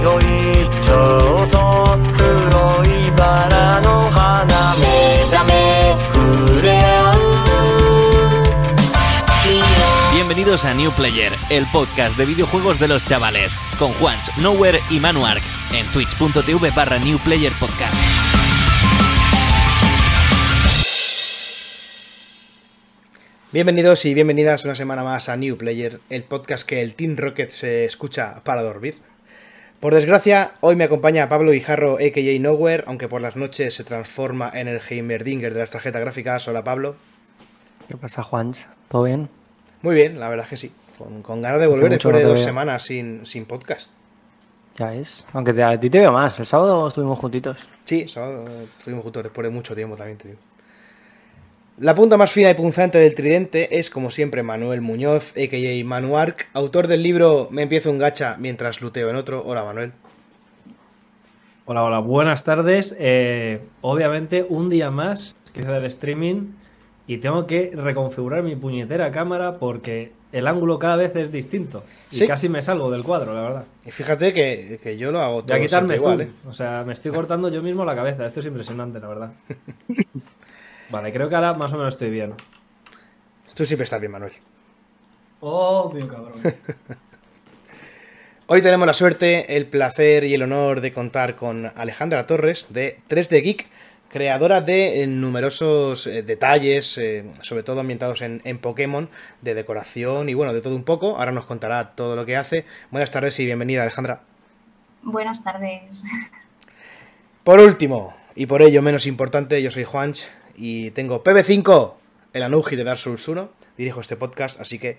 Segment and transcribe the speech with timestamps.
[0.00, 0.22] 白い
[0.80, 1.84] ちょうど
[2.16, 4.84] 黒いバラの花目
[5.30, 7.14] 覚め触れ合う
[10.12, 14.98] Bienvenidos a New Player, el podcast de videojuegos de los chavales, con Juans, Nowhere y
[14.98, 15.42] Manuark,
[15.72, 17.94] en twitch.tv barra New Player Podcast.
[23.52, 27.50] Bienvenidos y bienvenidas una semana más a New Player, el podcast que el Team Rocket
[27.50, 28.96] se escucha para dormir.
[29.79, 32.39] Por desgracia, hoy me acompaña Pablo Guijarro, a.k.a.
[32.39, 36.45] Nowhere, aunque por las noches se transforma en el Heimerdinger de las tarjetas gráficas.
[36.49, 36.95] Hola Pablo.
[37.87, 38.69] ¿Qué pasa, Juans?
[38.89, 39.29] ¿Todo bien?
[39.81, 40.71] Muy bien, la verdad es que sí.
[40.97, 43.89] Con, con ganas de volver después de dos semanas sin, sin podcast.
[44.75, 45.25] Ya es.
[45.31, 46.37] Aunque te- a ti te veo más.
[46.39, 47.65] El sábado estuvimos juntitos.
[47.85, 50.39] Sí, sábado, eh, estuvimos juntos después de mucho tiempo también, te digo.
[51.79, 55.85] La punta más fina y punzante del tridente es, como siempre, Manuel Muñoz, a.k.a.
[55.85, 59.41] Manuark, autor del libro Me empiezo un gacha mientras luteo en otro.
[59.45, 59.93] Hola, Manuel.
[61.63, 62.93] Hola, hola, buenas tardes.
[62.99, 66.47] Eh, obviamente, un día más que del streaming
[67.07, 71.85] y tengo que reconfigurar mi puñetera cámara porque el ángulo cada vez es distinto.
[72.11, 72.27] Y Sí.
[72.27, 73.65] casi me salgo del cuadro, la verdad.
[73.85, 76.21] Y fíjate que, que yo lo hago todo a quitarme igual.
[76.21, 76.29] ¿eh?
[76.45, 78.25] O sea, me estoy cortando yo mismo la cabeza.
[78.25, 79.31] Esto es impresionante, la verdad.
[80.89, 82.33] Vale, creo que ahora más o menos estoy bien.
[83.53, 84.33] Tú siempre estás bien, Manuel.
[85.41, 86.33] Obvio, cabrón.
[88.47, 92.99] Hoy tenemos la suerte, el placer y el honor de contar con Alejandra Torres de
[93.07, 93.67] 3D Geek,
[94.09, 99.07] creadora de numerosos eh, detalles, eh, sobre todo ambientados en, en Pokémon,
[99.43, 101.17] de decoración y bueno, de todo un poco.
[101.19, 102.65] Ahora nos contará todo lo que hace.
[102.89, 104.21] Buenas tardes y bienvenida, Alejandra.
[105.03, 106.03] Buenas tardes.
[107.43, 110.27] Por último, y por ello menos importante, yo soy Juanch
[110.59, 111.93] y tengo PB5,
[112.33, 113.49] el Anuji de Dark Souls 1.
[113.77, 114.97] Dirijo este podcast, así que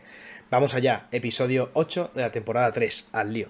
[0.51, 1.07] vamos allá.
[1.13, 3.49] Episodio 8 de la temporada 3, al lío.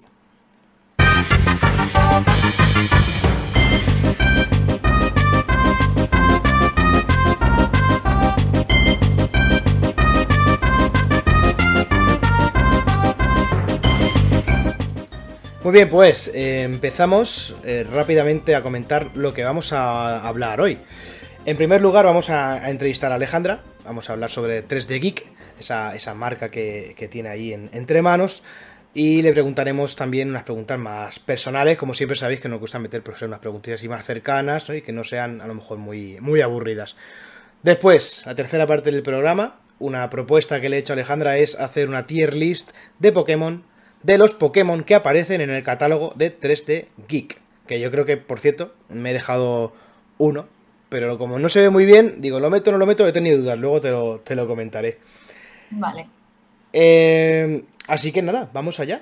[15.63, 20.79] Muy bien, pues eh, empezamos eh, rápidamente a comentar lo que vamos a hablar hoy.
[21.45, 23.61] En primer lugar, vamos a, entrevistar a Alejandra.
[23.83, 25.25] Vamos a hablar sobre 3D Geek,
[25.59, 28.43] esa, marca que, tiene ahí en- entre manos.
[28.93, 31.77] Y le preguntaremos también unas preguntas más personales.
[31.77, 34.75] Como siempre sabéis que nos gusta meter pues, unas preguntillas así más cercanas ¿no?
[34.75, 36.95] y que no sean a lo mejor muy, muy aburridas.
[37.63, 41.55] Después, la tercera parte del programa, una propuesta que le he hecho a Alejandra es
[41.55, 43.63] hacer una tier list de Pokémon,
[44.03, 47.39] de los Pokémon que aparecen en el catálogo de 3D Geek.
[47.65, 49.73] Que yo creo que, por cierto, me he dejado
[50.17, 50.47] uno,
[50.91, 53.07] pero como no se ve muy bien, digo, ¿lo meto o no lo meto?
[53.07, 54.99] He tenido dudas, luego te lo, te lo comentaré.
[55.69, 56.05] Vale.
[56.73, 59.01] Eh, así que nada, vamos allá.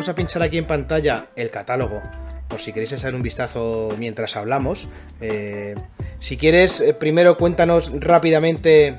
[0.00, 2.00] Vamos a pinchar aquí en pantalla el catálogo,
[2.48, 4.88] por si queréis echar un vistazo mientras hablamos.
[5.20, 5.74] Eh,
[6.20, 8.98] si quieres, eh, primero cuéntanos rápidamente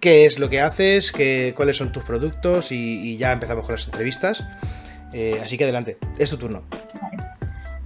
[0.00, 3.76] qué es lo que haces, qué, cuáles son tus productos y, y ya empezamos con
[3.76, 4.42] las entrevistas.
[5.12, 6.64] Eh, así que adelante, es tu turno.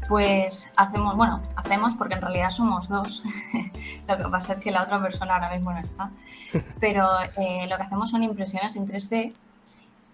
[0.08, 3.22] Pues hacemos, bueno, hacemos porque en realidad somos dos.
[4.08, 6.10] lo que pasa es que la otra persona ahora mismo no está.
[6.80, 9.34] Pero eh, lo que hacemos son impresiones en 3D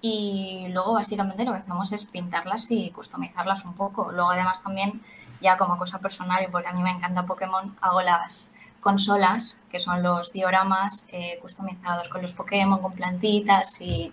[0.09, 4.13] y luego básicamente lo que hacemos es pintarlas y customizarlas un poco.
[4.13, 5.03] Luego además también,
[5.41, 9.81] ya como cosa personal y porque a mí me encanta Pokémon, hago las consolas, que
[9.81, 14.13] son los dioramas eh, customizados con los Pokémon, con plantitas y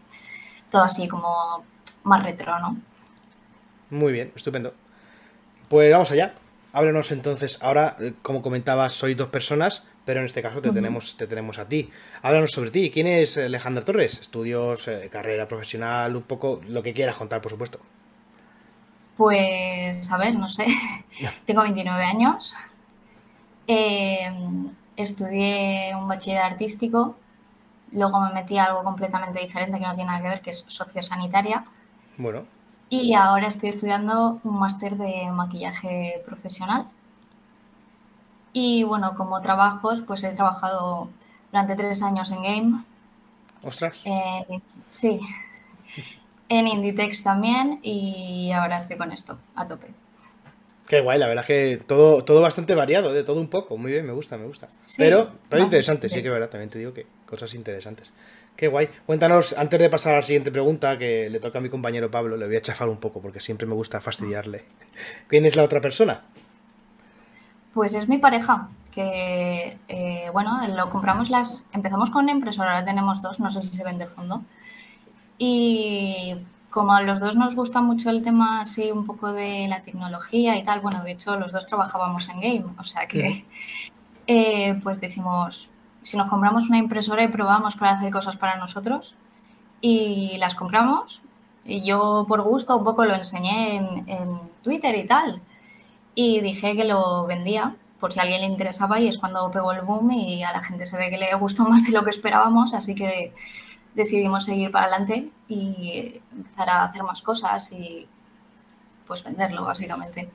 [0.72, 1.64] todo así como
[2.04, 2.78] más retro, ¿no?
[3.92, 4.74] Muy bien, estupendo.
[5.70, 6.34] Pues vamos allá.
[6.72, 11.16] Háblanos entonces, ahora, eh, como comentabas, sois dos personas, pero en este caso te, tenemos,
[11.18, 11.90] te tenemos a ti.
[12.22, 12.91] Háblanos sobre ti.
[12.91, 14.19] ¿Quién es Alejandra Torres?
[14.22, 17.80] Estudios, eh, carrera profesional, un poco lo que quieras contar, por supuesto.
[19.16, 20.66] Pues, a ver, no sé.
[21.45, 22.54] Tengo 29 años.
[23.68, 24.30] Eh,
[24.95, 27.19] estudié un bachiller artístico.
[27.92, 30.66] Luego me metí a algo completamente diferente que no tiene nada que ver, que es
[30.68, 31.66] sociosanitaria.
[32.18, 32.48] Bueno,
[32.89, 36.92] Y ahora estoy estudiando un máster de maquillaje profesional.
[38.53, 41.09] Y bueno, como trabajos, pues he trabajado
[41.51, 42.83] durante tres años en game.
[43.63, 44.01] ostras.
[44.05, 45.19] en- sí.
[46.50, 49.88] En Inditex también y ahora estoy con esto, a tope.
[50.88, 51.47] Qué guay, la verdad es
[51.79, 53.77] que todo, todo bastante variado, de todo un poco.
[53.77, 54.67] Muy bien, me gusta, me gusta.
[54.69, 58.11] Sí, pero, pero interesante, sí que verdad, también te digo que cosas interesantes.
[58.55, 58.89] Qué guay.
[59.05, 62.38] Cuéntanos, antes de pasar a la siguiente pregunta, que le toca a mi compañero Pablo,
[62.38, 64.65] le voy a chafar un poco porque siempre me gusta fastidiarle.
[65.27, 66.25] ¿Quién es la otra persona?
[67.74, 71.66] Pues es mi pareja, que eh, bueno, lo compramos las.
[71.72, 74.44] Empezamos con una impresora, ahora tenemos dos, no sé si se ven de fondo.
[75.38, 76.36] Y
[76.70, 80.58] como a los dos nos gusta mucho el tema así un poco de la tecnología
[80.58, 83.46] y tal, bueno, de hecho los dos trabajábamos en game, o sea que
[84.28, 85.70] eh, pues decimos,
[86.02, 89.16] si nos compramos una impresora y probamos para hacer cosas para nosotros
[89.81, 91.22] y las compramos
[91.66, 95.42] y yo por gusto un poco lo enseñé en, en Twitter y tal
[96.15, 99.71] y dije que lo vendía por si a alguien le interesaba y es cuando pegó
[99.71, 102.10] el boom y a la gente se ve que le gustó más de lo que
[102.10, 103.33] esperábamos, así que
[103.95, 108.07] decidimos seguir para adelante y empezar a hacer más cosas y
[109.07, 110.30] pues venderlo básicamente.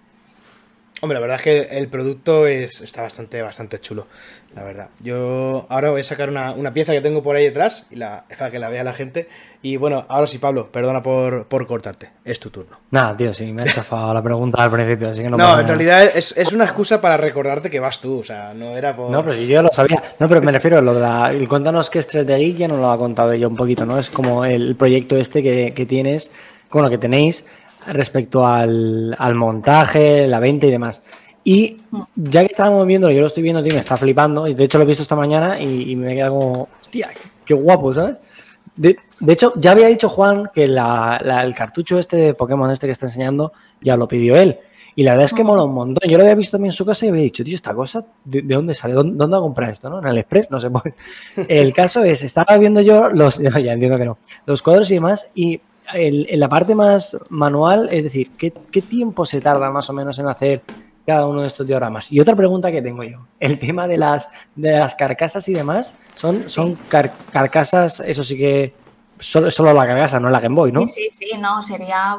[1.00, 4.08] Hombre, la verdad es que el producto es, está bastante, bastante chulo,
[4.56, 4.88] la verdad.
[4.98, 8.24] Yo ahora voy a sacar una, una pieza que tengo por ahí detrás y la,
[8.36, 9.28] para que la vea la gente.
[9.62, 12.10] Y bueno, ahora sí, Pablo, perdona por, por cortarte.
[12.24, 12.78] Es tu turno.
[12.90, 15.68] Nada, tío, sí, me ha chafado la pregunta al principio, así que no No, en
[15.68, 19.08] realidad es, es una excusa para recordarte que vas tú, o sea, no era por...
[19.08, 20.02] No, pero si yo lo sabía.
[20.18, 21.30] No, pero me refiero a lo de la.
[21.30, 24.00] el Cuéntanos qué es 3D Geek, ya nos lo ha contado ella un poquito, ¿no?
[24.00, 26.32] Es como el proyecto este que, que tienes,
[26.72, 27.44] bueno, que tenéis
[27.86, 31.02] respecto al, al montaje, la venta y demás.
[31.44, 31.78] Y
[32.14, 34.46] ya que estábamos viendo, yo lo estoy viendo, tío, me está flipando.
[34.46, 37.08] Y de hecho lo he visto esta mañana y, y me queda como, hostia,
[37.44, 38.20] qué guapo, ¿sabes?
[38.76, 42.70] De, de hecho, ya había dicho Juan que la- la- el cartucho este de Pokémon
[42.70, 44.58] este que está enseñando ya lo pidió él.
[44.94, 46.08] Y la verdad es que mola un montón.
[46.10, 48.42] Yo lo había visto también en su casa y había dicho, tío, esta cosa, ¿de,
[48.42, 48.94] de dónde sale?
[48.94, 49.88] ¿Dónde, dónde ha comprado esto?
[49.88, 50.00] ¿no?
[50.00, 50.68] En el Express, no sé.
[50.70, 50.92] pues.
[51.48, 55.30] El caso es, estaba viendo yo los, ya entiendo que no, los cuadros y demás,
[55.36, 55.60] y
[55.94, 59.92] el- en la parte más manual, es decir, ¿qué, qué tiempo se tarda más o
[59.92, 60.62] menos en hacer
[61.06, 62.10] cada uno de estos dioramas?
[62.12, 65.94] Y otra pregunta que tengo yo, el tema de las, de las carcasas y demás,
[66.14, 68.74] son, son car- carcasas, eso sí que,
[69.18, 70.82] solo, solo la carcasa, no la Game Boy, ¿no?
[70.82, 72.16] Sí, sí, sí, no, sería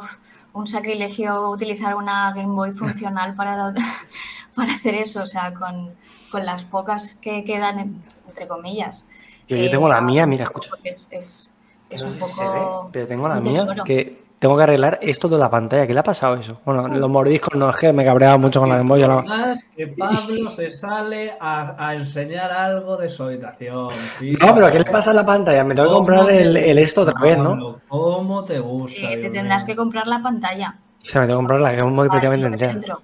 [0.54, 3.74] un sacrilegio utilizar una Game Boy funcional para,
[4.56, 5.94] para hacer eso, o sea, con,
[6.32, 9.06] con las pocas que quedan, en- entre comillas.
[9.48, 10.72] Yo, yo tengo la ahora mía, mira, mismo, escucha.
[11.12, 11.49] es,
[11.90, 12.60] es No un sé si se ve,
[12.92, 15.86] pero tengo la mía que tengo que arreglar esto de la pantalla.
[15.86, 16.62] ¿Qué le ha pasado eso?
[16.64, 19.02] Bueno, los mordiscos no es que me cabreaba mucho con la Game Boy.
[19.02, 23.90] yo no- Más que Pablo se sale a, a enseñar algo de su habitación.
[24.18, 24.34] sí.
[24.40, 25.64] No, pero ¿qué le pasa a la pantalla?
[25.66, 27.80] Me tengo que comprar ¿Cómo el, esto otra vez, ¿no?
[27.90, 29.02] ¿Cómo te gusta?
[29.12, 29.74] Eh, te tendrás mío?
[29.74, 30.76] que comprar la pantalla.
[31.02, 32.74] O sea, me tengo que comprar la Game Boy para prácticamente que entera.
[32.74, 33.02] dentro.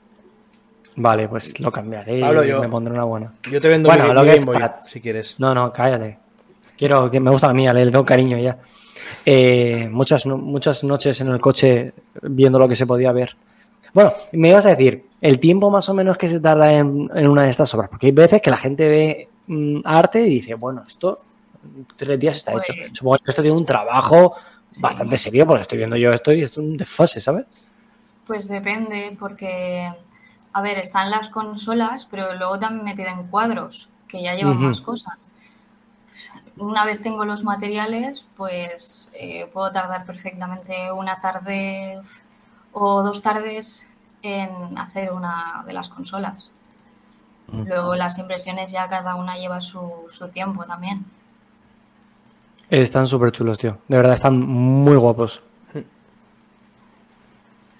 [0.97, 3.33] Vale, pues lo cambiaré Pablo, y yo- me pondré una buena.
[3.51, 5.35] Yo te vendo Bueno, mi, lo mi que Game es Boy, si quieres.
[5.37, 6.17] No, no, cállate.
[6.77, 8.57] Quiero que me gusta la mía, le tengo cariño ya.
[9.25, 13.35] Eh, muchas, muchas noches en el coche viendo lo que se podía ver.
[13.93, 17.27] Bueno, me ibas a decir, el tiempo más o menos que se tarda en, en
[17.27, 20.55] una de estas obras, porque hay veces que la gente ve mm, arte y dice,
[20.55, 21.21] bueno, esto
[21.95, 22.93] tres días está Pues- hecho.
[22.93, 24.35] Supongo que esto tiene un trabajo
[24.69, 24.81] Sí.
[24.81, 27.45] bastante serio, porque estoy viendo yo esto y es un desfase, ¿sabes?
[28.27, 29.89] Pues depende, porque,
[30.51, 34.81] a ver, están las consolas, pero luego también me piden cuadros, que ya llevan más
[34.81, 35.29] cosas.
[36.57, 42.01] Una vez tengo los materiales, pues eh, puedo tardar perfectamente una tarde
[42.71, 43.87] o dos tardes
[44.21, 46.51] en hacer una de las consolas.
[47.51, 51.05] Luego las impresiones ya cada una lleva su, su tiempo también.
[52.69, 53.77] Están súper chulos, tío.
[53.87, 55.43] De verdad, están muy guapos.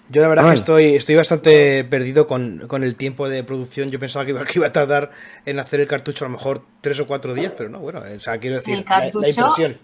[0.08, 0.50] Yo la verdad Ay.
[0.52, 3.90] que estoy, estoy bastante perdido con, con el tiempo de producción.
[3.90, 5.10] Yo pensaba que iba, que iba a tardar
[5.44, 8.20] en hacer el cartucho a lo mejor tres o cuatro días, pero no, bueno, o
[8.20, 9.78] sea, quiero decir, El la- la, cartucho- impresión.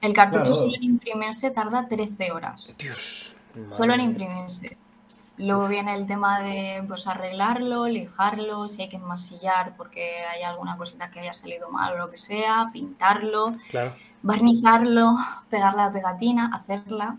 [0.00, 0.56] El cartucho Claro.
[0.56, 2.74] solo en imprimirse tarda 13 horas.
[2.78, 3.36] Dios.
[3.76, 4.76] Solo en imprimirse.
[5.38, 10.76] Luego viene el tema de pues arreglarlo, lijarlo, si hay que enmasillar porque hay alguna
[10.76, 15.16] cosita que haya salido mal o lo que sea, pintarlo, Claro, barnizarlo,
[15.50, 17.16] pegar la pegatina, hacerla.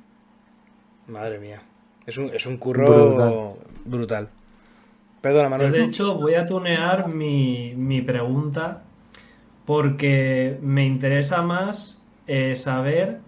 [1.07, 1.61] madre mía.
[2.05, 3.33] Es un, es un curro Brutal.
[3.85, 4.29] brutal.
[5.21, 5.71] Perdona, Yo, Manuel.
[5.71, 8.83] de hecho, voy a tunear mi, mi pregunta
[9.65, 13.19] porque me interesa más eh, saber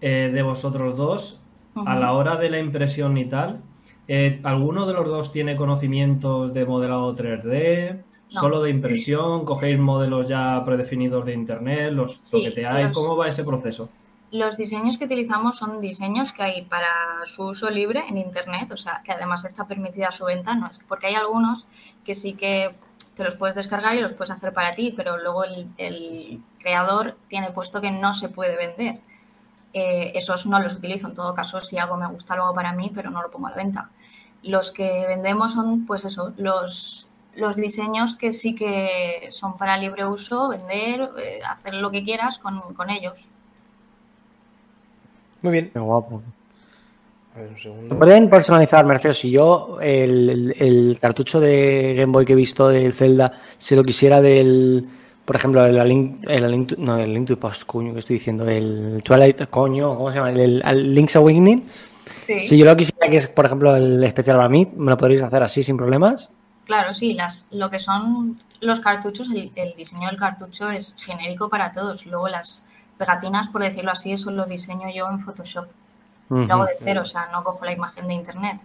[0.00, 1.38] eh, de vosotros dos
[1.86, 3.60] a la hora de la impresión y tal.
[4.08, 8.02] eh, ¿Alguno de los dos tiene conocimientos de modelado 3D?
[8.32, 8.40] No.
[8.40, 9.44] ¿Solo de impresión?
[9.44, 11.92] ¿Cogéis modelos ya predefinidos de internet?
[11.92, 12.88] ¿Los Sí, toqueteáis?
[12.88, 13.88] los- ¿Cómo va ese proceso?
[14.30, 16.86] Los diseños que utilizamos son diseños que hay para
[17.24, 20.78] su uso libre en Internet, o sea, que además está permitida su venta, no es
[20.78, 21.66] que- porque hay algunos
[22.04, 22.76] que sí que
[23.16, 27.50] te los puedes descargar y los puedes hacer para ti, pero luego el, creador tiene
[27.52, 29.00] puesto que no se puede vender.
[29.72, 32.92] Eh, esos no los utilizo, en todo caso, si algo me gusta luego para mí,
[32.94, 33.90] pero no lo pongo a la venta.
[34.42, 37.08] Los que vendemos son, pues eso, los,
[37.56, 42.90] diseños que sí que son para libre uso, vender, eh, hacer lo que quieras con
[42.90, 43.28] ellos.
[45.42, 45.70] Muy bien.
[45.72, 46.22] Qué guapo.
[47.34, 47.98] A ver, un Se segundo.
[47.98, 52.36] pueden personalizar, me refiero, si yo el, el- el cartucho de Game Boy que he
[52.36, 54.84] visto del Zelda, si lo quisiera del,
[55.24, 58.16] por ejemplo, el Link, el Link no, el Link to the Past, coño, que estoy
[58.18, 60.30] diciendo, el Twilight, coño, ¿cómo se llama?
[60.32, 61.64] El, el Link's Awakening,
[62.16, 64.98] Sí, si yo lo quisiera que es, por ejemplo, el especial para mí, ¿me lo
[64.98, 66.30] podréis hacer así sin problemas?
[66.66, 71.48] claro, sí, las, lo que son los cartuchos, el, el diseño del cartucho es genérico
[71.48, 72.06] para todos.
[72.06, 72.62] Luego las
[73.00, 75.66] pegatinas, por decirlo así, eso lo diseño yo en Photoshop.
[76.28, 78.60] Lo hago de cero, o sea, no cojo la imagen de internet.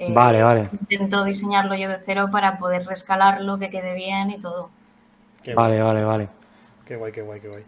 [0.00, 0.68] Eh, Vale, vale.
[0.72, 4.70] Intento diseñarlo yo de cero para poder rescalarlo, que quede bien y todo.
[5.44, 6.28] Qué guay, Vale, vale, vale.
[6.84, 7.62] qué guay, qué guay, qué guay.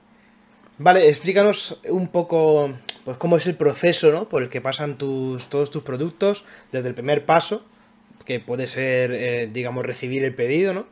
[0.79, 2.71] Vale, explícanos un poco
[3.05, 4.29] pues cómo es el proceso, ¿no?
[4.29, 7.63] Por el que pasan tus, todos tus productos, desde el primer paso,
[8.25, 10.87] que puede ser, eh, digamos, recibir el pedido, ¿no?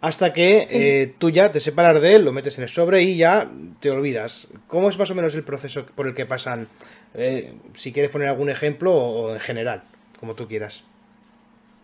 [0.00, 0.76] Hasta que Sí.
[0.78, 3.50] eh, tú ya te separas de él, lo metes en el sobre y ya
[3.80, 4.48] te olvidas.
[4.68, 6.68] ¿Cómo es más o menos el proceso por el que pasan?
[7.14, 9.82] Eh, si quieres poner algún ejemplo o, o en general,
[10.20, 10.84] como tú quieras.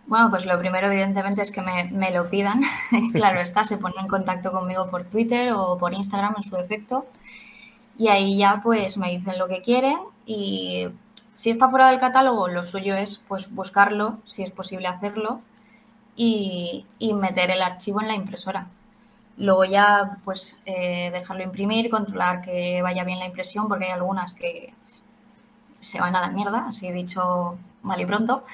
[0.07, 2.61] Bueno, pues lo primero, evidentemente, es que me, me lo pidan.
[3.15, 7.07] claro está, se ponen en contacto conmigo por Twitter o por Instagram en su defecto.
[7.99, 10.89] Y ahí ya pues me dicen lo que quieren y
[11.35, 15.41] si está fuera del catálogo, lo suyo es pues buscarlo, si es posible hacerlo,
[16.17, 18.67] y, y meter el archivo en la impresora.
[19.39, 24.35] Luego ya pues eh, dejarlo imprimir, controlar que vaya bien la impresión, porque hay algunas
[24.35, 24.75] que
[25.81, 28.45] se van a la mierda, así dicho mal y pronto.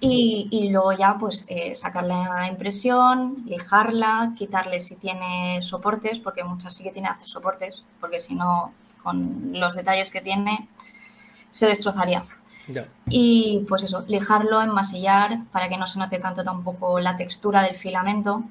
[0.00, 6.44] Y, y luego ya pues eh, sacarle la impresión, lijarla, quitarle si tiene soportes, porque
[6.44, 10.68] muchas sí que tiene que hacer soportes, porque si no, con los detalles que tiene,
[11.50, 12.24] se destrozaría.
[12.66, 12.86] Ya.
[13.08, 17.76] Y pues eso, lijarlo, enmasillar para que no se note tanto tampoco la textura del
[17.76, 18.44] filamento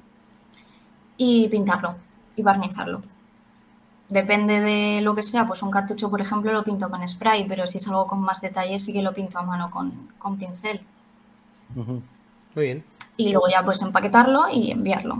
[1.16, 1.96] y pintarlo
[2.36, 3.02] y barnizarlo.
[4.08, 7.66] Depende de lo que sea, pues un cartucho, por ejemplo, lo pinto con spray, pero
[7.66, 10.80] si es algo con más detalle, sí que lo pinto a mano con, con pincel.
[11.74, 12.02] Muy
[12.54, 12.84] bien.
[13.18, 15.18] Y luego ya pues empaquetarlo y enviarlo.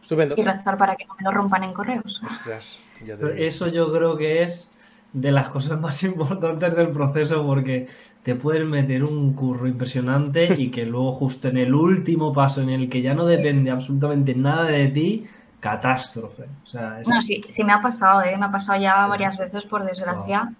[0.00, 0.34] Estupendo.
[0.38, 2.22] Y rezar para que no me lo rompan en correos.
[2.24, 3.46] Ostras, ya te.
[3.46, 4.70] Eso yo creo que es
[5.12, 7.86] de las cosas más importantes del proceso porque
[8.22, 12.70] te puedes meter un curro impresionante y que luego justo en el último paso en
[12.70, 13.30] el que ya no Sí.
[13.30, 15.24] depende absolutamente nada de ti,
[15.58, 16.44] catástrofe.
[16.64, 18.36] O sea, es- No, sí, sí me ha pasado, ¿eh?
[18.38, 20.52] Me ha pasado ya varias veces, por desgracia,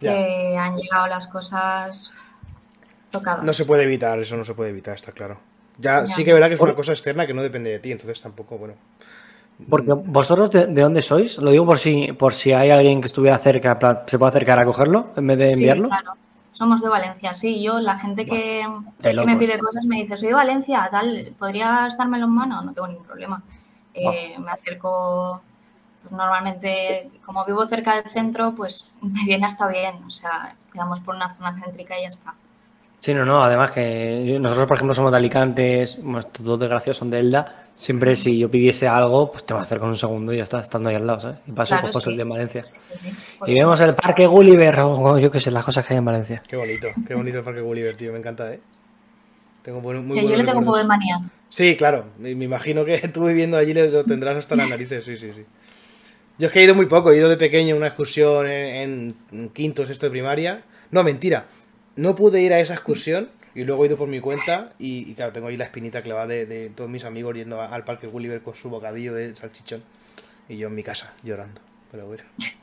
[0.00, 2.12] que han llegado las cosas
[3.10, 3.44] tocadas.
[3.44, 5.40] No se puede evitar, eso no se puede evitar, está claro.
[5.78, 6.06] Ya, Ya.
[6.14, 8.20] sí que es verdad que es una cosa externa que no depende de ti, entonces
[8.20, 8.74] tampoco, bueno.
[9.68, 11.38] Porque vosotros de, de dónde sois?
[11.38, 14.64] Lo digo por si por si hay alguien que estuviera cerca, se puede acercar a
[14.64, 15.88] cogerlo en vez de Sí, enviarlo.
[15.88, 16.12] claro.
[16.52, 17.62] Somos de Valencia, sí.
[17.62, 18.64] Yo, la gente que,
[19.26, 22.62] me pide cosas me dice, soy de Valencia, tal, ¿podrías dármelo en mano?
[22.62, 23.42] No tengo ningún problema.
[23.92, 25.42] Eh, Me acerco,
[26.02, 30.04] pues normalmente, como vivo cerca del centro, pues me viene hasta bien.
[30.06, 32.34] O sea, quedamos por una zona céntrica y ya está.
[33.04, 36.96] Sí, no, no, además que nosotros, por ejemplo, somos de Alicante, bueno, estos dos desgraciados
[36.96, 37.66] son de Elda.
[37.76, 40.44] Siempre si yo pidiese algo, pues te va a hacer con un segundo y ya
[40.44, 41.36] está, estando ahí al lado, ¿sabes?
[41.46, 42.16] Y paso, Claro, pues paso el sí.
[42.16, 42.64] de Valencia.
[42.64, 43.14] Sí, sí, sí.
[43.38, 46.04] Por Y vemos el Parque Gulliver, o yo qué sé, las cosas que hay en
[46.06, 46.40] Valencia.
[46.48, 48.60] Qué bonito, qué bonito el Parque Gulliver, tío, me encanta, ¿eh?
[49.60, 51.20] Tengo muy Que yo le tengo un poco de manía.
[51.50, 55.30] Sí, claro, me imagino que tú viviendo allí lo tendrás hasta las narices, sí, sí,
[55.34, 55.44] sí.
[56.38, 59.14] Yo es que he ido muy poco, he ido de pequeño a una excursión en,
[59.30, 60.62] en quinto, sexto de primaria.
[60.90, 61.44] No, mentira,
[61.96, 65.14] no pude ir a esa excursión y luego he ido por mi cuenta y, y
[65.14, 68.06] claro, tengo ahí la espinita clavada de, de todos mis amigos yendo a- al Parque
[68.06, 69.82] Gulliver con su bocadillo de salchichón
[70.48, 71.60] y yo en mi casa llorando.
[71.90, 72.24] Pero bueno.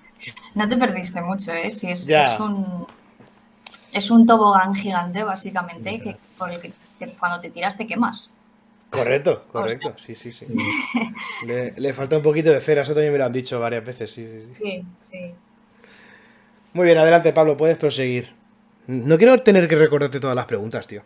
[0.56, 1.72] No te perdiste mucho, ¿eh?
[1.72, 2.08] Si es,
[2.40, 2.86] un
[3.94, 8.30] es un tobogán gigante, básicamente, que por el que te- cuando te tiras te quemas.
[8.90, 10.46] Correcto, correcto, sí, sí, sí.
[11.48, 14.12] Le, le falta un poquito de cera, eso también me lo han dicho varias veces,
[14.12, 14.56] sí, sí, sí.
[14.64, 15.34] Sí, sí.
[16.74, 18.30] Muy bien, adelante Pablo, puedes proseguir.
[18.88, 21.02] No quiero tener que recordarte todas las preguntas, tío.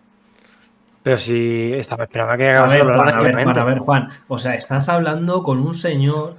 [1.04, 3.44] Pero si estaba esperando a que A acabas ver, Juan, a ver.
[3.44, 4.10] Juan, a ver, Juan.
[4.28, 6.36] O sea, estás hablando con un señor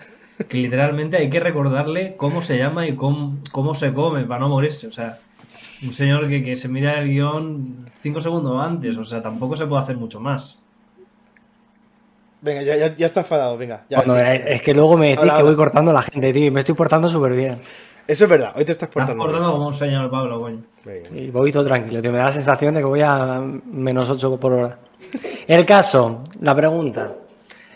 [0.48, 4.48] que literalmente hay que recordarle cómo se llama y cómo, cómo se come para no
[4.48, 4.88] morirse.
[4.88, 5.18] O sea,
[5.84, 8.96] un señor que, que se mira el guion cinco segundos antes.
[8.96, 10.58] O sea, tampoco se puede hacer mucho más.
[12.40, 13.84] Venga, ya, ya, ya está enfadado, venga.
[13.88, 14.10] Ya, sí.
[14.46, 16.74] es que luego me decís que voy cortando a la gente, tío, y me estoy
[16.74, 17.58] portando súper bien.
[18.06, 20.62] Eso es verdad, hoy te estás Estás portando como un señor Pablo, coño.
[21.12, 22.12] Y voy todo tranquilo, tío.
[22.12, 24.78] Me da la sensación de que voy a menos 8 por hora.
[25.46, 27.12] El caso, la pregunta.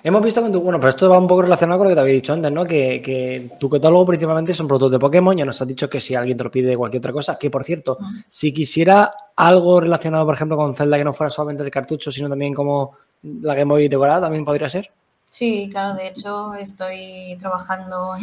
[0.02, 2.00] Hemos visto que tú, bueno, pero esto va un poco relacionado con lo que te
[2.00, 2.64] había dicho antes, ¿no?
[2.64, 5.36] Que, que tu catálogo principalmente son productos de Pokémon.
[5.36, 7.50] Ya nos has dicho que si alguien te lo pide de cualquier otra cosa, que
[7.50, 11.70] por cierto, si quisiera algo relacionado, por ejemplo, con Zelda que no fuera solamente el
[11.70, 14.90] cartucho, sino también como la Game Boy decorada, también podría ser.
[15.28, 18.14] Sí, claro, de hecho estoy trabajando.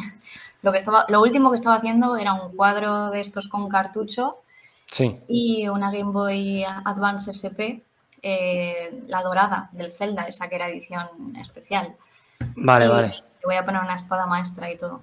[0.62, 4.38] Lo, que estaba, lo último que estaba haciendo era un cuadro de estos con cartucho
[4.90, 5.20] Sí.
[5.28, 7.84] y una Game Boy Advance SP,
[8.24, 11.96] eh, la dorada del Zelda, esa que era edición especial.
[12.56, 13.08] Vale, Y vale.
[13.10, 15.02] le voy a poner una espada maestra y todo.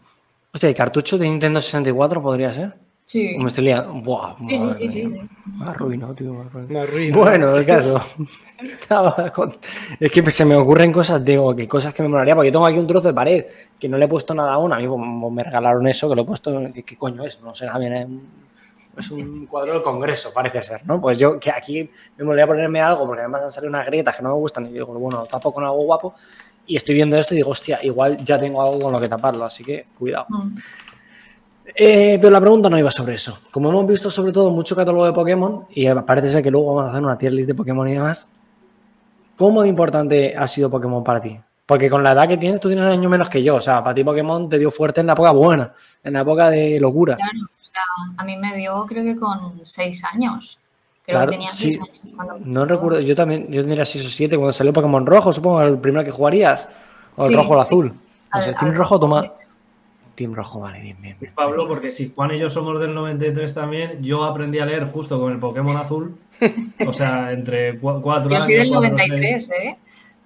[0.52, 2.76] Hostia, ¿y cartucho de Nintendo 64 podría ser?
[3.06, 3.36] Sí.
[3.38, 3.92] ¿O me estoy liando?
[4.00, 5.28] Buah, Sí, sí, madre sí, sí, sí.
[5.58, 6.32] Me arruinó, tío.
[6.68, 7.18] me arruinó.
[7.18, 8.00] Bueno, el caso.
[8.62, 9.56] Estaba con-
[10.00, 12.66] Es que se me ocurren cosas, digo, que cosas que me molaría, porque yo tengo
[12.66, 13.44] aquí un trozo de pared
[13.78, 14.72] que no le he puesto nada aún.
[14.72, 16.58] A mí pues, me regalaron eso, que lo he puesto.
[16.72, 17.40] ¿Qué, qué coño es?
[17.42, 18.22] No sé, nada bien.
[18.96, 21.00] Es un, es un cuadro del Congreso, parece ser, ¿no?
[21.00, 24.22] Pues yo que aquí me molaría ponerme algo, porque además han salido unas grietas que
[24.22, 26.14] no me gustan, y digo, bueno, lo tapo con algo guapo.
[26.66, 29.44] Y estoy viendo esto y digo, hostia, igual ya tengo algo con lo que taparlo,
[29.44, 30.26] así que cuidado.
[30.30, 30.56] Mm.
[31.76, 33.38] Eh, pero la pregunta no iba sobre eso.
[33.50, 36.88] Como hemos visto sobre todo mucho catálogo de Pokémon, y parece ser que luego vamos
[36.88, 38.28] a hacer una tier list de Pokémon y demás,
[39.36, 41.38] ¿cómo de importante ha sido Pokémon para ti?
[41.66, 43.54] Porque con la edad que tienes, tú tienes un año menos que yo.
[43.56, 46.50] O sea, para ti Pokémon te dio fuerte en la época buena, en la época
[46.50, 47.16] de locura.
[47.16, 47.82] Claro, o sea,
[48.18, 50.58] a mí me dio creo que con seis años.
[51.06, 51.72] Creo Claro, que tenía sí.
[51.72, 52.14] seis años.
[52.14, 55.62] cuando No recuerdo, yo también, yo tendría 6 o 7 cuando salió Pokémon Rojo, supongo,
[55.62, 56.68] el primero que jugarías.
[57.16, 57.66] O el Sí, rojo o el sí.
[57.68, 57.94] azul.
[58.34, 59.22] O sea, Al- al Rojo, toma.
[60.14, 61.16] Team Rojo, vale, bien, bien.
[61.20, 61.32] bien.
[61.34, 65.20] Pablo, porque si Juan y yo somos del 93 también, yo aprendí a leer justo
[65.20, 66.14] con el Pokémon azul.
[66.86, 68.44] O sea, entre cu- cuatro Yo años.
[68.44, 69.58] soy del cuatro, 93, seis.
[69.64, 69.76] ¿eh?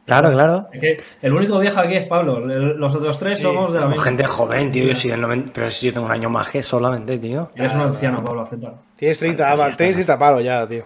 [0.04, 0.68] Claro, claro.
[0.72, 2.40] Es que el único viejo aquí es Pablo.
[2.40, 4.04] Los otros tres Sí, somos de la Somos misma.
[4.04, 4.84] gente joven, tío.
[4.84, 7.50] Yo soy del 90, pero si yo tengo un año más que solamente, tío.
[7.54, 8.78] Eres un anciano, Pablo, acéptalo.
[8.96, 10.84] Tienes 30, ah, tienes 30 palos ya, tío.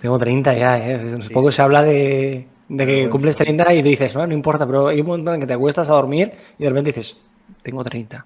[0.00, 1.18] Tengo 30 ya, ¿eh?
[1.32, 4.86] Poco se habla de, de que cumples 30 y tú dices, no, no importa, pero
[4.86, 7.16] hay un momento en que te acuestas a dormir y de repente dices,
[7.62, 8.24] tengo 30.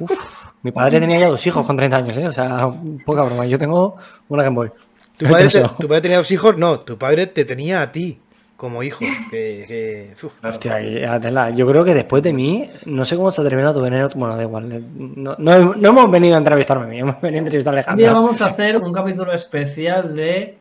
[0.00, 2.26] Uf, mi padre tenía ya dos hijos con 30 años, ¿eh?
[2.28, 2.68] O sea,
[3.04, 3.46] poca broma.
[3.46, 3.96] Yo tengo
[4.28, 4.70] una Game Boy.
[5.18, 5.76] ¿Tu padre, te- Eso.
[5.78, 6.56] tu padre tenía dos hijos?
[6.58, 8.18] No, tu padre te tenía a ti
[8.56, 9.00] como hijo.
[9.30, 10.32] Que, que- uf.
[10.42, 14.08] Hostia, yo creo que después de mí, no sé cómo se ha terminado tu veneno.
[14.14, 14.72] Bueno, da igual.
[14.72, 14.82] eh,
[15.16, 17.96] No, no- no hemos venido a entrevistarme a mí, hemos venido a entrevistar a Un
[17.96, 20.58] día vamos a hacer un capítulo especial de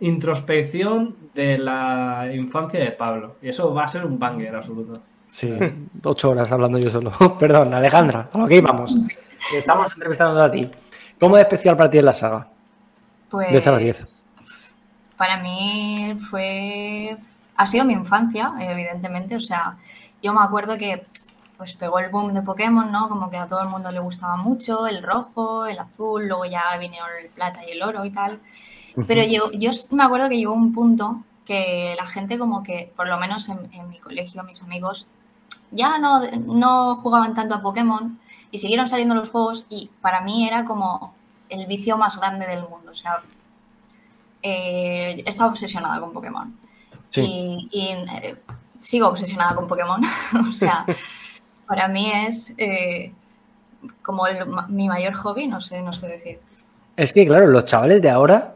[0.00, 3.36] introspección de la infancia de Pablo.
[3.42, 5.00] Y eso va a ser un banger absoluto.
[5.36, 5.50] Sí,
[6.02, 7.12] ocho horas hablando yo solo.
[7.38, 8.96] Perdón, Alejandra, a lo que íbamos.
[9.52, 10.70] Estamos entrevistando a ti.
[11.20, 12.48] ¿Cómo de especial para ti es la saga?
[13.28, 14.24] Pues De 0 a 10.
[15.18, 17.18] para mí fue.
[17.54, 19.36] Ha sido mi infancia, evidentemente.
[19.36, 19.76] O sea,
[20.22, 21.04] yo me acuerdo que
[21.58, 23.10] pues pegó el boom de Pokémon, ¿no?
[23.10, 26.62] Como que a todo el mundo le gustaba mucho, el rojo, el azul, luego ya
[26.80, 28.40] vinieron el plata y el oro y tal.
[29.06, 33.06] Pero yo, yo me acuerdo que llegó un punto que la gente como que, por
[33.06, 35.06] lo menos en, en mi colegio, mis amigos,
[35.70, 38.18] ya no, no jugaban tanto a Pokémon
[38.50, 41.14] y siguieron saliendo los juegos y para mí era como
[41.48, 42.90] el vicio más grande del mundo.
[42.90, 43.20] O sea,
[44.42, 46.56] eh, estaba obsesionada con Pokémon.
[47.08, 47.22] Sí.
[47.22, 48.36] Y, y, eh,
[48.80, 50.00] sigo obsesionada con Pokémon.
[50.48, 50.84] o sea,
[51.66, 53.12] para mí es eh,
[54.02, 56.40] como el mi mayor hobby, no sé, no sé decir.
[56.96, 58.55] Es que, claro, los chavales de ahora,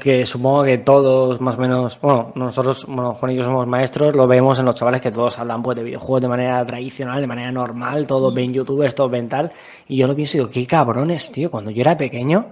[0.00, 4.14] que supongo que todos más o menos, bueno, nosotros, bueno, Juan y yo somos maestros,
[4.16, 7.26] lo vemos en los chavales que todos hablan pues, de videojuegos de manera tradicional, de
[7.28, 9.52] manera normal, todos ven youtubers, todos ven tal,
[9.86, 12.48] y yo lo pienso y digo, qué cabrones, tío, cuando yo era pequeño,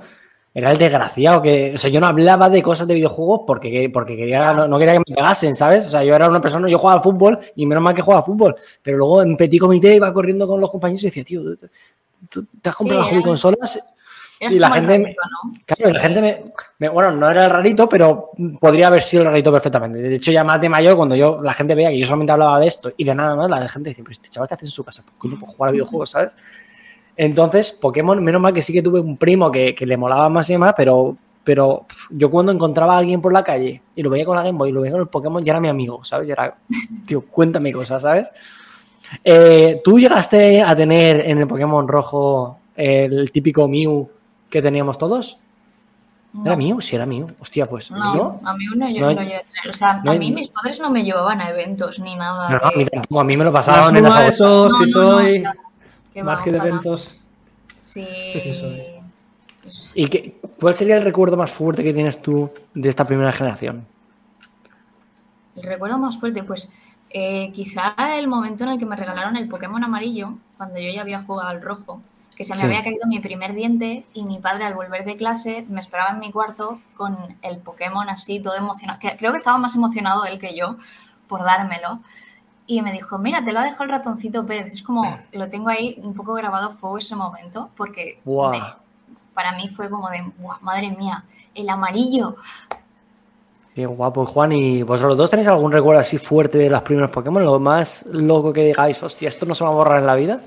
[0.55, 4.17] era el desgraciado que, o sea, yo no hablaba de cosas de videojuegos porque, porque
[4.17, 5.89] quería, no, no quería que me pegasen, ¿sabes?
[5.89, 8.21] O sea, yo era una persona, yo jugaba al fútbol y menos mal que jugaba
[8.21, 11.43] al fútbol, pero luego en petit comité iba corriendo con los compañeros y decía, tío,
[12.29, 13.81] ¿tú te has comprado Sí, las consolas?
[14.41, 15.55] Eres Y la gente rarito, ¿no?
[15.67, 16.43] Claro, la gente me,
[16.79, 19.99] me- Bueno, no era el rarito, pero podría haber sido el rarito perfectamente.
[19.99, 22.61] De hecho, ya más de mayor, cuando yo la gente veía que yo solamente hablaba
[22.61, 24.71] de esto y de nada más, la gente decía, pero este chaval que hace en
[24.71, 26.37] su casa, pues coño, pues jugar a videojuegos, ¿sabes?
[27.17, 30.49] Entonces, Pokémon, menos mal que sí que tuve un primo que, que le molaba más
[30.51, 34.25] y demás, pero, pero yo cuando encontraba a alguien por la calle y lo veía
[34.25, 36.29] con la Game Boy y lo veía con el Pokémon, ya era mi amigo, ¿sabes?
[36.29, 36.55] Ya era,
[37.07, 38.31] tío, cuéntame cosas, ¿sabes?
[39.25, 44.09] Eh, ¿Tú llegaste a tener en el Pokémon rojo el típico Mew
[44.51, 45.39] que teníamos todos?
[46.45, 46.81] ¿Era No, mío?
[46.81, 47.27] Sí, era mío.
[47.41, 47.91] Hostia, pues.
[47.91, 48.41] no, ¿no?
[48.45, 49.69] a mí uno yo No lo llevé a tener.
[49.69, 52.51] O sea, no a hay- mí mis padres no me llevaban a eventos ni nada.
[52.51, 54.33] No, no, a de- mí tampoco, a mí me lo La pasaron en las de
[54.33, 55.45] si no, no, soy
[56.13, 57.17] que marque de eventos.
[57.83, 58.07] Sí.
[58.33, 58.83] sí soy.
[59.63, 63.33] pues, ¿Y qué, cuál sería el recuerdo más fuerte que tienes tú de esta primera
[63.33, 63.87] generación?
[65.57, 66.71] El recuerdo más fuerte, pues
[67.11, 71.01] eh, quizá el momento en el que me regalaron el Pokémon amarillo, cuando yo ya
[71.01, 72.01] había jugado al rojo,
[72.39, 72.65] que se me Sí.
[72.67, 76.21] había caído mi primer diente y mi padre al volver de clase me esperaba en
[76.21, 79.01] mi cuarto con el Pokémon así, todo emocionado.
[79.19, 80.77] Creo que estaba más emocionado él que yo,
[81.27, 81.99] por dármelo.
[82.69, 84.73] Y me dijo, mira, te lo ha dejado el ratoncito Pérez.
[84.73, 88.51] Es como, lo tengo ahí un poco grabado a fuego ese momento, porque Buah.
[88.53, 88.63] me-
[89.35, 91.25] para mí fue como de, "Buah, madre mía,
[91.57, 92.37] el amarillo.
[93.75, 94.53] Qué guapo, Juan.
[94.53, 97.45] ¿Y vosotros dos tenéis algún recuerdo así fuerte de los primeros Pokémon?
[97.45, 100.41] Lo más loco que digáis, hostia, esto no se va a borrar en la vida.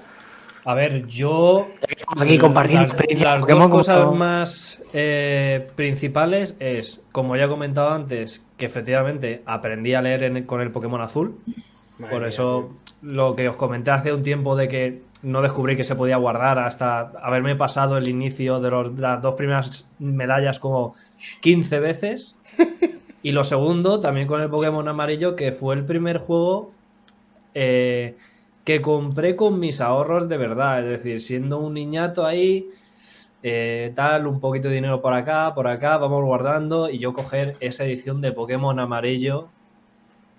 [0.66, 1.68] A ver, yo.
[1.88, 3.62] Estamos aquí compartiendo las, experiencias las Pokémon.
[3.64, 9.94] dos cosas como- más eh, principales es, como ya he comentado antes, que efectivamente aprendí
[9.96, 11.36] a leer en- con el Pokémon azul.
[12.00, 15.84] Madre Por eso lo que os comenté hace un tiempo de que no descubrí que
[15.84, 20.96] se podía guardar hasta haberme pasado el inicio de los- las dos primeras medallas como
[21.42, 22.36] 15 veces.
[23.24, 26.72] Y lo segundo, también con el Pokémon amarillo, que fue el primer juego
[27.54, 28.16] eh,
[28.64, 30.80] que compré con mis ahorros de verdad.
[30.80, 32.70] Es decir, siendo un niñato ahí,
[33.44, 36.90] eh, tal, un poquito de dinero por acá, por acá, vamos guardando.
[36.90, 39.50] Y yo coger esa edición de Pokémon amarillo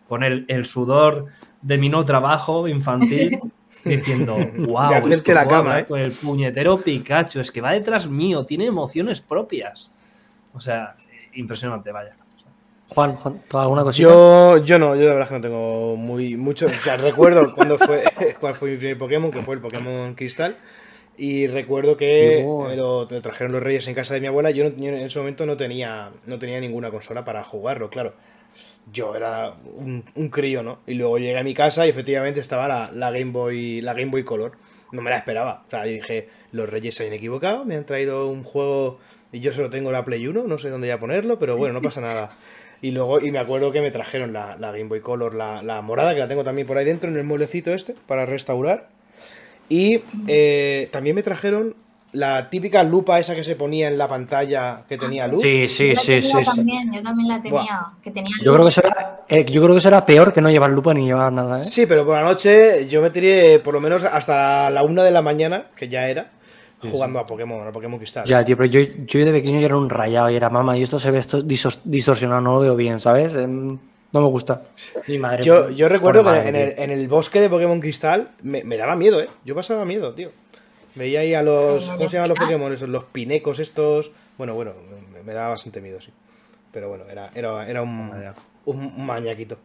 [0.08, 1.26] con el, el sudor
[1.62, 3.38] de mi no trabajo infantil.
[3.85, 5.87] Diciendo, wow, es que la cama, hablar ¿eh?
[5.87, 9.90] con el puñetero Pikachu, es que va detrás mío, tiene emociones propias.
[10.54, 10.94] O sea,
[11.35, 12.14] impresionante, vaya.
[12.94, 14.09] Juan, Juan, ¿tú alguna cosita?
[14.09, 16.66] Yo, yo no, yo la verdad es que no tengo muy mucho.
[16.66, 18.05] O sea, recuerdo cuando fue,
[18.40, 20.57] cuál fue mi primer Pokémon, que fue el Pokémon Cristal.
[21.16, 24.50] Y recuerdo que me lo, me trajeron los reyes en casa de mi abuela.
[24.50, 28.14] Yo, no- yo en ese momento no tenía, no tenía ninguna consola para jugarlo, claro.
[28.92, 30.81] Yo era un, un crío, ¿no?
[30.87, 34.11] Y luego llegué a mi casa y efectivamente estaba la, la Game Boy, la Game
[34.11, 34.52] Boy Color.
[34.90, 35.62] No me la esperaba.
[35.66, 38.98] O sea, yo dije, los reyes se han equivocado, me han traído un juego
[39.31, 41.81] y yo solo tengo la Play 1, no sé dónde ya ponerlo, pero bueno, no
[41.83, 42.37] pasa nada.
[42.82, 45.80] Y luego, y me acuerdo que me trajeron la, la Game Boy Color, la, la
[45.82, 48.88] morada, que la tengo también por ahí dentro, en el mueblecito este, para restaurar.
[49.68, 51.76] Y eh, también me trajeron
[52.12, 55.42] la típica lupa esa que se ponía en la pantalla que tenía luz.
[55.42, 56.30] Sí, sí, Yo sí, sí.
[56.30, 56.44] sí.
[56.44, 59.78] también, yo también la tenía, que tenía Yo creo que era, eh, yo creo que
[59.78, 61.64] eso era peor que no llevar lupa ni llevar nada, ¿eh?
[61.64, 65.10] Sí, pero por la noche yo me tiré por lo menos hasta la una de
[65.10, 66.32] la mañana, que ya era,
[66.90, 68.24] jugando a Pokémon, a Pokémon Cristal.
[68.26, 70.82] Ya, tío, pero yo, yo de pequeño yo era un rayado y era mamá, y
[70.82, 73.34] esto se ve esto distorsionado, no lo veo bien, ¿sabes?
[73.34, 73.78] Em,
[74.12, 74.62] No me gusta.
[75.08, 75.42] Mi madre.
[75.42, 78.94] Yo, yo recuerdo que en el, en el bosque de Pokémon Cristal me, me daba
[78.94, 79.28] miedo, ¿eh?
[79.44, 80.30] Yo pasaba miedo, tío.
[80.94, 81.86] Veía ahí a los.
[81.86, 82.38] ¿Cómo se llaman los.
[82.38, 82.72] Pokémon?
[82.74, 84.10] Esos, los pinecos estos.
[84.36, 84.72] Bueno, bueno,
[85.14, 86.10] me, me daba bastante miedo, sí.
[86.72, 88.12] Pero bueno, era, era, era un,
[88.66, 89.56] un, un mañaquito.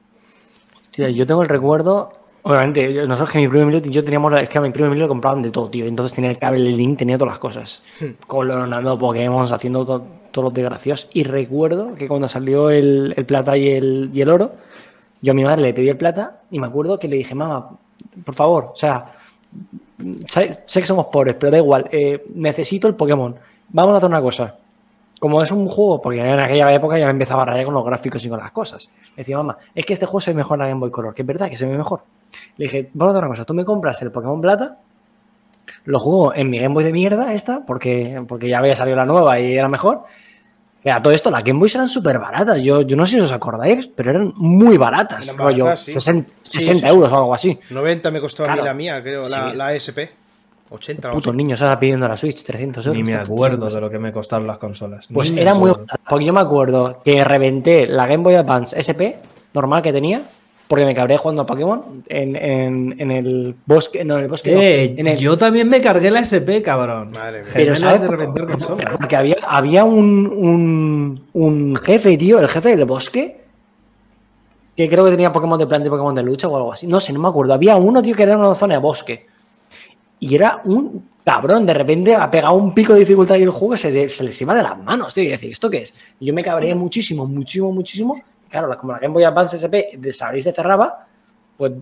[0.91, 2.13] Tío, yo tengo el recuerdo.
[2.43, 4.34] Obviamente, yo- nosotros que mi primer milión, yo teníamos.
[4.39, 5.86] Es que a mi primer milión lo compraban de todo, tío.
[5.86, 7.84] Entonces tenía el cable, el link, tenía todas las cosas.
[8.26, 11.10] Colonando Pokémon, haciendo to- todos los desgraciados.
[11.13, 14.52] Y recuerdo que cuando salió el, el plata y el, y el oro,
[15.21, 17.69] yo a mi madre le pedí el plata y me acuerdo que le dije, mamá,
[18.23, 19.13] por favor, o sea,
[20.28, 23.36] sé, sé que somos pobres, pero da igual, eh, necesito el Pokémon.
[23.69, 24.56] Vamos a hacer una cosa.
[25.19, 27.84] Como es un juego, porque en aquella época ya me empezaba a rayar con los
[27.86, 28.89] gráficos y con las cosas.
[29.15, 31.23] Decía, mamá, es que este juego se ve mejor en la Game Boy Color, que
[31.23, 32.01] es verdad que se ve mejor.
[32.58, 34.77] Le dije, vamos a hacer una cosa, tú me compras el Pokémon Plata,
[35.86, 39.06] lo juego en mi Game Boy de mierda esta, porque, porque ya había salido la
[39.06, 40.03] nueva y era mejor.
[40.84, 42.62] Que a todo esto, las Game Boys eran súper baratas.
[42.62, 45.23] Yo, yo no sé si os acordáis, pero eran muy baratas.
[45.25, 45.91] Eran rollo, baratas, sí.
[45.93, 46.88] 60, Sí, 60 sí, sí.
[46.88, 47.60] euros o algo así.
[47.71, 50.13] 90 me costó a mí la mía, creo, la, la SP.
[50.69, 51.38] 80 o algo Putos así.
[51.38, 52.97] niños ahora pidiendo la Switch 300 euros.
[52.97, 55.08] Ni me acuerdo de lo que me costaron las consolas.
[55.13, 55.71] Pues Ni era muy
[56.10, 59.17] Porque yo me acuerdo que reventé la Game Boy Advance SP
[59.53, 60.21] normal que tenía.
[60.67, 64.03] Porque me cabré jugando a Pokémon en, en, en el bosque.
[64.03, 64.51] No, en el bosque.
[64.53, 67.12] no, Eh, en el, Yo también me cargué la SP, cabrón.
[67.12, 67.51] Madre mía.
[67.53, 68.89] Pero ¿sabes de por- reventar consolas.
[68.99, 73.45] Porque había, había un, un, un jefe, tío, el jefe del bosque,
[74.75, 76.86] que creo que tenía Pokémon de planta y Pokémon de lucha o algo así.
[76.86, 77.53] No sé, no me acuerdo.
[77.53, 79.25] Había uno, tío, que era en una zona de bosque.
[80.19, 81.65] Y era un cabrón.
[81.65, 84.41] De repente ha pegado un pico de dificultad y el juego se, de- se les
[84.41, 85.23] iba de las manos, tío.
[85.23, 85.93] Y decir, ¿esto qué es?
[86.19, 88.21] Y yo me cabreé muchísimo, muchísimo, muchísimo.
[88.49, 91.06] Claro, como la Game Boy Advance SP de sabéis se cerraba,
[91.58, 91.73] pues,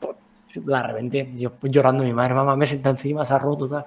[0.00, 0.16] pues,
[0.64, 1.30] la reventé.
[1.36, 3.84] Yo llorando a mi madre, mamá, me sentó encima, se ha roto, tal.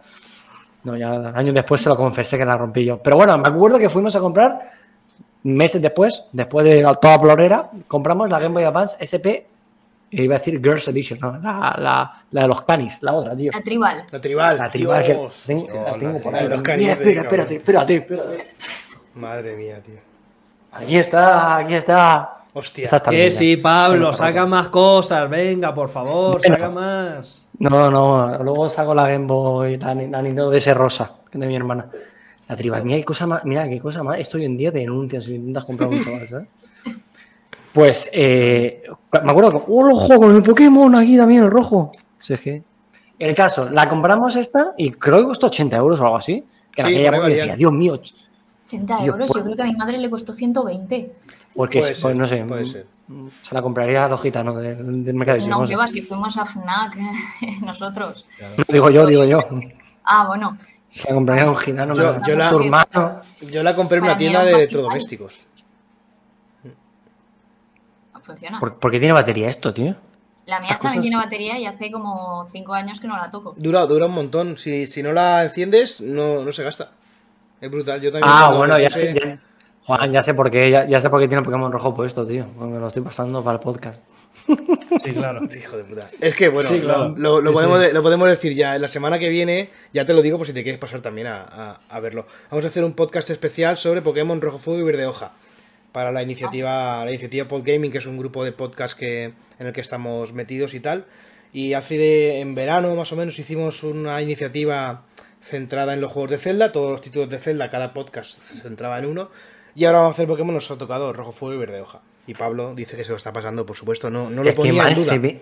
[0.84, 3.00] No, ya años después se lo confesé que la rompí yo.
[3.00, 4.62] Pero bueno, me acuerdo que fuimos a comprar
[5.44, 9.48] meses después, después de toda plorera, compramos la Game Boy Advance SP,
[10.12, 13.52] iba a decir Girls Edition, no, la, la, la de los canis, la otra, tío.
[13.54, 14.06] La tribal.
[14.12, 14.58] La tribal.
[14.58, 15.14] La tribal que
[15.46, 16.48] tengo, la tengo la por ahí.
[16.48, 17.24] los Mira, canis, espera, cabrón.
[17.24, 18.48] espérate, espérate, espérate.
[19.16, 19.96] Madre mía, tío.
[20.72, 22.36] Aquí está, aquí está.
[22.54, 22.90] Hostia.
[23.10, 23.62] Que sí, ya.
[23.64, 25.30] Pablo, saca más cosas.
[25.30, 26.56] Venga, por favor, Bueno.
[26.56, 27.44] saca más.
[27.60, 31.48] No, no, luego saco la Game Boy, la, la Nintendo DS rosa, que es de
[31.48, 31.86] mi hermana.
[32.48, 34.80] La tribal, mira qué cosa más, mira qué cosa más, esto hoy en día te
[34.80, 36.48] denuncian si intentas comprar un chaval, ¿sabes?
[37.74, 38.84] Pues, eh,
[39.24, 41.92] me acuerdo que, ¡oh, ojo, con el Pokémon aquí también, el rojo!
[42.20, 42.64] Si es que...
[43.20, 46.46] El caso, la compramos esta y creo que costó 80 euros o algo así.
[46.74, 47.56] Que en Sí, aquella por ahí época decía.
[47.58, 47.94] Dios mío,
[48.66, 51.12] 80 Tío, euros, pues- yo creo que a mi madre le costó 120.
[51.54, 52.86] Porque, Puede pues, ser, no sé, puede ser.
[53.42, 55.48] se la compraría a los gitanos del, mercadillo.
[55.48, 56.98] No, no que va, si fuimos a FNAC
[57.62, 58.26] nosotros.
[58.58, 59.40] No, digo yo, digo yo.
[60.06, 60.58] Ah, bueno.
[60.88, 63.22] Se la compraría a un gitano, Yo- pero yo la- su hermano.
[63.52, 65.46] Yo la compré en una tienda de electrodomésticos.
[68.30, 68.60] Funciona.
[68.60, 69.96] ¿Por, por qué tiene batería esto, tío?
[70.46, 73.54] La mía también cosas- tiene batería y hace como 5 años que no la toco.
[73.58, 74.58] Dura, dura un montón.
[74.58, 76.92] Si, si no la enciendes, no, no se gasta.
[77.62, 78.02] Es brutal.
[78.02, 79.40] Yo también Ah, cuando bueno, ya sé, ya-
[79.86, 82.26] Juan, ya sé por qué, ya, ya sé por qué tiene el Pokémon rojo puesto,
[82.26, 82.46] tío.
[82.58, 84.02] porque Me lo estoy pasando para el podcast.
[85.04, 85.42] Sí, claro.
[85.56, 86.10] Hijo de puta.
[86.22, 87.14] Es que, bueno, Sí, claro.
[87.18, 87.90] lo, podemos, sí.
[87.94, 88.78] lo podemos decir ya.
[88.80, 91.42] La semana que viene, ya te lo digo por si te quieres pasar también a,
[91.44, 92.26] a- a verlo.
[92.50, 95.32] Vamos a hacer un podcast especial sobre Pokémon Rojo Fuego y Verde Hoja.
[95.92, 99.74] Para la iniciativa, la iniciativa Podgaming, que es un grupo de podcast que, en el
[99.74, 101.06] que estamos metidos y tal.
[101.52, 105.02] Y hace de, en verano, más o menos, hicimos una iniciativa
[105.42, 106.72] centrada en los juegos de Zelda.
[106.72, 109.30] Todos los títulos de Zelda, cada podcast se centraba en uno.
[109.74, 112.02] Y ahora vamos a hacer Pokémon, nos ha tocado Rojo Fuego y Verde Hoja.
[112.28, 114.12] Y Pablo dice que se lo está pasando, por supuesto.
[114.12, 115.06] No, no lo Qué- qué ponía en mal duda.
[115.14, 115.42] se ve.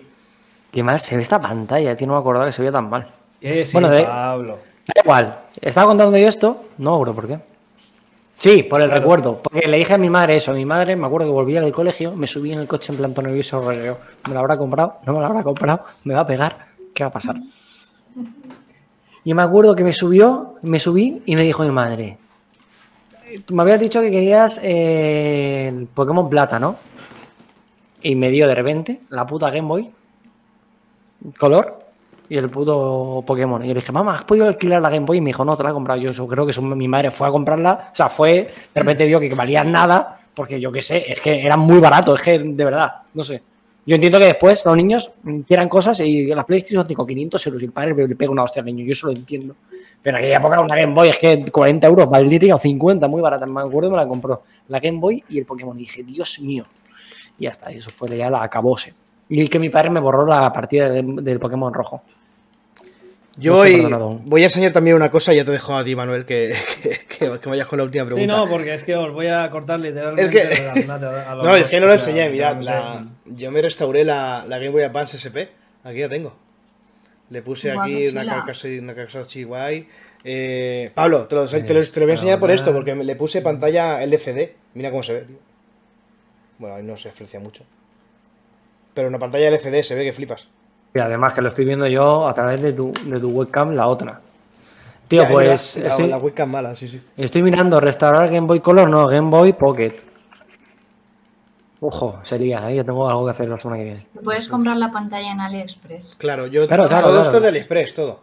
[0.72, 2.08] Qué mal se ve esta pantalla, tío.
[2.08, 3.06] No me acordaba que se veía tan mal.
[3.42, 4.60] Eh, sí, Bueno, de- Pablo.
[4.86, 5.40] Da igual.
[5.60, 6.66] Estaba contando yo esto.
[6.78, 7.40] No, bro, ¿por qué?
[8.48, 9.42] Sí, por el recuerdo.
[9.44, 10.54] Porque le dije a mi madre eso.
[10.54, 13.14] Mi madre, me acuerdo que volvía del colegio, me subí en el coche en plan
[13.14, 15.00] todo nervioso, rollo, ¿Me lo habrá comprado?
[15.06, 15.84] ¿No me lo habrá comprado?
[16.06, 16.68] ¿Me va a pegar?
[16.94, 17.36] ¿Qué va a pasar?
[19.26, 22.18] Y me acuerdo que me subió, me subí y me dijo mi madre.
[23.46, 26.78] Tú me habías dicho que querías eh, el Pokémon Plata, ¿no?
[28.02, 29.92] Y me dio de repente la puta Game Boy
[31.38, 31.87] color
[32.30, 33.64] y el puto Pokémon.
[33.64, 35.18] Y yo le dije, mamá, ¿has podido alquilar la Game Boy?
[35.18, 36.00] Y me dijo, no, te la he comprado.
[36.00, 37.90] Yo eso creo que mi madre fue a comprarla.
[37.92, 41.42] O sea, fue, de repente vio que valían nada, porque yo qué sé, es que
[41.42, 43.42] eran muy baratos, es que de verdad, no sé.
[43.88, 45.12] Yo entiendo que después los niños
[45.48, 48.60] quieran cosas y las PlayStation 5, 500 euros y el padre le pega una hostia
[48.60, 48.84] al niño.
[48.84, 49.56] Yo eso lo entiendo.
[50.02, 53.22] Pero en aquella época una Game Boy es que 40 euros valdría o 50, muy
[53.22, 53.46] barata.
[53.46, 55.74] Me acuerdo, me la compró la Game Boy y el Pokémon.
[55.78, 56.66] Y dije, Dios mío.
[57.40, 58.94] Y ya está, y eso fue ya la acabóse.
[59.30, 62.02] Y que mi padre me borró la partida del Pokémon rojo.
[63.40, 66.56] Yo No voy, a enseñar también una cosa, ya te dejo a ti, Manuel, que,
[66.82, 68.36] que, que- que vayas con la última Sí, pregunta.
[68.36, 70.24] no, porque es que os voy a cortar literalmente.
[70.24, 74.04] Es que- a los no, es que no lo enseñé, mirad, la, yo me restauré
[74.04, 75.50] la, la Game Boy Advance SP,
[75.84, 76.36] aquí la tengo.
[77.30, 79.88] Le puse Guau, aquí una carcasa, una carcasa guay.
[80.24, 83.16] Eh, Pablo, te lo, te, lo, te lo voy a enseñar por esto, porque le
[83.16, 84.52] puse pantalla LCD.
[84.74, 85.38] Mira cómo se ve, tío.
[86.58, 87.64] Bueno, ahí no se aprecia mucho.
[88.94, 90.48] Pero una pantalla LCD se ve que flipas.
[90.94, 93.88] Y además que lo estoy viendo yo a través de tu, de tu webcam, la
[93.88, 94.22] otra.
[95.08, 97.02] Tío, Ya, pues la, estoy, la webcam mala, sí, sí.
[97.16, 99.94] estoy mirando restaurar Game Boy Color, no, Game Boy Pocket.
[101.80, 102.76] Ojo, sería, ¿eh?
[102.76, 104.08] yo tengo algo que hacer la semana que viene.
[104.24, 106.16] Puedes comprar la pantalla en AliExpress.
[106.18, 107.24] Claro, yo Claro, claro, todo claro.
[107.26, 108.20] esto es de AliExpress, todo.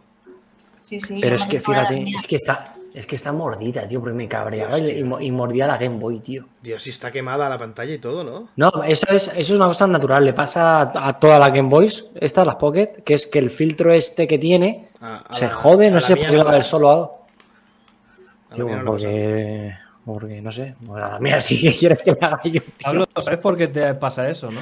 [0.81, 1.19] Sí, sí.
[1.21, 4.79] Pero es que fíjate, es que está, es que está mordida, tío, porque me cabreaba
[4.79, 6.45] y, y y mordía la Game Boy, tío.
[6.61, 8.49] Dios, si está quemada la pantalla y todo, ¿no?
[8.55, 11.69] No, eso es, eso es una cosa natural, le pasa a, a todas las Game
[11.69, 15.45] Boys, estas, las Pocket, que es que el filtro este que tiene A- a se
[15.45, 17.25] la- jode, no sé por qué va la- del solo algo.
[18.53, 22.61] Tío, porque, porque no sé, a la mía sí que quieres que la haga yo,
[22.61, 22.61] tío.
[22.83, 24.61] Pablo, ¿sabes por qué te pasa eso, no?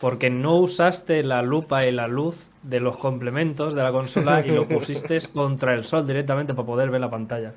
[0.00, 4.50] Porque no usaste la lupa y la luz de los complementos de la consola y
[4.50, 7.52] lo pusiste contra el sol directamente para poder ver la pantalla.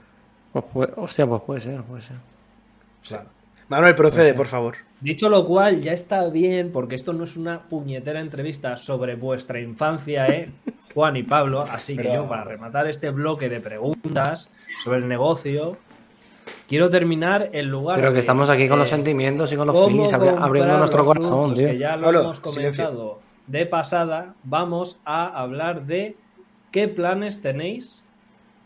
[0.54, 2.16] Pues puede- hostia, pues puede ser, puede ser.
[3.68, 4.76] Manuel, procede, por favor.
[5.02, 9.60] Dicho lo cual, ya está bien, porque esto no es una puñetera entrevista sobre vuestra
[9.60, 10.50] infancia, ¿eh?
[10.94, 11.62] Juan y Pablo.
[11.62, 14.50] Así que Pero- yo, para rematar este bloque de preguntas
[14.84, 15.78] sobre el negocio,
[16.68, 19.68] quiero terminar en lugar Pero que de, estamos aquí con los eh, sentimientos y con
[19.68, 21.68] los feelings, abri- abriendo nuestro corazón, tío.
[21.68, 26.16] Que ya lo hemos comentado de pasada, vamos a hablar de
[26.72, 28.04] qué planes tenéis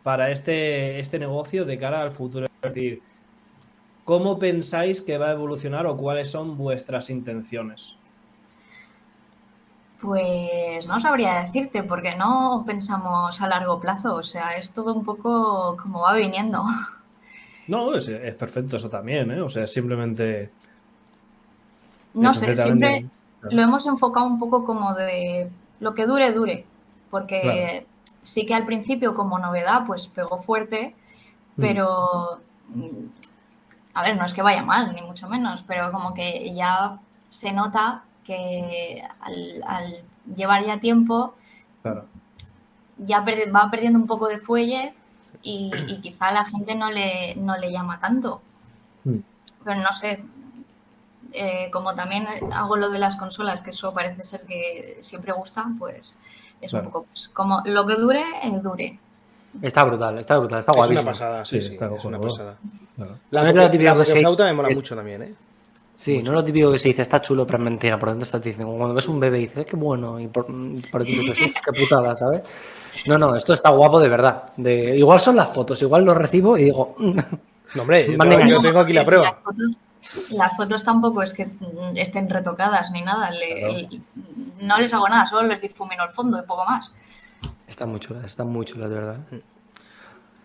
[0.03, 2.47] para este, este negocio de cara al futuro.
[2.47, 3.01] Es decir,
[4.03, 7.93] ¿cómo pensáis que va a evolucionar o cuáles son vuestras intenciones?
[10.01, 14.15] Pues no sabría decirte, porque no pensamos a largo plazo.
[14.15, 16.63] O sea, es todo un poco como va viniendo.
[17.67, 19.41] No, es, es perfecto eso también, ¿eh?
[19.41, 20.51] O sea, simplemente...
[22.13, 23.05] No sé, siempre
[23.41, 25.49] lo hemos enfocado un poco como de
[25.79, 26.65] lo que dure, dure.
[27.09, 27.87] Porque Claro.
[28.21, 30.95] sí que al principio, como novedad, pues pegó fuerte,
[31.57, 32.39] pero.
[32.69, 33.05] mm,
[33.95, 36.99] A ver, no es que vaya mal, ni mucho menos, pero como que ya
[37.29, 40.03] se nota que al, al
[40.35, 41.35] llevar ya tiempo,
[41.81, 42.05] Claro.
[42.97, 43.23] ya
[43.53, 44.93] va perdiendo un poco de fuelle
[45.43, 48.41] y, y quizá a la gente no le, no le llama tanto.
[49.03, 49.17] Mm.
[49.63, 50.23] Pero no sé,
[51.33, 55.65] eh, como también hago lo de las consolas, que eso parece ser que siempre gusta,
[55.79, 56.17] pues
[56.61, 56.85] es Claro.
[56.87, 58.99] un poco pues, como lo que dure, eh, dure.
[59.61, 61.11] Está brutal, está brutal, está Es una guapísimo.
[61.11, 62.57] pasada, sí, Sí, sí, está es una pasada.
[62.95, 63.17] Claro.
[63.31, 65.33] La, No es la que- Pokeflauta me mola es- mucho también, ¿eh?
[65.95, 67.99] Sí, no lo típico que se dice, está chulo, pero es mentira.
[67.99, 70.19] Por dentro estás diciendo, cuando ves un bebé dices, "Eh, qué bueno.
[70.19, 72.41] Y por, por dentro dices, "Uf, qué putada, ¿sabes?
[73.07, 74.51] No, no, esto está guapo de verdad.
[74.57, 76.95] De, igual son las fotos, igual lo recibo y digo.
[77.75, 79.39] No, hombre, yo tengo, yo tengo aquí la Las prueba.
[79.43, 81.49] fotos, las fotos tampoco es que
[81.95, 83.31] estén retocadas ni nada.
[83.31, 84.01] le- el-
[84.61, 86.93] no les hago nada, solo les difumino el fondo y poco más.
[87.67, 89.17] están muy chulas, están muy chulas, de verdad.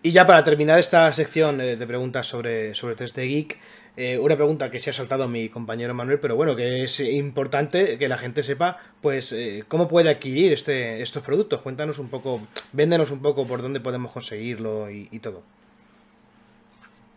[0.01, 3.59] Y ya para terminar esta sección eh, de preguntas sobre, sobre 3D Geek,
[4.01, 7.97] eh, una pregunta que se ha saltado mi compañero Manuel, pero bueno, que es importante
[7.97, 11.59] que la gente sepa, pues, eh, cómo puede adquirir este, estos productos.
[11.59, 12.39] Cuéntanos un poco,
[12.71, 15.43] véndenos un poco por dónde podemos conseguirlo y, todo.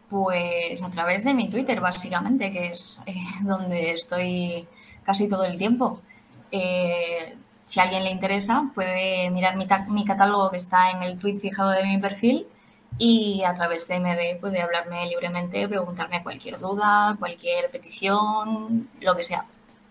[0.08, 3.14] Pues a través de mi Twitter, básicamente, que es eh,
[3.44, 4.66] donde estoy
[5.04, 6.00] casi todo el tiempo.
[6.50, 11.38] Si a alguien le interesa, puede mirar mi, mi catálogo que está en el tweet
[11.38, 12.44] fijado de mi perfil
[12.98, 19.22] y a través de MD puede hablarme libremente, preguntarme cualquier duda, cualquier petición, lo que
[19.22, 19.44] sea.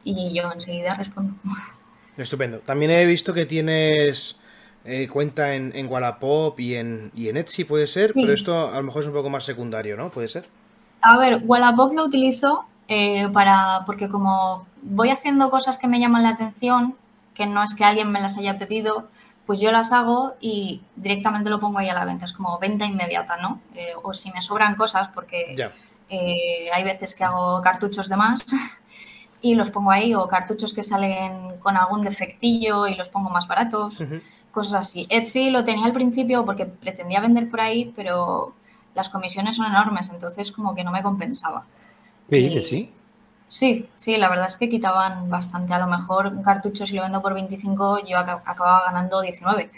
[0.04, 1.34] Y yo enseguida respondo.
[2.18, 2.60] Estupendo.
[2.60, 4.38] También he visto que tienes
[4.86, 8.22] eh, cuenta en, en Wallapop y en, y en Etsy, puede ser, Sí.
[8.22, 10.10] pero esto a lo mejor es un poco más secundario, ¿no?
[10.10, 10.48] Puede ser.
[11.02, 16.24] A ver, Wallapop lo utilizo eh, para porque como voy haciendo cosas que me llaman
[16.24, 16.96] la atención,
[17.34, 19.08] que no es que alguien me las haya pedido,
[19.52, 22.24] pues yo las hago y directamente lo pongo ahí a la venta.
[22.24, 23.60] Es como venta inmediata, ¿no?
[23.76, 25.58] Eh, o si me sobran cosas, porque
[26.08, 28.46] eh, hay veces que hago cartuchos de más
[29.42, 33.46] y los pongo ahí, o cartuchos que salen con algún defectillo y los pongo más
[33.46, 34.02] baratos,
[34.54, 35.06] cosas así.
[35.10, 38.56] Etsy lo tenía al principio porque pretendía vender por ahí, pero
[38.96, 41.66] las comisiones son enormes, entonces como que no me compensaba.
[42.30, 42.94] Sí, Y- que sí.
[43.52, 45.74] Sí, sí, la verdad es que quitaban bastante.
[45.74, 49.70] A lo mejor un cartucho si lo vendo por 25 yo aca- acababa ganando 19.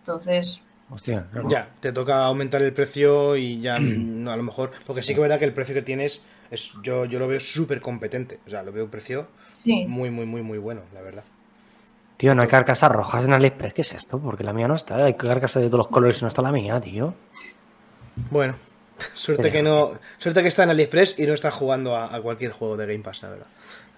[0.00, 1.48] Entonces, Hostia, claro.
[1.48, 4.72] Ya, te toca aumentar el precio y ya no, a lo mejor.
[4.86, 7.26] Lo que sí que es verdad que el precio que tienes es yo, yo lo
[7.28, 8.38] veo súper competente.
[8.46, 9.86] O sea, lo veo un precio sí.
[9.88, 11.24] muy, muy, muy, muy bueno, la verdad.
[12.18, 13.74] Tío, no hay carcasas rojas en AliExpress.
[13.74, 14.18] ¿Qué es esto?
[14.18, 15.04] Porque la mía no está.
[15.06, 17.14] Hay carcasas de todos los colores y no está la mía, tío.
[18.30, 18.54] Bueno,
[19.14, 19.92] suerte que no.
[20.18, 23.00] Suerte que está en AliExpress y no está jugando a, a cualquier juego de Game
[23.04, 23.46] Pass, la verdad.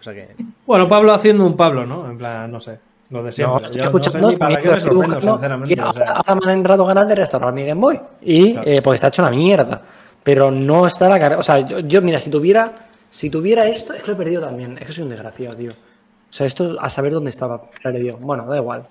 [0.00, 0.28] O sea que.
[0.66, 2.09] Bueno, Pablo haciendo un Pablo, ¿no?
[2.11, 2.78] En plan, no sé.
[3.11, 3.64] Lo de No, siempre.
[3.66, 5.74] estoy Yo escuchando, no sé para qué me estoy sorprendo, buscando- sinceramente.
[5.76, 6.11] que o sea.
[6.12, 8.00] ahora, me han entrado ganas de restaurar mi Game Boy.
[8.22, 8.70] Y Claro.
[8.70, 9.83] eh, porque está hecho una mierda.
[10.22, 11.38] Pero no está la cara.
[11.38, 12.72] O sea, yo, yo, mira, si tuviera.
[13.11, 14.76] Si tuviera esto, es que lo he perdido también.
[14.80, 15.70] Es que soy un desgraciado, tío.
[15.70, 17.70] O sea, esto a saber dónde estaba.
[17.80, 18.16] Claro, tío.
[18.16, 18.88] Bueno, da igual.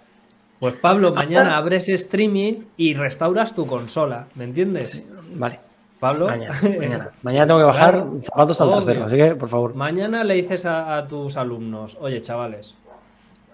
[0.60, 4.92] Pues Pablo, mañana abres streaming y restauras tu consola, ¿me entiendes?
[4.92, 5.60] Sí, vale.
[6.04, 7.10] Pablo, Mañana, mañana.
[7.24, 8.22] Mañana tengo que bajar Claro.
[8.22, 9.06] zapatos al trasero.
[9.06, 9.74] Así que, por favor.
[9.76, 12.76] mañana le dices a, a tus alumnos, oye chavales,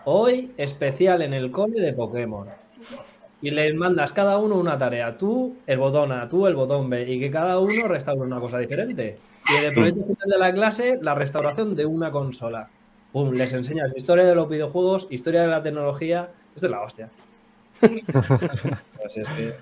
[0.05, 2.47] hoy especial en el cole de Pokémon.
[3.41, 7.09] Y les mandas cada uno una tarea, tú el botón A, tú el botón B,
[7.09, 9.17] y que cada uno restaure una cosa diferente.
[9.49, 12.67] Y en el proyecto final de la clase, la restauración de una consola.
[13.13, 16.29] Pum, les enseñas historia de los videojuegos, historia de la tecnología.
[16.55, 17.09] Esto es la hostia.
[19.01, 19.55] Pues es que-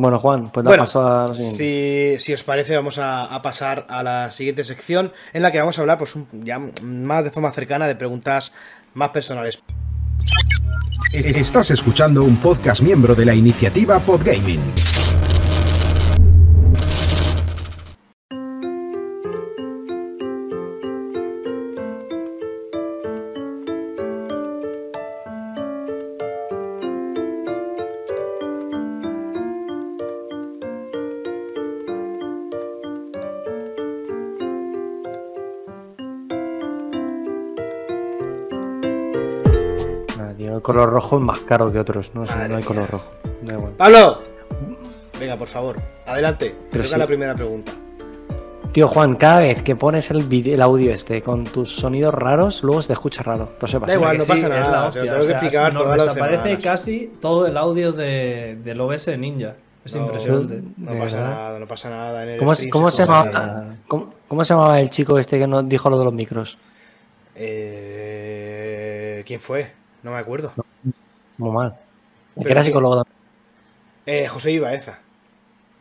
[0.00, 2.18] Bueno, Juan, pues Bueno, paso a lo siguiente.
[2.18, 5.58] Si, si os parece, vamos a, a pasar a la siguiente sección en la que
[5.60, 8.52] vamos a hablar, pues, un- ya más de forma cercana de preguntas
[8.94, 9.62] más personales.
[11.12, 14.60] Estás escuchando un podcast miembro de la iniciativa Podgaming.
[40.72, 42.12] Color rojo es más caro que otros.
[42.14, 43.10] No sé, Madre no hay color rojo.
[43.42, 43.72] Da igual.
[43.76, 44.18] ¡Pablo!
[45.18, 46.54] Venga, por favor, adelante.
[46.70, 46.96] Pero sí.
[46.96, 47.72] la primera pregunta.
[48.72, 52.86] Tío Juan, cada vez que pones el, audio este con tus sonidos raros, luego se
[52.88, 53.48] te escucha raro.
[53.60, 53.88] Lo sepas.
[53.88, 55.96] Da igual, que no pasa nada, la te lo hostia, tengo o que explicar todas
[55.98, 56.64] las desaparece semanas.
[56.64, 59.54] casi todo el audio de, del OBS Ninja.
[59.84, 60.62] Es No, impresionante.
[60.76, 61.30] No pasa verdad.
[61.30, 62.22] nada, no pasa nada.
[62.22, 63.76] En el ¿Cómo, stream cómo se llamaba, nada.
[63.88, 66.56] ¿cómo, cómo se llamaba el chico este que nos dijo lo de los micros?
[67.34, 69.72] Eh, ¿Quién fue?
[70.02, 70.52] No me acuerdo.
[71.38, 71.74] Muy mal.
[72.36, 73.16] El que Pero era psicólogo también.
[74.06, 74.98] Eh, José Ibaeza.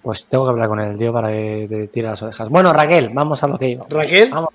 [0.02, 2.50] Pues tengo que hablar con él, tío, para que te tire las orejas.
[2.50, 3.86] Bueno, Raquel, vamos a lo que iba.
[3.90, 4.30] Raquel.
[4.30, 4.50] Vamos.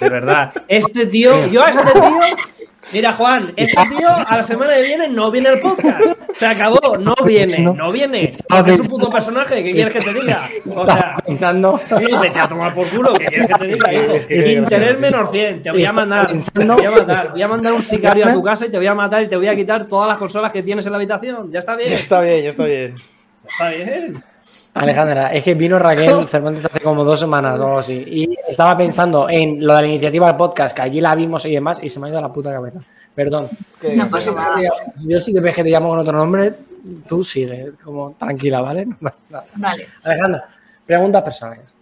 [0.00, 0.52] De verdad.
[0.68, 2.20] Este tío, yo a este tío.
[2.92, 6.00] Mira, Juan, este tío a la semana que viene no viene al podcast.
[6.34, 8.24] Se acabó, no viene, no viene.
[8.24, 10.40] Estaba Es un puto personaje, ¿qué quieres que te diga?
[10.68, 11.80] O sea, pensando.
[12.20, 14.14] vete a tomar por culo, ¿qué quieres que te diga, hijo?
[14.28, 17.48] Sin tener menos 100, te voy a mandar, te pensando- voy a mandar, voy a
[17.48, 19.54] mandar un sicario a tu casa y te voy a matar y te voy a
[19.56, 21.50] quitar todas las consolas que tienes en la habitación.
[21.52, 21.88] Ya está bien.
[21.90, 22.94] Ya está bien, ya está bien.
[23.52, 24.24] Está bien.
[24.74, 28.02] Alejandra, es que vino Raquel Cervantes hace como dos semanas o algo así.
[28.06, 31.52] Y estaba pensando en lo de la iniciativa del podcast, que allí la vimos y
[31.52, 32.80] demás, y se me ha ido la puta cabeza.
[33.14, 33.48] Perdón.
[33.80, 34.56] Que- No pasa nada.
[35.06, 36.54] Yo si te ves que te llamo con otro nombre,
[37.06, 38.86] tú sigue, como tranquila, ¿vale?
[38.86, 39.44] No pasa nada.
[39.56, 39.86] Vale.
[40.04, 40.48] Alejandra,
[40.86, 41.74] preguntas personales.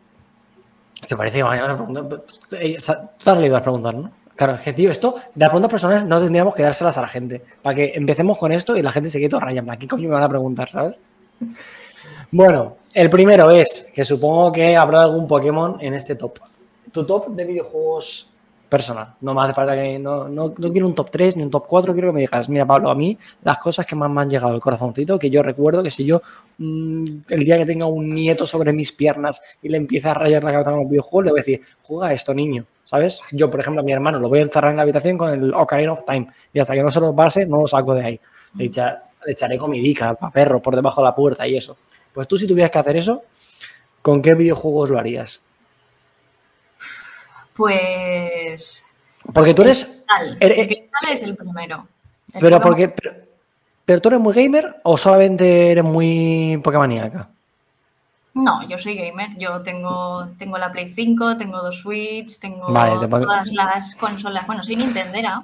[1.00, 2.20] Es que parece que mañana preguntas.
[2.60, 4.10] eh, Tú te has leído las preguntas, ¿no?
[4.34, 7.08] Claro, es que, tío, esto de las preguntas personales no tendríamos que dárselas a la
[7.08, 7.42] gente.
[7.62, 9.60] Para que empecemos con esto y la gente se quede todo raya.
[9.60, 11.00] en plan, ¿Qué coño me van a preguntar, sabes?
[12.30, 16.38] Bueno, el primero es que supongo que habrá algún Pokémon en este top.
[16.93, 18.28] Tu top de videojuegos
[18.68, 19.14] personal.
[19.20, 19.99] No me hace falta que.
[19.99, 21.93] No, no, quiero un top 3 ni un top 4.
[21.93, 24.53] Quiero que me digas, mira, Pablo, a mí las cosas que más me han llegado
[24.55, 26.22] al corazoncito, que yo recuerdo que si yo
[26.59, 30.43] mm, el día que tenga un nieto sobre mis piernas y le empiece a rayar
[30.45, 32.64] la cabeza con los videojuegos, le voy a decir, juega esto, niño.
[32.84, 33.20] ¿Sabes?
[33.32, 35.55] Yo, por ejemplo, a mi hermano lo voy a encerrar en la habitación con el
[35.55, 38.20] Ocarina of Time y hasta que no se lo pase, no lo saco de ahí.
[38.57, 41.76] Le, echa- le echaré comidica para perro por debajo de la puerta y eso.
[42.12, 43.22] Pues tú, si tuvieras que hacer eso,
[44.02, 45.40] ¿con qué videojuegos lo harías?
[47.54, 48.84] Pues.
[49.32, 49.84] Porque tú eres.
[49.84, 50.36] Cristal.
[50.40, 51.86] eres- El cristal es el primero.
[52.32, 52.88] El Pero porque.
[52.88, 53.14] Pero,
[53.84, 57.28] pero tú eres muy gamer o solamente eres muy Pokémoníaca?
[58.34, 59.36] No, yo soy gamer.
[59.36, 64.46] Yo tengo, tengo la Play 5, tengo dos Switch, tengo Vale, todas las consolas.
[64.46, 65.42] Bueno, soy Nintendera.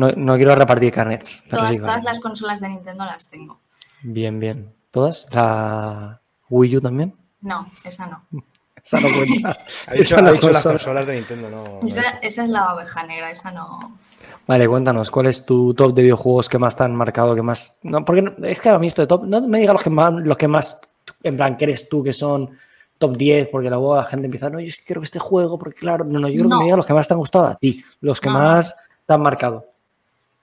[0.00, 1.42] No, no quiero repartir carnets.
[1.48, 2.04] Pero Todas, sí, todas vale.
[2.04, 3.60] las consolas de Nintendo las tengo.
[4.02, 4.72] Bien, bien.
[4.90, 5.26] ¿Todas?
[5.32, 7.14] ¿La Wii U también?
[7.42, 8.22] No, esa no.
[8.82, 9.58] Esa no cuenta.
[9.88, 10.72] Ha dicho, Esa no ha dicho las consola.
[10.74, 11.86] consolas de Nintendo, no.
[11.86, 13.98] Esa, es la oveja negra, esa no.
[14.46, 17.34] Vale, cuéntanos, ¿cuál es tu top de videojuegos que más te han marcado?
[17.34, 17.78] Que más...
[17.82, 20.12] No, porque es que a mí esto de top, no me digas los que más,
[20.14, 20.80] los que más,
[21.22, 22.50] en plan, que eres tú que son
[22.98, 25.58] top 10, porque luego la gente empieza, no, yo es que quiero que este juego,
[25.58, 26.56] porque claro, no, no, yo creo No.
[26.56, 28.34] que me digas los que más te han gustado a ti, los que No.
[28.38, 28.74] más
[29.06, 29.66] te han marcado.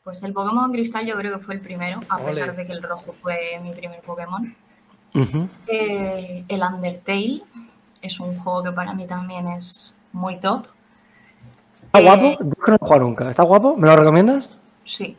[0.08, 2.28] Pues el Pokémon Cristal yo creo que fue el primero, a Ole.
[2.28, 4.56] pesar de que el rojo fue mi primer Pokémon.
[5.68, 7.44] Eh, el Undertale
[8.02, 10.66] es un juego que para mí también es muy top.
[11.88, 12.22] ¿Está Eh, guapo?
[12.24, 13.30] Yo es que no lo he jugado nunca.
[13.30, 13.76] ¿Está guapo?
[13.76, 14.50] ¿Me lo recomiendas?
[14.86, 15.18] Sí,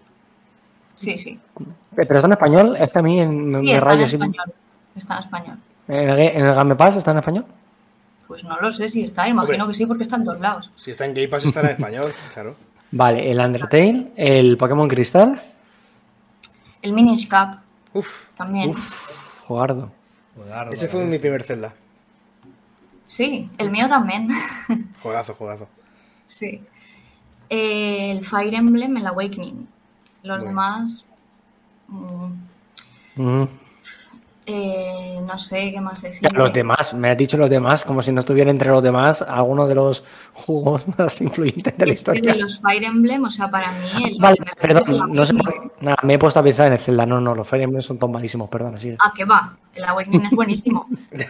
[0.96, 1.38] sí, sí.
[1.60, 1.64] Eh,
[1.94, 2.76] ¿Pero está en español?
[2.80, 4.54] Es que a mí en, Sí, me está en rayo siempre- español.
[4.96, 5.58] Está en español.
[5.88, 7.44] ¿En el, en el Game Pass está en español?
[8.26, 9.74] Pues no lo sé si está, imagino Hombre.
[9.74, 10.70] que sí, porque está en todos lados.
[10.76, 12.56] Si está en Game Pass, estará en español, claro.
[12.90, 15.40] Vale, el Undertale, el Pokémon Cristal.
[16.82, 17.60] El Minish Cap
[17.92, 18.70] Uf, también.
[18.70, 19.90] Uf, jugardo.
[20.36, 21.74] Joder, ese fue mi primer Zelda.
[23.04, 24.28] Sí, el mío también.
[25.02, 25.68] Juegazo, juegazo.
[26.26, 26.62] sí.
[27.50, 29.66] Eh, el Fire Emblem, el Awakening.
[30.22, 31.04] Los demás.
[31.88, 32.32] mm,
[33.16, 33.44] Mm.
[34.50, 36.32] Eh, no sé qué más decir.
[36.32, 39.66] Los demás, me has dicho los demás, como si no estuviera entre los demás alguno
[39.68, 42.32] de los juegos más influyentes de la historia.
[42.32, 44.18] de los Fire Emblem, o sea, para mí el.
[44.18, 45.72] Vale, es perdón, no sé por.
[45.82, 47.04] Nada, me he puesto a pensar en el Zelda.
[47.04, 48.80] No, no, los Fire Emblem son todos malísimos, perdón.
[48.80, 48.96] Sigue.
[49.04, 49.54] Ah, que va.
[49.74, 50.86] El Awakening es buenísimo.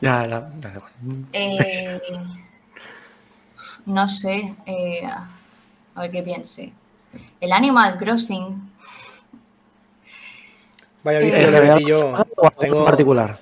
[0.00, 0.82] Ya, ya, ya.
[1.32, 2.00] Eh,
[3.86, 4.54] no sé.
[4.66, 5.00] eh,
[5.94, 6.72] a ver qué piense.
[7.40, 8.73] El Animal Crossing.
[11.04, 12.10] Vaya Eh, vicio ¿El que Real metí yo.
[12.10, 13.38] Madrid o algo en Tengo, particular?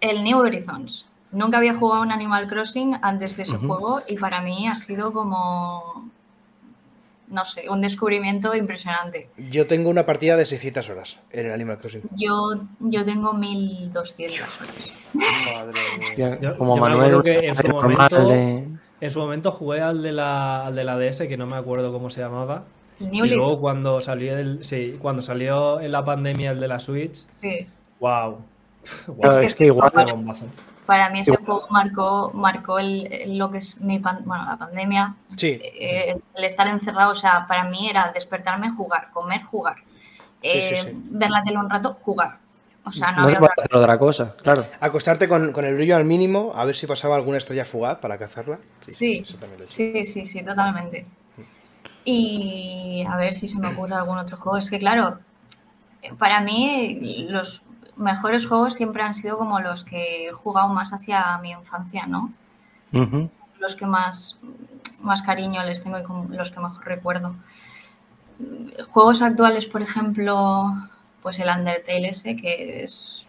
[0.00, 1.06] El New Horizons.
[1.32, 5.12] Nunca había jugado un Animal Crossing antes de ese juego y para mí ha sido
[5.12, 6.08] como.
[7.28, 9.28] No sé, un descubrimiento impresionante.
[9.36, 12.02] yo tengo una partida de 600 horas en el Animal Crossing.
[12.16, 12.34] Yo,
[12.80, 14.74] yo tengo 1200 horas.
[15.14, 15.80] Madre
[16.16, 16.38] mía.
[16.40, 17.22] Yo- como yo Manuel.
[17.22, 18.66] que en su normal momento- de-
[19.02, 21.92] En su momento jugué al de la, al de la DS, que no me acuerdo
[21.92, 22.64] cómo se llamaba.
[23.00, 26.78] New Y luego cuando salió el, sí, cuando salió en la pandemia el de la
[26.78, 27.66] Switch, sí.
[27.98, 28.38] wow.
[29.20, 29.90] Claro, que es que igual.
[29.90, 30.44] para- bombazo.
[30.86, 34.56] Para mí ese juego marcó, marcó el, el- lo que es mi pan- bueno, la
[34.56, 35.14] pandemia.
[35.36, 39.76] Sí, eh, el estar encerrado, o sea, para mí era despertarme, jugar, comer, jugar.
[40.42, 40.90] Sí, sí, Eh, sí.
[41.10, 42.38] Ver la tele un rato, jugar.
[42.84, 44.66] O sea, no, No se había puede otra hacer otra cosa, claro.
[44.80, 48.18] acostarte con, con el brillo al mínimo, a ver si pasaba alguna estrella fugaz para
[48.18, 48.58] cazarla.
[48.80, 49.22] Sí,
[49.66, 51.06] sí, sí, sí, totalmente.
[52.04, 54.58] Y a ver si se me ocurre algún otro juego.
[54.58, 55.18] Es que, claro,
[56.18, 57.62] para mí los
[57.96, 62.32] mejores juegos siempre han sido como los que he jugado más hacia mi infancia, ¿no?
[63.58, 64.38] Los que más,
[65.00, 67.34] más cariño les tengo y los que mejor recuerdo.
[68.88, 70.74] Juegos actuales, por ejemplo,
[71.22, 73.26] pues el Undertale ese, que es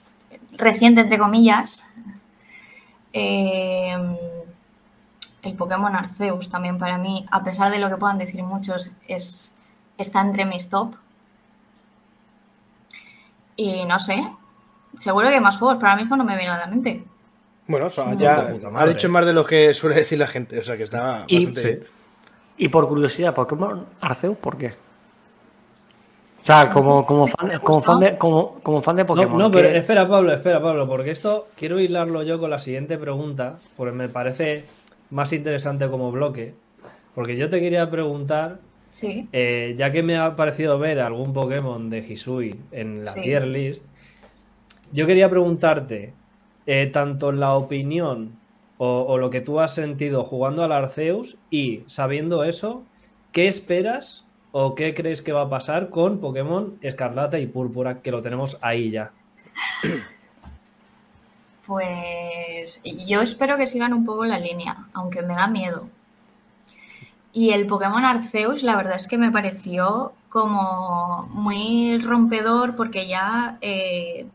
[0.54, 1.86] reciente, entre comillas.
[3.12, 3.98] Eh,
[5.44, 9.54] el Pokémon Arceus también para mí, a pesar de lo que puedan decir muchos, es,
[9.98, 10.94] está entre mis top.
[13.56, 14.26] Y no sé,
[14.98, 17.04] seguro que hay más juegos, pero ahora mismo no me viene a la mente.
[17.68, 18.40] Bueno, o sea, No, ya
[18.76, 21.36] ha dicho más de lo que suele decir la gente, o sea que está Y-
[21.46, 21.68] bastante sí.
[21.68, 21.84] bien.
[22.58, 24.74] Y por curiosidad, Pokémon Arceus, ¿por qué?
[26.44, 29.38] O sea, como, como, fan, como, fan, de, como, como fan de No, Pokémon.
[29.38, 32.98] no, pero ¿qué- espera, Pablo, espera, Pablo, porque esto quiero hilarlo yo con la siguiente
[32.98, 34.66] pregunta, porque me parece
[35.12, 36.54] más interesante como bloque.
[37.14, 38.60] Porque yo te quería preguntar,
[38.90, 39.28] Sí.
[39.32, 43.22] eh, ya que me ha parecido ver algún Pokémon de Hisui en la Sí.
[43.22, 43.84] tier list,
[44.92, 46.14] yo quería preguntarte,
[46.66, 48.32] eh, tanto la opinión
[48.78, 52.84] o, o lo que tú has sentido jugando al Arceus y sabiendo eso,
[53.32, 58.12] ¿qué esperas o qué crees que va a pasar con Pokémon Escarlata y Púrpura, que
[58.12, 59.12] lo tenemos ahí ya?
[61.66, 65.88] Pues yo espero que sigan un poco la línea, aunque me da miedo.
[67.34, 73.58] Y el Pokémon Arceus, la verdad es que me pareció como muy rompedor porque ya
[73.62, 74.28] eh,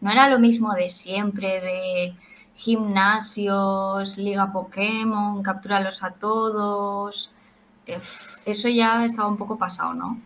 [0.00, 2.14] no era lo mismo de siempre, de
[2.54, 7.30] gimnasios, liga Pokémon, captúralos a todos.
[8.46, 10.20] Eso ya estaba un poco pasado, ¿no?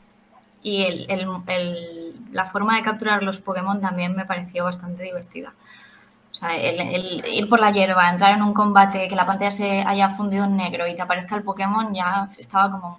[0.71, 5.55] Y el- el- el- la forma de capturar los Pokémon también me pareció bastante divertida.
[6.33, 9.53] O sea, el, el ir por la hierba, entrar en un combate, que la pantalla
[9.53, 12.99] se haya fundido en negro y te aparezca el Pokémon, ya estaba como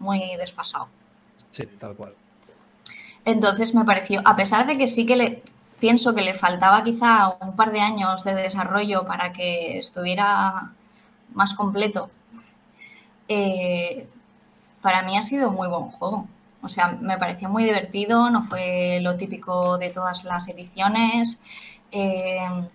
[0.00, 0.88] muy desfasado.
[1.52, 2.14] Sí, tal cual.
[3.24, 5.42] Entonces me pareció, a pesar de que sí que le
[5.80, 10.72] pienso que le faltaba quizá un par de años de desarrollo para que estuviera
[11.32, 12.10] más completo,
[13.28, 14.08] eh,
[14.82, 16.28] para mí ha sido muy buen juego.
[16.66, 21.38] O sea, me pareció muy divertido, no fue lo típico de todas las ediciones.
[21.92, 22.68] eh,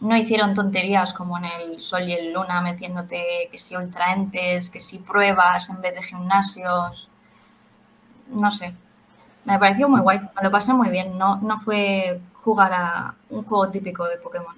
[0.00, 4.80] no hicieron tonterías como en el Sol y el Luna, metiéndote que si ultraentes, que
[4.80, 7.08] si pruebas en vez de gimnasios.
[8.28, 8.74] No sé,
[9.44, 11.16] me pareció muy guay, me lo pasé muy bien.
[11.16, 14.54] No, no fue jugar a un juego típico de Pokémon.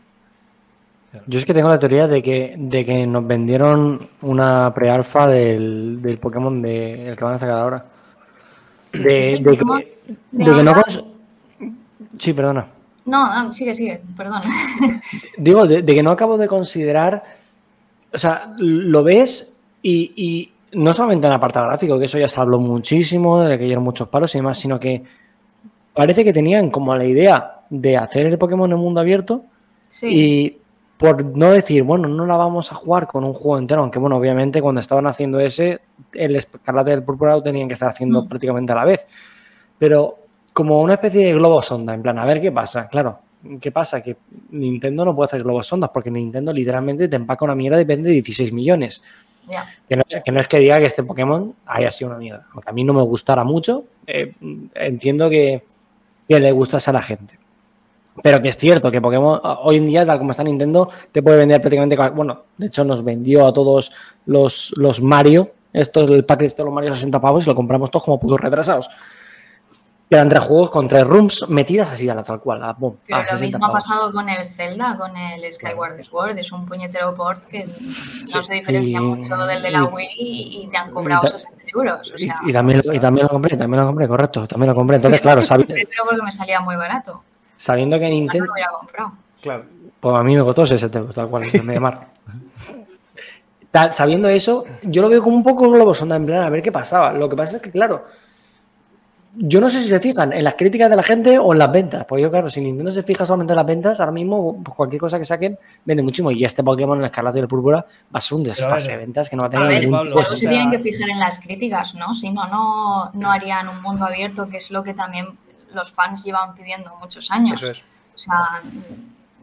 [1.26, 6.02] Yo es que tengo la teoría de que, de que nos vendieron una pre-alfa del,
[6.02, 7.84] del Pokémon de, el que van a sacar ahora.
[9.02, 10.74] De, ¿Este de Pokémon que, de que no
[12.18, 12.66] Sí, perdona.
[13.04, 14.42] No, no, sigue, sigue, perdón.
[15.38, 17.22] Digo, de, de que no acabo de considerar.
[18.12, 22.28] O sea, lo ves y, y no solamente en el apartado gráfico, que eso ya
[22.28, 25.02] se habló muchísimo, de que dieron muchos palos y demás, sino que
[25.94, 29.44] parece que tenían como la idea de hacer el Pokémon en mundo abierto
[29.88, 30.58] Sí, y
[30.98, 34.16] por no decir, bueno, no la vamos a jugar con un juego entero, aunque bueno,
[34.16, 35.80] obviamente cuando estaban haciendo ese,
[36.12, 38.28] el Escarlata y el Púrpura lo tenían que estar haciendo Mm.
[38.28, 39.06] prácticamente a la vez.
[39.78, 40.18] Pero
[40.52, 42.88] como una especie de globo sonda, en plan, a ver qué pasa.
[42.88, 43.20] Claro,
[43.60, 44.02] ¿qué pasa?
[44.02, 44.16] Que
[44.50, 48.10] Nintendo no puede hacer globos sondas porque Nintendo literalmente te empaca una mierda y vende
[48.10, 49.00] 16 millones.
[49.88, 52.46] Que no, que no es que diga que este Pokémon haya sido una mierda.
[52.52, 54.34] Aunque a mí no me gustara mucho, eh,
[54.74, 55.62] entiendo que,
[56.28, 57.37] que le gustase a la gente.
[58.22, 61.38] Pero que es cierto que Pokémon hoy en día, tal como está Nintendo, te puede
[61.38, 61.96] vender prácticamente.
[62.10, 63.92] Bueno, de hecho, nos vendió a todos
[64.26, 65.52] los, los Mario.
[65.72, 68.18] Esto es el pack de estos los Mario 60 pavos y lo compramos todos como
[68.18, 68.88] putos retrasados.
[70.10, 72.62] Eran tres juegos con tres rooms metidas así a la tal cual.
[72.64, 76.02] a- boom, Pero a lo 60 mismo ha pasado con el Zelda, con el Skyward
[76.02, 76.38] Sword.
[76.38, 77.66] Es un puñetero port que
[78.32, 81.28] no se diferencia Y- mucho del de la Wii y, y te han cobrado ta-
[81.32, 82.10] 60 euros.
[82.10, 84.74] O Y, sea, y también, y también lo compré, también lo compré, correcto, también lo
[84.74, 84.96] compré.
[84.96, 87.22] Entonces, claro, sabi- primero porque me salía muy barato.
[87.58, 88.46] Sabiendo que no, Nintendo.
[88.46, 89.12] lo hubiera comprado.
[89.42, 89.64] Claro.
[90.00, 91.82] Pues a mí me costó 60 euros, tal cual, en.
[93.70, 96.62] Tal, sabiendo eso, yo lo veo como un poco globo sonda, en plan, a ver
[96.62, 97.12] qué pasaba.
[97.12, 98.06] Lo que pasa es que, claro,
[99.34, 101.70] yo no sé si se fijan en las críticas de la gente o en las
[101.70, 102.04] ventas.
[102.06, 105.00] Porque yo, claro, si Nintendo se fija solamente en las ventas, ahora mismo pues, cualquier
[105.00, 106.30] cosa que saquen vende muchísimo.
[106.30, 108.98] Y este Pokémon, el Escarlata y el Púrpura, va a ser un a desfase ver,
[108.98, 110.36] de ventas que no va a A tener ver, ningún Pablo, tipo de Luego o
[110.36, 112.14] se tienen que fijar en las críticas, ¿no?
[112.14, 115.26] Si no, no, no harían un mundo abierto, que es lo que también
[115.72, 117.62] los fans llevan pidiendo muchos años.
[117.62, 117.82] Eso es.
[118.14, 118.62] O sea,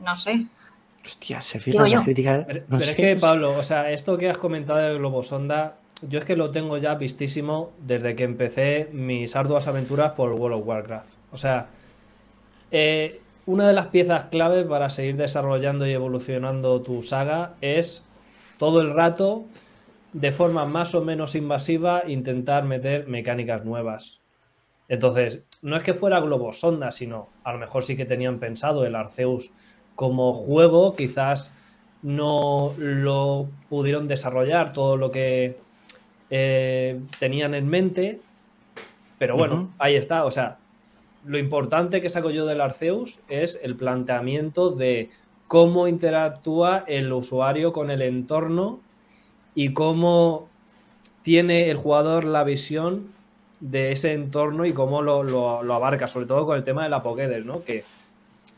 [0.03, 0.47] no sé.
[1.03, 2.45] Hostia, se fijan las críticas.
[2.47, 5.23] Pero, no pero sé, es que, Pablo, o sea, esto que has comentado del globo
[5.23, 10.33] sonda, yo es que lo tengo ya vistísimo desde que empecé mis arduas aventuras por
[10.33, 11.07] World of Warcraft.
[11.31, 11.67] O sea,
[12.71, 18.01] eh, una de las piezas clave para seguir desarrollando y evolucionando tu saga es
[18.57, 19.45] todo el rato,
[20.13, 24.19] de forma más o menos invasiva, intentar meter mecánicas nuevas.
[24.87, 28.85] Entonces, no es que fuera globo sonda, sino a lo mejor sí que tenían pensado
[28.85, 29.51] el Arceus
[29.95, 31.51] como juego, quizás
[32.03, 35.57] no lo pudieron desarrollar todo lo que
[36.29, 38.19] eh, tenían en mente,
[39.17, 40.57] pero bueno, ahí está, o sea,
[41.25, 45.09] lo importante que saco yo del Arceus es el planteamiento de
[45.47, 48.81] cómo interactúa el usuario con el entorno
[49.55, 50.47] y cómo
[51.23, 53.14] tiene el jugador la visión
[53.59, 57.03] de ese entorno y cómo lo, lo- abarca, sobre todo con el tema de la
[57.03, 57.63] Pokédex, ¿no?
[57.63, 57.89] Que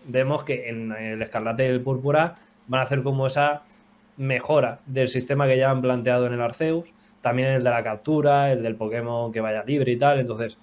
[0.01, 3.69] vemos que en el Escarlata y el Púrpura van a hacer como esa
[4.17, 8.51] mejora del sistema que ya han planteado en el Arceus, también el de la captura,
[8.51, 10.59] el del Pokémon que vaya libre y tal, entonces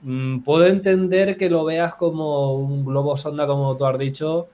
[0.00, 4.48] mm, puedo entender que lo veas como un globo sonda, como tú has dicho,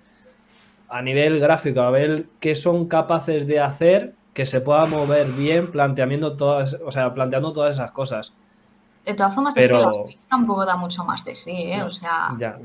[0.88, 5.70] a nivel gráfico, a ver qué son capaces de hacer que se pueda mover bien
[5.72, 8.38] planteando todas, o sea, planteando todas esas cosas.
[9.04, 11.82] De todas formas, Pero- es que la Switch tampoco da mucho más de sí, ¿eh?
[11.82, 12.58] O sea, Ya.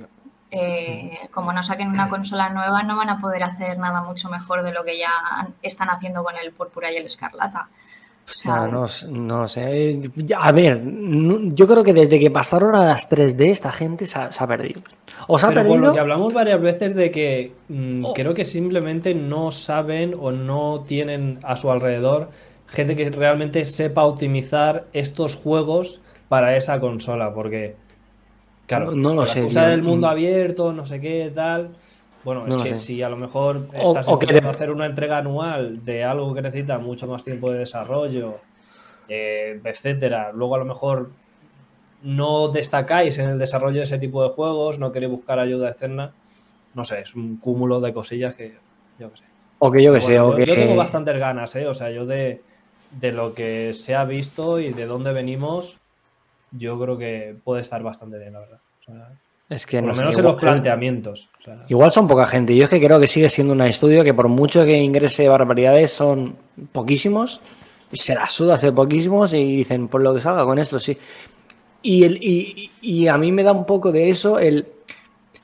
[0.51, 4.63] eh, como no saquen una consola nueva, no van a poder hacer nada mucho mejor
[4.63, 5.09] de lo que ya
[5.61, 7.69] están haciendo con el Púrpura y el Escarlata.
[8.27, 9.99] O sea, no, no sé.
[10.35, 14.31] A ver, yo creo que desde que pasaron a las 3D, esta gente se ha,
[14.31, 14.81] se ha perdido.
[15.27, 15.87] O se ha Pero por perdido.
[15.89, 18.13] lo que hablamos varias veces de que mm, Oh.
[18.13, 22.31] creo que simplemente no saben o no tienen a su alrededor
[22.67, 27.75] gente que realmente sepa optimizar estos juegos para esa consola, porque
[28.67, 29.69] claro, No- no lo sé, excusa tío.
[29.71, 30.09] del mundo Mm.
[30.11, 31.75] abierto, no sé qué, tal.
[32.23, 32.81] Bueno, No es que sé.
[32.81, 36.33] si a lo mejor O- estás o que de- hacer una entrega anual de algo
[36.33, 38.39] que necesita mucho más tiempo de desarrollo,
[39.07, 41.11] eh, etcétera, luego a lo mejor
[42.01, 46.13] no destacáis en el desarrollo de ese tipo de juegos, no queréis buscar ayuda externa,
[46.73, 48.55] no sé, es un cúmulo de cosillas que
[48.99, 49.23] yo qué sé.
[49.59, 50.45] O que yo que sé, o yo, que.
[50.45, 51.67] yo tengo bastantes ganas, ¿eh?
[51.67, 52.41] O sea, yo de,
[52.91, 55.77] de lo que se ha visto y de dónde venimos,
[56.51, 58.59] yo creo que puede estar bastante bien, la verdad.
[58.81, 59.09] O sea,
[59.49, 61.29] Es que por no lo sé, menos en igual- los planteamientos.
[61.41, 62.55] O sea, Igual son poca gente.
[62.55, 65.91] Yo es que creo que sigue siendo un estudio que por mucho que ingrese barbaridades
[65.91, 66.35] son
[66.71, 67.41] poquísimos.
[67.93, 70.97] Se la suda ser poquísimos y dicen, por lo que salga con esto, sí.
[71.81, 74.67] Y, el, y, y a mí me da un poco de eso el...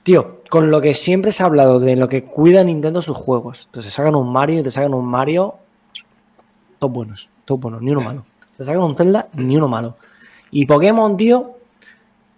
[0.04, 3.66] Tío, con lo que siempre se ha hablado de lo que cuida Nintendo sus juegos.
[3.68, 5.56] Entonces sacan un Mario y te sacan un Mario...
[6.80, 8.26] Todos buenos, todos buenos, ni uno malo.
[8.58, 9.96] Te sacan un Zelda, ni uno malo.
[10.52, 11.58] Y Pokémon, tío,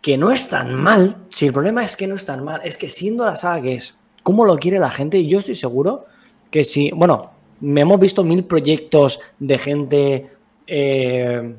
[0.01, 2.77] que no es tan mal, si el problema es que no es tan mal, es
[2.77, 6.05] que siendo la saga que es, cómo lo quiere la gente, yo estoy seguro
[6.51, 10.29] que si, bueno, me hemos visto mil proyectos de gente
[10.67, 11.55] eh,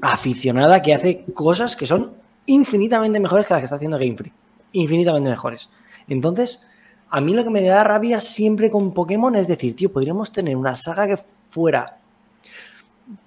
[0.00, 2.12] aficionada que hace cosas que son
[2.46, 4.34] infinitamente mejores que las que está haciendo Game Freak,
[4.72, 5.70] infinitamente mejores.
[6.08, 6.62] Entonces,
[7.08, 10.56] a mí lo que me da rabia siempre con Pokémon es decir, tío, podríamos tener
[10.56, 11.18] una saga que
[11.48, 11.98] fuera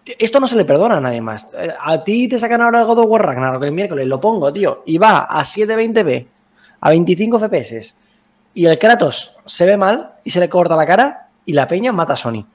[0.06, 1.49] esto no se le perdona nadie más.
[1.53, 4.51] Eh, A ti te sacan ahora el God of War Ragnarok el miércoles, lo pongo,
[4.53, 6.28] tío, y va a 720p,
[6.82, 7.95] a 25 FPS,
[8.53, 11.91] y el Kratos se ve mal y se le corta la cara y la peña
[11.91, 12.45] mata a Sony.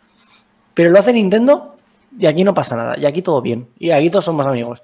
[0.74, 1.76] Pero lo hace Nintendo
[2.16, 4.82] y aquí no pasa nada, y aquí todo bien, y aquí todos somos amigos.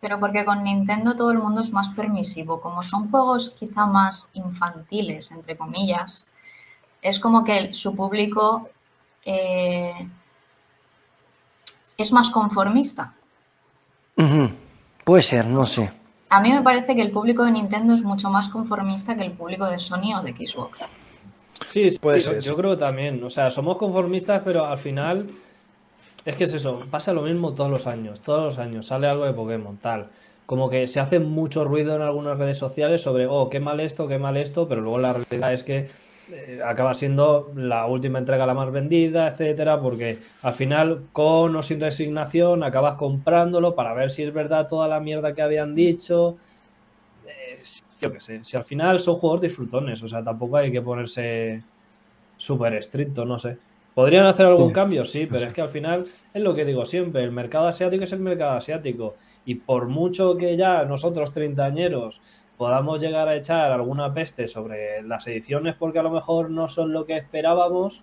[0.00, 2.60] Pero porque con Nintendo todo el mundo es más permisivo.
[2.60, 6.26] Como son juegos quizá más infantiles, entre comillas,
[7.00, 8.68] es como que su público
[9.24, 10.06] eh,
[11.96, 13.14] es más conformista.
[15.04, 15.90] Puede ser, no sé.
[16.30, 19.32] A mí me parece que el público de Nintendo es mucho más conformista que el
[19.32, 20.78] público de Sony o de Xbox.
[21.66, 22.58] Sí, sí, Puede yo- ser, yo, sí.
[22.60, 23.22] creo que también.
[23.22, 25.28] O sea, somos conformistas, pero al final
[26.24, 29.24] es que es eso, pasa lo mismo todos los años, todos los años, sale algo
[29.24, 30.08] de Pokémon, tal.
[30.46, 34.08] Como que se hace mucho ruido en algunas redes sociales sobre, oh, qué mal esto,
[34.08, 35.88] qué mal esto, pero luego la realidad es que
[36.32, 41.62] eh, acaba siendo la última entrega la más vendida, etcétera, porque al final, con o
[41.62, 46.36] sin resignación, acabas comprándolo para ver si es verdad toda la mierda que habían dicho.
[47.26, 47.62] Eh,
[48.00, 51.66] yo qué sé, si al final son juegos disfrutones, o sea, tampoco hay que ponerse
[52.36, 53.60] súper estricto, no sé.
[53.94, 54.72] ¿Podrían hacer algún Sí.
[54.72, 55.04] cambio?
[55.04, 58.12] Sí, pero es que al final es lo que digo siempre, el mercado asiático es
[58.12, 59.16] el mercado asiático.
[59.44, 62.20] Y por mucho que ya nosotros treintañeros
[62.56, 66.92] podamos llegar a echar alguna peste sobre las ediciones porque a lo mejor no son
[66.92, 68.02] lo que esperábamos,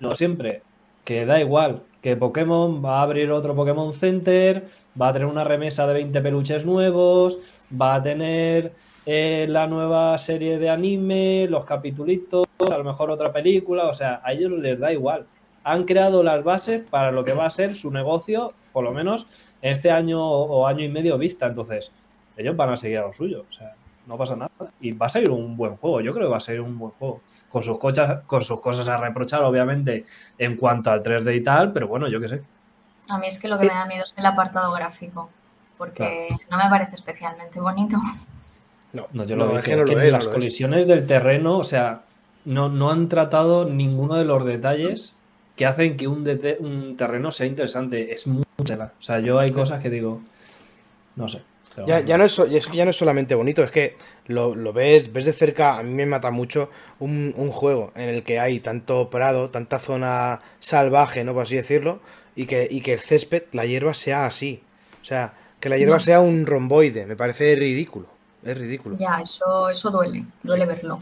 [0.00, 0.62] lo siempre,
[1.04, 4.66] que da igual, que Pokémon va a abrir otro Pokémon Center,
[5.00, 7.38] va a tener una remesa de 20 peluches nuevos,
[7.80, 8.72] va a tener
[9.06, 14.20] eh, la nueva serie de anime, los capitulitos, a lo mejor otra película, o sea,
[14.24, 15.26] a ellos les da igual.
[15.62, 19.26] Han creado las bases para lo que va a ser su negocio, por lo menos
[19.62, 21.92] en este año o año y medio vista, entonces
[22.36, 23.74] ellos van a seguir a lo suyo, o sea,
[24.06, 24.50] no pasa nada.
[24.80, 26.92] Y va a ser un buen juego, yo creo que va a ser un buen
[26.92, 27.20] juego.
[27.50, 30.04] Con sus, cochas, con sus cosas a reprochar, obviamente,
[30.38, 32.42] en cuanto al 3D y tal, pero bueno, yo qué sé.
[33.10, 35.30] A mí es que lo que me da miedo es el apartado gráfico,
[35.78, 37.96] porque no me parece especialmente bonito.
[38.92, 40.28] No, No, yo no, lo es dije, que no que lo en es, no las
[40.28, 42.02] colisiones del terreno, o sea,
[42.44, 45.14] no, no han tratado ninguno de los detalles
[45.56, 46.26] que hacen que un,
[46.60, 48.12] un terreno sea interesante.
[48.12, 48.92] Es mucha.
[48.98, 50.20] O sea, yo hay cosas que digo,
[51.16, 51.42] no sé.
[51.74, 52.08] Pero Ya, bueno.
[52.08, 53.96] ya no es, so- es que ya no es solamente bonito, es que
[54.26, 56.70] lo, lo ves, ves de cerca, a mí me mata mucho
[57.00, 61.34] un, un juego en el que hay tanto prado, tanta zona salvaje, ¿no?
[61.34, 62.00] Por así decirlo,
[62.36, 64.62] y que, y que el césped, la hierba sea así.
[65.02, 66.00] O sea, que la hierba No.
[66.00, 68.06] sea un romboide, me parece ridículo.
[68.44, 68.96] Es ridículo.
[68.98, 71.00] Ya, eso, eso duele, duele verlo.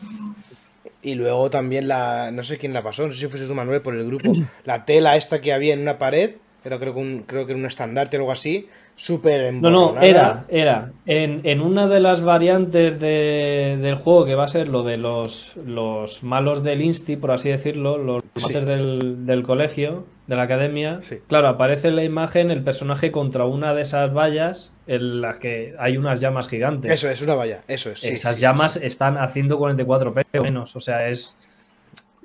[1.01, 3.83] Y luego también la, no sé quién la pasó, no sé si fuese tú Manuel
[3.83, 4.33] por el grupo,
[4.65, 7.59] la tela esta que había en una pared, Era creo que un, creo que era
[7.61, 8.69] un estandarte o algo así.
[8.97, 10.93] Súper No, no, era, era.
[11.07, 14.97] En, en una de las variantes de- del juego que va a ser lo de
[14.97, 18.45] los, los malos del Insti, por así decirlo, los Sí.
[18.45, 21.03] mates del, del colegio, de la academia.
[21.03, 21.17] Sí.
[21.27, 25.75] Claro, aparece en la imagen el personaje contra una de esas vallas en las que
[25.79, 26.93] hay unas llamas gigantes.
[26.93, 27.61] Eso es, una valla.
[27.67, 28.05] Eso es.
[28.05, 30.77] Esas sí, llamas están a 144 p o menos.
[30.77, 31.35] O sea, es.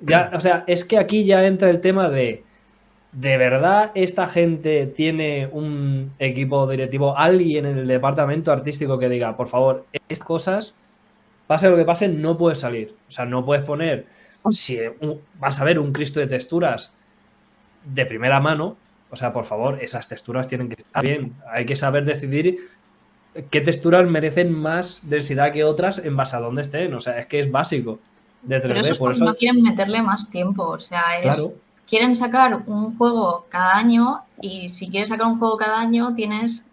[0.00, 2.44] Ya, o sea, es que aquí ya entra el tema de.
[3.12, 9.36] ¿De verdad esta gente tiene un equipo directivo, alguien en el departamento artístico que diga,
[9.36, 10.74] por favor, estas cosas,
[11.46, 12.94] pase lo que pase, no puedes salir?
[13.08, 14.06] O sea, no puedes poner,
[14.50, 14.78] si
[15.38, 16.92] vas a ver un Cristo de texturas
[17.84, 18.76] de primera mano,
[19.10, 21.34] o sea, por favor, esas texturas tienen que estar bien.
[21.50, 22.58] Hay que saber decidir
[23.50, 26.92] qué texturas merecen más densidad que otras en base a dónde estén.
[26.92, 27.98] O sea, es que es básico
[28.42, 28.62] de 3D.
[28.62, 30.64] Pero eso es por eso, no quieren meterle más tiempo.
[30.64, 31.22] O sea, es.
[31.22, 31.54] Claro.
[31.88, 36.66] Quieren sacar un juego cada año y si quieres sacar un juego cada año tienes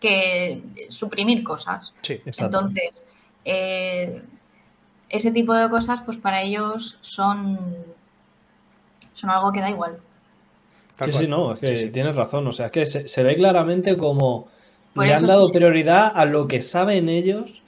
[0.00, 1.92] que suprimir cosas.
[2.02, 2.20] Sí.
[2.26, 2.58] Exacto.
[2.58, 3.06] Entonces,
[3.44, 4.22] eh,
[5.08, 7.58] ese tipo de cosas, pues para ellos son,
[9.14, 9.98] son algo que da igual.
[11.02, 11.90] Sí, sí, no, es que Sí, sí.
[11.90, 12.46] tienes razón.
[12.46, 14.46] O sea, es que se, se ve claramente como
[14.94, 15.54] Por le han dado sí.
[15.54, 17.62] prioridad a lo que saben ellos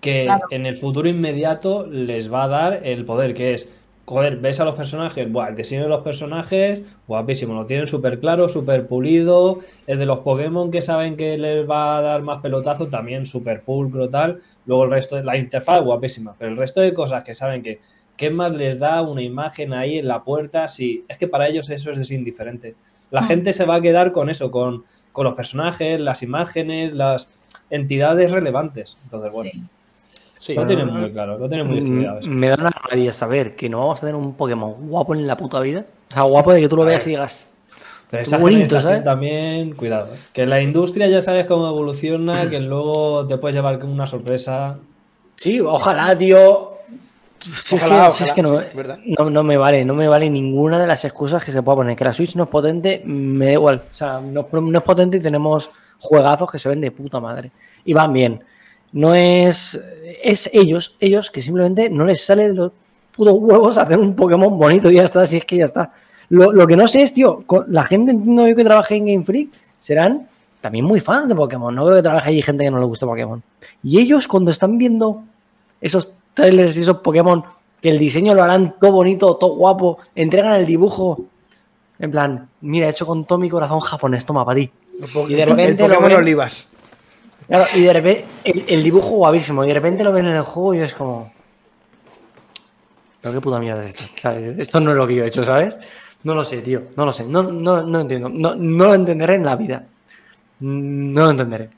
[0.00, 0.46] que Claro.
[0.50, 3.68] en el futuro inmediato les va a dar el poder, que es,
[4.06, 8.20] joder, ves a los personajes, buah, el diseño de los personajes, guapísimo, lo tienen súper
[8.20, 12.40] claro, súper pulido, el de los Pokémon que saben que les va a dar más
[12.40, 16.80] pelotazo, también súper pulcro, tal, luego el resto de la interfaz, guapísima, pero el resto
[16.80, 17.80] de cosas que saben que,
[18.16, 20.68] ¿qué más les da una imagen ahí en la puerta?
[20.68, 22.76] Si, es que para ellos eso es indiferente.
[23.10, 23.26] La Mm.
[23.26, 27.28] gente se va a quedar con eso, con, con los personajes, las imágenes, las
[27.70, 28.96] entidades relevantes.
[29.04, 29.62] Entonces, bueno, Sí.
[30.46, 30.54] Sí.
[30.54, 32.20] lo tienen muy claro, lo tienen muy estudiado.
[32.20, 32.28] eso.
[32.30, 35.26] Mm, Me da una rabia saber que no vamos a tener un Pokémon guapo en
[35.26, 35.84] la puta vida.
[36.10, 37.46] O sea, guapo de que tú lo veas y digas.
[38.08, 39.02] Pero esa bonito, generación ¿sabes?
[39.04, 40.14] también, cuidado.
[40.14, 40.18] ¿eh?
[40.32, 44.78] Que la industria ya sabes cómo evoluciona, que luego te puedes llevar una sorpresa.
[45.34, 46.74] Sí, ojalá, tío.
[47.40, 48.98] Si es Ojalá, que, si es que no, sí, verdad.
[49.18, 51.96] no, no me vale, no me vale ninguna de las excusas que se pueda poner.
[51.96, 53.82] Que la Switch no es potente, me da igual.
[53.92, 55.68] O sea, no, no es potente y tenemos
[55.98, 57.50] juegazos que se ven de puta madre.
[57.84, 58.40] Y van bien.
[58.96, 59.78] No es.
[60.22, 62.72] Es ellos, ellos que simplemente no les sale de los
[63.14, 65.92] putos huevos hacer un Pokémon bonito y ya está, si es que ya está.
[66.30, 69.06] Lo, lo que no sé es, tío, con la gente entiendo yo que trabaje en
[69.06, 70.26] Game Freak serán
[70.60, 71.74] también muy fans de Pokémon.
[71.74, 73.42] No creo que trabaje allí gente que no le guste Pokémon.
[73.82, 75.22] Y ellos, cuando están viendo
[75.80, 77.44] esos trailers y esos Pokémon,
[77.82, 81.20] que el diseño lo harán todo bonito, todo guapo, entregan el dibujo.
[81.98, 84.70] En plan, mira, hecho con todo mi corazón japonés, toma para ti.
[85.28, 86.68] Y de el repente lo Pokémon ven- Olivas.
[87.48, 90.42] Claro, y de repente el, el dibujo guapísimo, y de repente lo ven en el
[90.42, 91.32] juego y es como.
[93.20, 94.20] Pero qué puta mierda es esto.
[94.20, 94.58] ¿sabes?
[94.58, 95.78] Esto no es lo que yo he hecho, ¿sabes?
[96.24, 96.82] No lo sé, tío.
[96.96, 97.24] No lo sé.
[97.24, 98.28] No, no, no entiendo.
[98.28, 99.84] No, no lo entenderé en la vida.
[100.60, 101.68] No lo entenderé.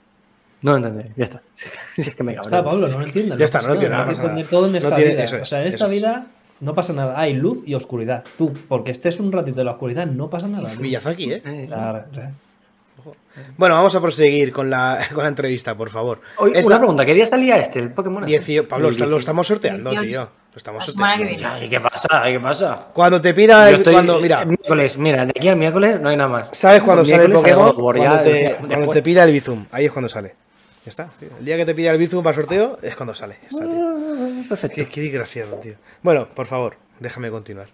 [0.63, 1.11] No lo entenderé.
[1.17, 1.43] Ya está.
[1.95, 2.59] Si es que me Ya cabreo.
[2.59, 3.39] está, Pablo, no lo entiendas.
[3.39, 4.49] Ya está, no pasa entiendo, nada, no nada.
[4.49, 5.25] todo en No esta tiene- vida.
[5.25, 5.91] eso es, o sea, en esta es.
[5.91, 6.27] vida
[6.61, 7.19] no pasa nada.
[7.21, 8.25] Hay luz y oscuridad.
[8.37, 10.71] Tú, porque estés un ratito en la oscuridad, no pasa nada.
[10.81, 11.43] Miyazaki, ¿eh?
[11.45, 12.31] Eh, Claro, claro.
[13.57, 16.21] Bueno, vamos a proseguir con la, con la entrevista, por favor.
[16.37, 17.79] Oye, Esta- una pregunta, ¿qué día salía este?
[17.79, 18.25] El Pokémon.
[18.25, 18.33] este?
[18.39, 19.19] Diecio- Pablo, lo 18.
[19.19, 20.11] estamos sorteando, 18.
[20.11, 20.29] tío.
[20.53, 21.49] Lo estamos sorteando.
[21.55, 22.23] Ay, ¿Qué pasa?
[22.25, 22.87] ¿Qué pasa?
[22.93, 26.17] Cuando te pida estoy- cuando, mira, el miércoles, mira, de aquí al miércoles no hay
[26.17, 26.51] nada más.
[26.53, 27.75] ¿sabes cuándo sale el Pokémon?
[27.75, 29.67] Cuando ya te, después- cuando te pida el Bizum.
[29.71, 30.35] Ahí es cuando sale.
[30.85, 31.09] Ya está.
[31.21, 31.29] tío.
[31.39, 33.37] El día que te pida el Bizum para sorteo es cuando sale.
[33.43, 33.73] Ya está, tío.
[33.85, 34.75] Ah, Perfecto.
[34.77, 35.75] Qué, qué desgraciado, tío.
[36.03, 37.67] Bueno, por favor, déjame continuar.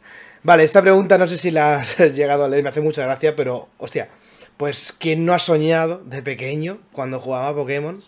[0.42, 3.34] Vale, esta pregunta no sé si la has llegado a leer, me hace mucha gracia,
[3.34, 4.08] pero, hostia,
[4.56, 8.02] pues ¿quién no ha soñado de pequeño, cuando jugaba a Pokémon,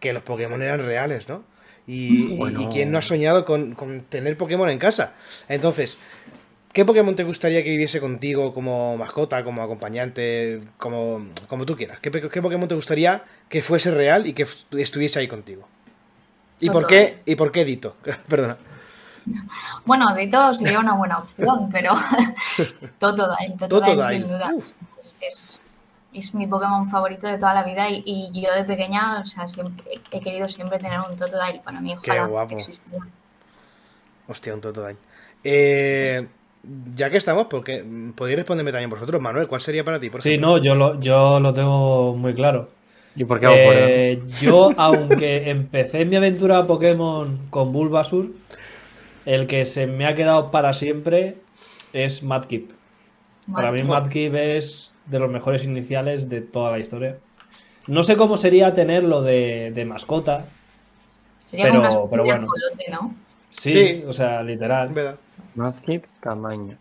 [0.00, 1.44] que los Pokémon eran reales, ¿no?
[1.86, 2.60] Y, y- Bueno.
[2.60, 5.12] y quién no ha soñado con, con tener Pokémon en casa.
[5.48, 5.96] Entonces,
[6.72, 12.00] ¿qué Pokémon te gustaría que viviese contigo como mascota, como acompañante, como, como tú quieras?
[12.00, 15.68] ¿Qué, Pokémon te gustaría que fuese real y que estuviese ahí contigo?
[16.58, 17.20] ¿Y por qué?
[17.24, 17.96] ¿Y por qué Dito?
[18.28, 18.56] Perdona.
[19.84, 21.92] Bueno, de todo sería una buena opción, pero
[22.98, 24.50] Totodile, Totodile Totodile, sin duda.
[24.54, 24.66] uf.
[25.20, 25.60] Es,
[26.18, 29.48] es, mi Pokémon favorito de toda la vida y, y yo de pequeña, o sea,
[29.48, 32.54] siempre, he querido siempre tener un Totodile para mí, Qué ojalá guapo.
[32.54, 33.06] existiera.
[34.28, 34.98] Hostia, un Totodile.
[35.44, 36.28] Eh,
[36.94, 40.10] ya que estamos, porque mm, podéis responderme también vosotros, Manuel, ¿cuál sería para ti?
[40.10, 40.48] Por Sí, ejemplo?
[40.48, 42.70] no, yo lo, yo lo tengo muy claro.
[43.14, 43.90] ¿Y por qué vamos por él?
[43.90, 48.32] Eh, yo, aunque empecé mi aventura Pokémon con Bulbasur,
[49.24, 51.36] el que se me ha quedado para siempre
[51.92, 52.72] es Madkip.
[53.52, 53.82] Para mí.
[53.84, 57.16] Madkip es de los mejores iniciales de toda la historia.
[57.86, 60.44] No sé cómo sería tenerlo de, de mascota.
[61.42, 62.46] Sería pero- como una pero de bueno.
[62.90, 63.14] ¿no?
[63.50, 64.04] Sí, Sí.
[64.06, 64.88] o sea, literal.
[64.90, 65.16] ¿Verdad?
[65.54, 66.76] Madkip tamaño.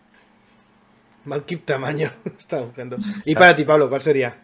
[1.25, 2.09] Malkip tamaño.
[2.39, 2.97] Estaba buscando.
[3.25, 4.35] Y para ti, Pablo, ¿cuál sería?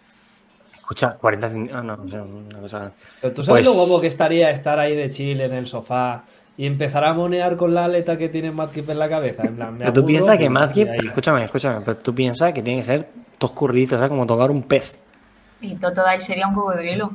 [0.75, 2.91] Escucha, 40 cent- Ah, no, no sé, una cosa.
[3.21, 6.23] Pero tú sabes Pues- lo guapo que estaría estar ahí de chill en el sofá
[6.57, 9.43] y empezar a monear con la aleta que tiene Madkip en la cabeza.
[9.43, 12.82] En plan, me Pero tú piensas que Madkip, escúchame, escúchame, pero tú piensas que tiene
[12.82, 13.07] que ser
[13.41, 14.09] dos curritos, ¿sabes?
[14.09, 14.97] Como tocar un pez.
[15.59, 17.09] Y Totodile sería un cocodrilo.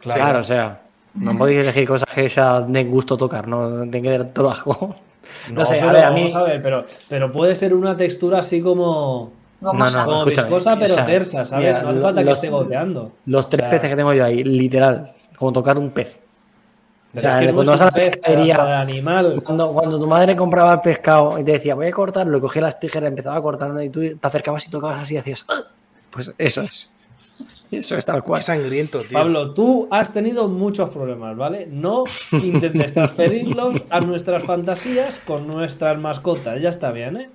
[0.00, 0.80] Claro, o sea,
[1.14, 4.96] no podéis elegir cosas que sea de gusto tocar, no tiene que ser todo asco.
[5.50, 6.20] No, sé, a ver, a mí.
[6.20, 10.24] vamos a ver, pero, pero puede ser una textura así como, No, no, a como
[10.24, 11.76] viscosa, pero o sea, tersa, ¿sabes?
[11.76, 13.10] mira, no hace falta que esté goteando.
[13.26, 16.20] Los tres O sea, peces que tengo yo ahí, literal, como tocar un pez.
[17.16, 19.42] O sea, es que cuando vas a la pescadería, animal.
[19.42, 22.62] Cuando, cuando tu madre compraba el pescado y te decía, voy a cortarlo, y cogía
[22.62, 25.62] las tijeras, empezaba a cortarlo y tú te acercabas y tocabas así y hacías, "Ah".
[26.10, 26.90] pues eso es.
[27.70, 28.40] Eso es tal cual.
[28.40, 29.10] Qué sangriento, tío.
[29.18, 31.66] Pablo, tú has tenido muchos problemas, ¿vale?
[31.70, 36.60] No intentes transferirlos a nuestras fantasías con nuestras mascotas.
[36.62, 37.30] Ya está bien, ¿eh?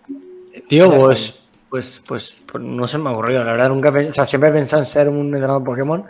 [0.70, 3.44] Tío, Ya pues, pues, pues, pues no se me ha ocurrido.
[3.44, 6.06] La verdad, nunca he pensado, o sea, siempre he pensado en ser un entrenador Pokémon,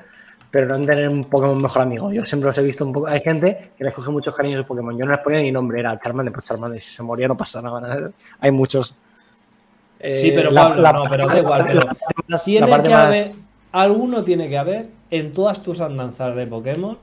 [0.51, 2.11] pero no en tener un Pokémon mejor amigo.
[2.11, 3.07] Yo siempre los he visto un poco.
[3.07, 4.97] Hay gente que les coge muchos cariños a Pokémon.
[4.97, 6.81] Yo no les ponía ni nombre, era Charmander, pues Charmander.
[6.81, 8.11] Si se moría no pasa nada.
[8.41, 8.89] Hay muchos.
[8.89, 11.63] Sí, Eh, pero la- Pablo, la- no, pero da igual.
[11.67, 11.87] Pero
[12.27, 13.25] más- tiene que más- haber,
[13.71, 16.97] alguno tiene que haber en todas tus andanzas de Pokémon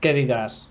[0.00, 0.68] que digas,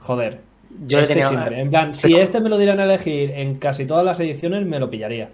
[0.00, 0.40] joder,
[0.86, 1.60] Yo este tenía- siempre.
[1.60, 4.78] En plan, si este me lo dieran a elegir en casi todas las ediciones, me
[4.80, 5.30] lo pillaría.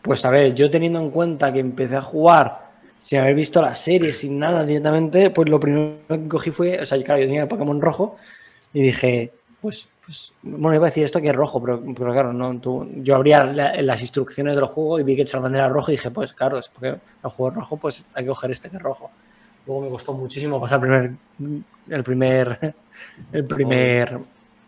[0.00, 2.71] Pues a ver, yo teniendo en cuenta que empecé a jugar
[3.02, 6.86] sin haber visto la serie, sin nada directamente, pues lo primero que cogí fue, o
[6.86, 8.16] sea, claro, yo tenía el Pokémon rojo
[8.72, 12.32] y dije, pues, pues bueno, iba a decir esto que es rojo, pero, pero claro,
[12.32, 15.90] no, tú- yo abría la- las instrucciones del juego y vi que Charmander era rojo
[15.90, 18.70] y dije, pues claro, es porque el juego es rojo, pues hay que coger este
[18.70, 19.10] que es rojo.
[19.66, 22.74] Luego me costó muchísimo pasar el primer, el primer,
[23.32, 24.18] el primer,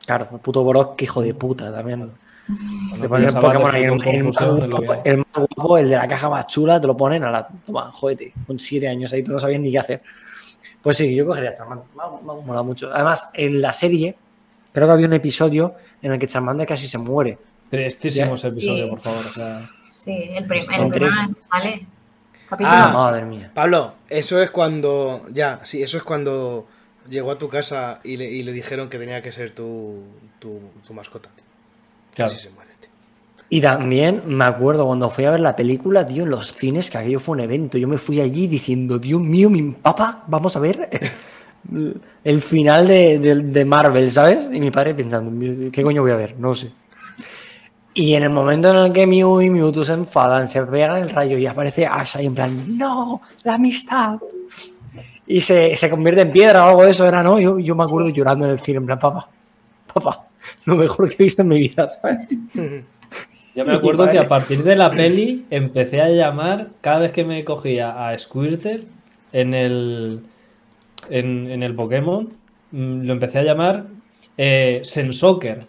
[0.07, 2.11] claro, el puto Borok, que hijo de puta también.
[3.01, 5.27] Te ponen el Pokémon ahí, el, el más de lo guapo, que- el más
[5.57, 7.49] guapo, el de la caja más chula, te lo ponen a la.
[7.67, 10.03] Toma, jódete, con siete años ahí tú no sabías ni qué hacer.
[10.83, 11.87] Pues sí, yo cogería a Charmander.
[11.97, 12.91] Me ha, me ha molado mucho.
[12.93, 14.15] Además, en la serie,
[14.73, 17.39] creo que había un episodio en el que Charmander casi se muere.
[17.71, 18.91] Tristísimo ese episodio, Sí.
[18.91, 19.25] por favor.
[19.27, 21.19] o sea, Sí, el, prim- Son el primero tres.
[21.25, 21.87] en el que sale.
[22.49, 22.77] Capítulo.
[22.77, 22.91] Ah.
[22.93, 23.51] Madre mía.
[23.55, 25.25] Pablo, eso es cuando.
[25.33, 26.67] Ya, sí, eso es cuando
[27.09, 30.03] llegó a tu casa y le, y le dijeron que tenía que ser tu,
[30.39, 31.44] tu, tu mascota, tío.
[32.15, 32.33] Claro.
[32.33, 32.91] Casi se muere, tío.
[33.51, 36.99] Y también me acuerdo cuando fui a ver la película, tío, en los cines, que
[36.99, 37.79] aquello fue un evento.
[37.79, 40.89] Yo me fui allí diciendo, Dios mío, mi papá, vamos a ver
[42.25, 44.39] el final de, de- de Marvel, ¿sabes?
[44.53, 45.31] Y mi padre pensando,
[45.71, 46.35] ¿qué coño voy a ver?
[46.39, 46.71] No sé.
[47.97, 51.11] Y en el momento en el que Mew y Mewtwo se enfadan, se pegan el
[51.11, 54.19] rayo y aparece Ash ahí en plan, no, la amistad.
[55.27, 57.39] Y se, se convierte en piedra o algo de eso, era, ¿no?
[57.39, 59.29] Yo, yo me acuerdo llorando en el cine, en plan, papá,
[59.95, 60.29] papá,
[60.67, 62.29] lo mejor que he visto en mi vida, ¿sabes?
[63.55, 67.25] Yo me acuerdo que a partir de la peli empecé a llamar, cada vez que
[67.25, 68.83] me cogía a Squirtle
[69.33, 70.21] en el,
[71.09, 72.29] en, en el Pokémon,
[72.73, 73.87] mm, lo empecé a llamar
[74.37, 75.61] eh, Sensoker.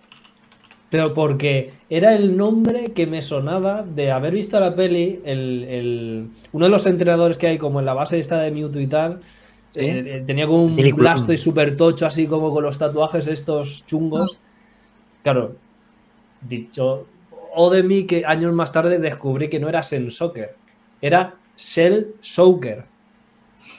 [0.90, 6.28] Pero porque era el nombre que me sonaba de haber visto la peli, el, el-
[6.54, 9.20] uno de los entrenadores que hay como en la base esta de Mewtwo y tal.
[9.78, 13.86] Eh, eh, tenía como un blasto y super tocho, así como con los tatuajes estos
[13.86, 14.38] chungos.
[15.24, 15.56] Claro,
[16.42, 17.08] dicho,
[17.56, 20.56] o de mí que años más tarde descubrí que no era Sensoker,
[21.02, 22.84] era Shell Soaker,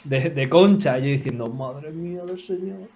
[0.04, 0.98] de, de concha.
[0.98, 2.88] Yo diciendo, madre mía del señor.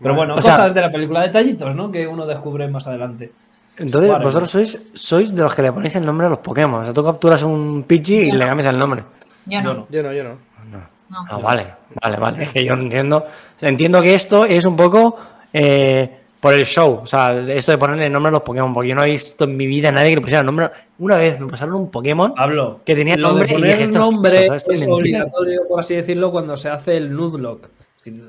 [0.00, 1.90] Pero bueno, O sea- cosas de la película, detallitos, ¿no?
[1.90, 3.32] Que uno descubre más adelante.
[3.76, 4.24] Entonces, Vale.
[4.24, 6.82] vosotros sois, sois de los que le ponéis el nombre a los Pokémon.
[6.82, 9.02] O sea, tú capturas un Pidgey y le cambias el nombre.
[9.46, 9.72] Yo no.
[9.72, 9.86] Yo no.
[9.90, 10.30] Yo no, yo no.
[10.70, 11.26] no.
[11.28, 11.66] Ah, vale,
[12.00, 12.44] vale, vale.
[12.44, 13.24] Es que yo no entiendo.
[13.60, 15.18] Entiendo que esto es un poco
[15.52, 17.00] eh, por el show.
[17.02, 18.72] O sea, esto de ponerle nombre a los Pokémon.
[18.74, 20.70] Porque yo no he visto en mi vida a nadie que le pusiera el nombre.
[20.98, 23.70] Una vez me pasaron un Pokémon Pablo, que tenía el lo nombre de y poner
[23.70, 27.68] dije, esto es nombre es obligatorio, por así decirlo, cuando se hace el Nuzlocke.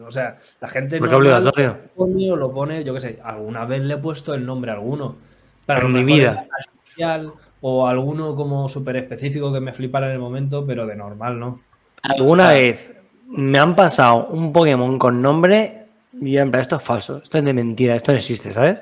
[0.05, 1.67] O sea, la gente ¿Por qué normal obligatorio?
[1.67, 4.69] lo pone o lo pone, yo qué sé, alguna vez le he puesto el nombre
[4.69, 5.15] a alguno.
[5.65, 6.45] Pero En mi vida.
[6.83, 11.39] especial o alguno como súper específico que me flipara en el momento, pero de normal,
[11.39, 11.61] ¿no?
[12.03, 12.95] Alguna vez
[13.35, 15.85] me han pasado un Pokémon con nombre
[16.21, 18.81] y yo, en plan, esto es falso, esto es de mentira, esto no existe, ¿sabes?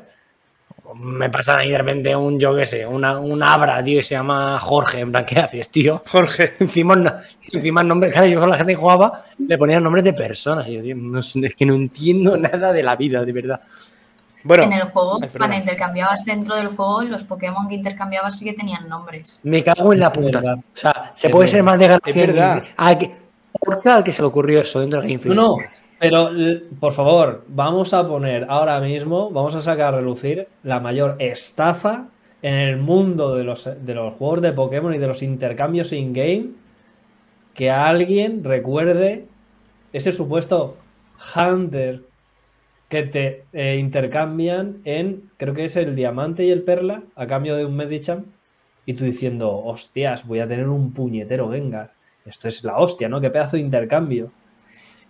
[0.94, 4.16] Me pasan ahí de repente un, yo qué sé, una, un Abra, tío, y se
[4.16, 6.02] llama Jorge, en plan, ¿qué haces, tío?
[6.06, 6.52] Jorge.
[6.60, 7.14] Encima, no-
[7.54, 10.68] encima el nombre, claro, yo con la gente que jugaba le ponían nombres de personas
[10.68, 13.62] y yo, tío, no es que no entiendo nada de la vida, de verdad.
[14.44, 18.44] Bueno, en el juego, ay, cuando intercambiabas dentro del juego, los Pokémon que intercambiabas sí
[18.44, 19.40] que tenían nombres.
[19.44, 20.40] Me cago en la puta.
[20.56, 21.52] O sea, se Es puede verdad.
[21.58, 22.20] ser más desgraciado.
[22.22, 22.64] Es verdad.
[22.76, 23.12] ¿A que,
[23.60, 25.58] ¿Por qué al que se le ocurrió eso dentro de Game No, no,
[26.00, 30.80] pero l- por favor, vamos a poner ahora mismo, vamos a sacar a relucir la
[30.80, 32.10] mayor estafa
[32.42, 36.50] en el mundo de los, de los juegos de Pokémon y de los intercambios in-game
[37.54, 39.28] que alguien recuerde
[39.94, 40.78] ese supuesto
[41.36, 42.02] Hunter
[42.90, 47.56] que te eh, intercambian en, creo que es el diamante y el perla, a cambio
[47.56, 48.26] de un Medicham,
[48.86, 51.92] y tú diciendo, hostias, voy a tener un puñetero Gengar.
[52.26, 53.20] Esto es la hostia, ¿no?
[53.22, 54.32] Qué pedazo de intercambio.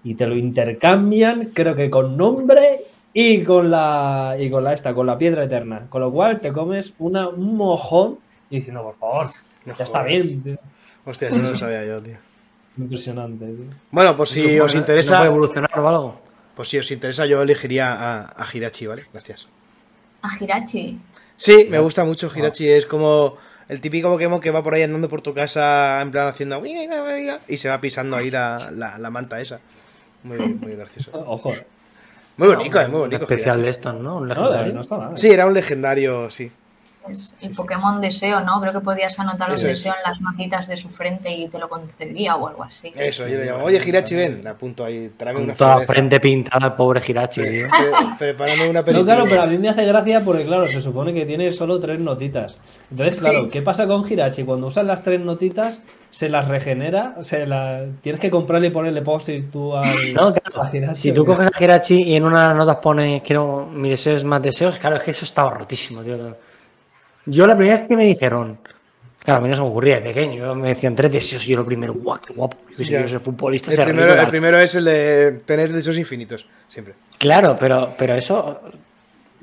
[0.03, 2.82] Y te lo intercambian, creo que con nombre
[3.14, 5.88] y con la y con la esta, con la piedra eterna.
[5.89, 8.18] Con lo cual te comes una, un mojón
[8.49, 9.28] y diciendo, por favor,
[9.66, 10.41] No ya está bien.
[10.41, 10.57] tío.
[11.05, 12.18] Hostia, eso no lo sabía yo, tío.
[12.78, 13.66] Impresionante, tío.
[13.91, 16.22] Bueno, pues si os no interesa, puede evolucionar o algo.
[16.55, 19.05] pues si os interesa, yo elegiría a, a Hirachi, ¿vale?
[19.14, 19.47] Gracias.
[20.24, 20.99] A Hirachi.
[21.38, 23.36] Sí, me gusta mucho Hirachi, es como
[23.72, 26.61] el típico Pokémon que va por ahí andando por tu casa en plan haciendo
[27.47, 29.59] y se va pisando ahí la, la- la manta esa.
[30.24, 31.11] Muy, muy gracioso.
[31.28, 31.53] Ojo.
[32.38, 33.24] Muy bonito, es muy Un bonito.
[33.24, 34.17] especial de estos, ¿no?
[34.17, 34.74] Un No, legendario.
[34.74, 35.17] no está mal.
[35.17, 36.51] Sí, era un legendario, sí.
[37.10, 38.62] Es el Pokémon deseo, ¿no?
[38.62, 39.74] Creo que podías anotar un Eso es.
[39.74, 42.93] deseo en las macitas de su frente y te lo concedía o algo así.
[42.95, 43.64] Eso, yo le llamo.
[43.66, 44.43] Oye, Hirachi, ven.
[44.43, 45.93] Le apunto ahí, tráeme Con una toda cerveza.
[45.93, 47.68] frente pintada, el pobre Hirachi, tío.
[47.70, 49.14] Pre- Prepárame una No, película.
[49.16, 51.99] claro, pero a mí me hace gracia porque, claro, se supone que tiene solo tres
[51.99, 52.58] notitas.
[52.91, 53.22] Entonces, Sí.
[53.26, 54.43] claro, ¿qué pasa con Hirachi?
[54.43, 55.82] Cuando usas las tres notitas,
[56.12, 57.86] se las regenera, se la...
[58.02, 59.86] tienes que comprarle y ponerle post tú al.
[60.14, 60.64] No, claro.
[60.70, 63.24] a Hirachi, Si ¿o tú coges a Hirachi y en una de las notas pones
[63.24, 66.18] quiero mi deseo es más deseos, claro, es que eso estaba rotísimo, tío.
[67.26, 68.57] Yo la primera vez que me dijeron,
[69.24, 71.57] claro, a mí no se me ocurría de pequeño, me decían tres deseos y yo
[71.57, 72.57] lo primero, guau, qué guapo.
[72.78, 76.93] Yo ser futbolista, El primero, el primero es el de tener deseos infinitos, siempre.
[77.17, 78.59] Claro, pero, pero eso.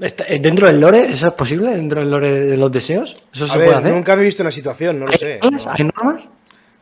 [0.01, 1.75] está- ¿Dentro del lore eso es posible?
[1.77, 3.23] ¿Dentro del lore de los deseos?
[3.33, 3.93] ¿Eso A se ver, puede hacer?
[3.93, 5.39] nunca me he visto una situación, no lo ¿Hay sé.
[5.43, 5.67] normas?
[5.67, 5.73] no.
[5.73, 6.31] ¿Hay normas?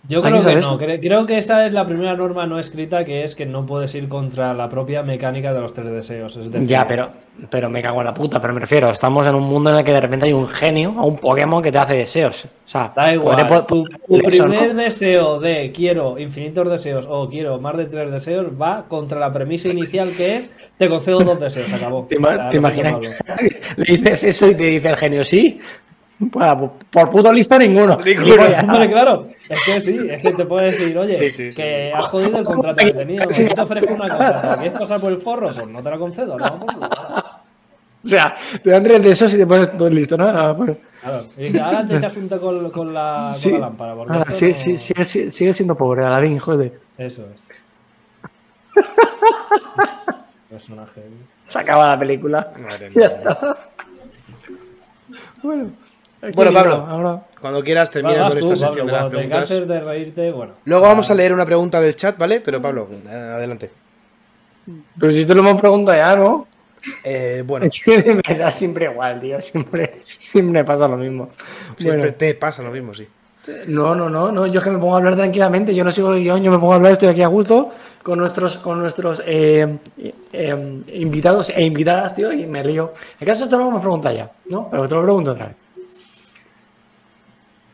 [0.09, 0.78] Yo ¿Hay creo que no.
[0.78, 3.94] Cre- Creo que esa es la primera norma no escrita, que es que no puedes
[3.94, 6.36] ir contra la propia mecánica de los tres deseos.
[6.36, 7.09] Es decir, Ya, pero,
[7.50, 9.84] pero me cago en la puta, pero me refiero, estamos en un mundo en el
[9.84, 12.44] que de repente hay un genio o un Pokémon que te hace deseos.
[12.44, 13.46] O sea, Da igual.
[13.46, 13.84] podré tu,
[14.24, 19.32] primer deseo de quiero infinitos deseos o quiero más de tres deseos va contra la
[19.32, 21.72] premisa inicial que es te concedo dos deseos.
[21.72, 22.07] Acabó.
[22.09, 22.94] ¿Te, te imaginas
[23.76, 25.61] le dices eso y te dice el genio, sí?
[26.18, 27.98] Bueno, por puto listo ninguno.
[28.02, 28.42] Ninguno.
[28.72, 31.54] Hombre, claro, es que sí, es que te puede decir, oye, Sí, sí, sí.
[31.56, 34.78] que has jodido el contrato que tenía, que te ofrezco una cosa, ¿te la quieres
[34.78, 35.54] pasar por el forro?
[35.54, 36.60] Pues no te la concedo, ¿no?
[36.60, 36.76] Pues.
[38.04, 40.26] O sea, te dan tres de esos y te pones todo listo, ¿no?
[40.28, 40.76] Ah, bueno.
[41.02, 43.50] Claro, y ahora te echas un con, con la, con Sí.
[43.52, 43.94] la lámpara.
[43.94, 46.72] Porque Ah, sí, no- sí, sigue, sigue- sigue siendo pobre, Aladín, joder.
[46.96, 47.42] Eso es.
[50.48, 51.02] Personaje.
[51.44, 52.52] Se acaba la película.
[52.58, 53.06] Madre Ya mía.
[53.06, 53.56] está.
[55.42, 55.70] Bueno.
[56.35, 56.87] Bueno, ¿qué Pablo.
[56.89, 57.22] Ahora.
[57.41, 59.39] Cuando quieras termina con tú, esta Pablo, sección de las preguntas.
[59.39, 60.53] canses de reírte, bueno.
[60.64, 62.41] Luego vamos a leer una pregunta del chat, ¿vale?
[62.41, 63.70] Pero Pablo, adelante.
[64.99, 66.47] Pero si te lo hemos preguntado ya, ¿no?
[67.05, 69.41] Eh, bueno, Es que de verdad siempre igual, tío.
[69.41, 71.31] Siempre, siempre pasa lo mismo.
[71.77, 73.07] siempre Bueno, te pasa lo mismo, sí.
[73.68, 74.47] no, no, no, no.
[74.47, 75.74] Yo es que me pongo a hablar tranquilamente.
[75.74, 77.72] Yo no sigo el guion, yo me pongo a hablar, estoy aquí a gusto
[78.03, 79.79] con nuestros, con nuestros eh,
[80.33, 82.93] eh, invitados e invitadas, tío, y me río.
[83.18, 84.68] El caso te lo hemos preguntado ya, ¿no?
[84.70, 85.57] Pero te lo pregunto otra vez.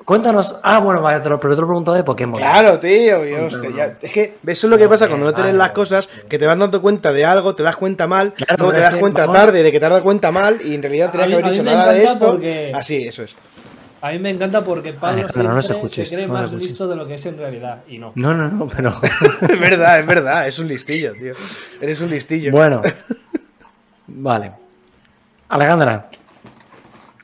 [0.05, 0.59] Cuéntanos.
[0.63, 2.39] Ah, bueno, vale, te lo- pero te lo he preguntado de Pokémon.
[2.39, 3.27] Claro, tío.
[3.27, 6.09] y hostia, ya- es que eso es lo que pasa cuando no tienes las cosas,
[6.29, 8.95] que te vas dando cuenta de algo, te das cuenta mal, Claro, luego te das
[8.95, 11.29] que cuenta vamos- tarde de que te has dado cuenta mal y en realidad tenías
[11.29, 12.27] que haber dicho nada de esto.
[12.33, 13.35] porque- Así, eso es.
[14.01, 16.69] A mí me encanta porque Pablo no se siempre escuches, se cree no más escuches.
[16.71, 17.83] listo de lo que es en realidad.
[17.87, 18.11] Y no.
[18.17, 18.93] No, no, no, pero.
[19.49, 21.35] Es verdad, es verdad, es un listillo, tío.
[21.81, 22.51] Eres un listillo.
[22.51, 22.83] Bueno,
[24.09, 24.53] vale.
[25.49, 26.09] Alejandra,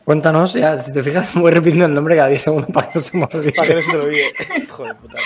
[0.08, 3.00] cuéntanos, ya, si te fijas, voy repitiendo el nombre cada 10 segundos para que no
[3.02, 3.52] se me olvide.
[3.52, 4.24] Para que no se te lo olvide.
[4.62, 5.18] Hijo de puta,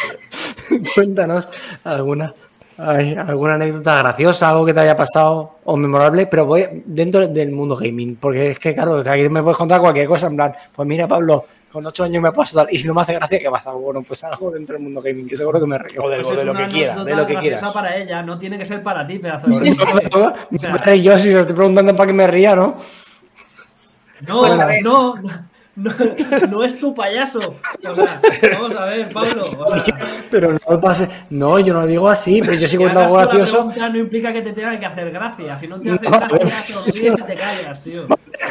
[0.69, 0.79] tío.
[0.97, 1.49] Cuéntanos
[1.85, 2.35] alguna,
[2.79, 7.53] ay, alguna anécdota graciosa, algo que te haya pasado o memorable, pero voy dentro del
[7.53, 10.53] mundo gaming, porque es que, claro, que aquí me puedes contar cualquier cosa, en plan,
[10.75, 13.39] pues mira, Pablo, con 8 años me pasado tal, y si no me hace gracia,
[13.39, 13.71] ¿qué pasa?
[13.71, 16.01] Bueno, pues algo dentro del mundo gaming, que seguro que me río.
[16.01, 17.73] O Pues de es lo una que quiera, de lo que quieras.
[17.73, 19.77] para ella, no tiene que ser para ti, pedazo de
[20.61, 22.77] Me río yo si os estoy preguntando para que me ría, ¿no?
[24.29, 24.83] No, Pues a ver.
[24.83, 25.15] no,
[25.75, 25.91] no,
[26.51, 27.39] no es tu payaso.
[27.39, 28.21] O sea,
[28.55, 29.43] vamos a ver, Pablo.
[29.67, 29.97] O sea,
[30.31, 31.09] Pero no pase.
[31.31, 33.73] No, yo no digo así, pero yo sí cuento algo la gracioso.
[33.77, 35.59] no implica que te tenga que hacer gracia.
[35.59, 38.07] Si no te hace No, gracia, te lo ríes y te callas, tío.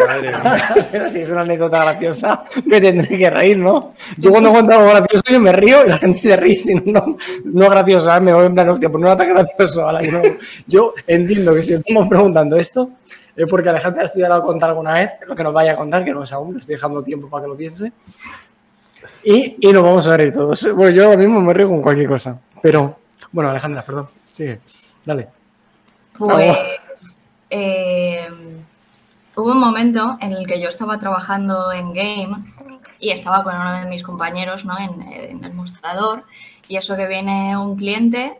[0.08, 0.76] Madre mía.
[0.92, 3.94] Pero si es una anécdota graciosa, me tendré que reír, ¿no?
[4.18, 7.04] Yo cuando cuento algo gracioso yo me río y la gente se ríe, si no,
[7.46, 8.22] no gracioso, ¿sabes?
[8.24, 9.88] me voy en plan, hostia, pues no era tan gracioso.
[9.88, 10.22] ala, yo, no-
[10.68, 12.90] yo entiendo que si estamos preguntando esto,
[13.36, 16.14] es porque Alejandra ha estudiado contar alguna vez, lo que nos vaya a contar, que
[16.14, 17.92] no es aún, le estoy dejando tiempo para que lo piense.
[19.24, 20.74] Y, y nos vamos a reír todos.
[20.76, 22.40] Bueno, yo ahora mismo me río con cualquier cosa.
[22.62, 23.00] Pero,
[23.32, 24.60] bueno, Alejandra, perdón, sigue,
[25.06, 25.28] dale.
[26.18, 27.20] Pues.
[27.50, 28.28] eh,
[29.36, 32.36] Hubo un momento en el que yo estaba trabajando en game
[33.00, 34.78] y estaba con uno de mis compañeros ¿no?
[34.78, 36.26] en, en el mostrador
[36.68, 38.38] y eso que viene un cliente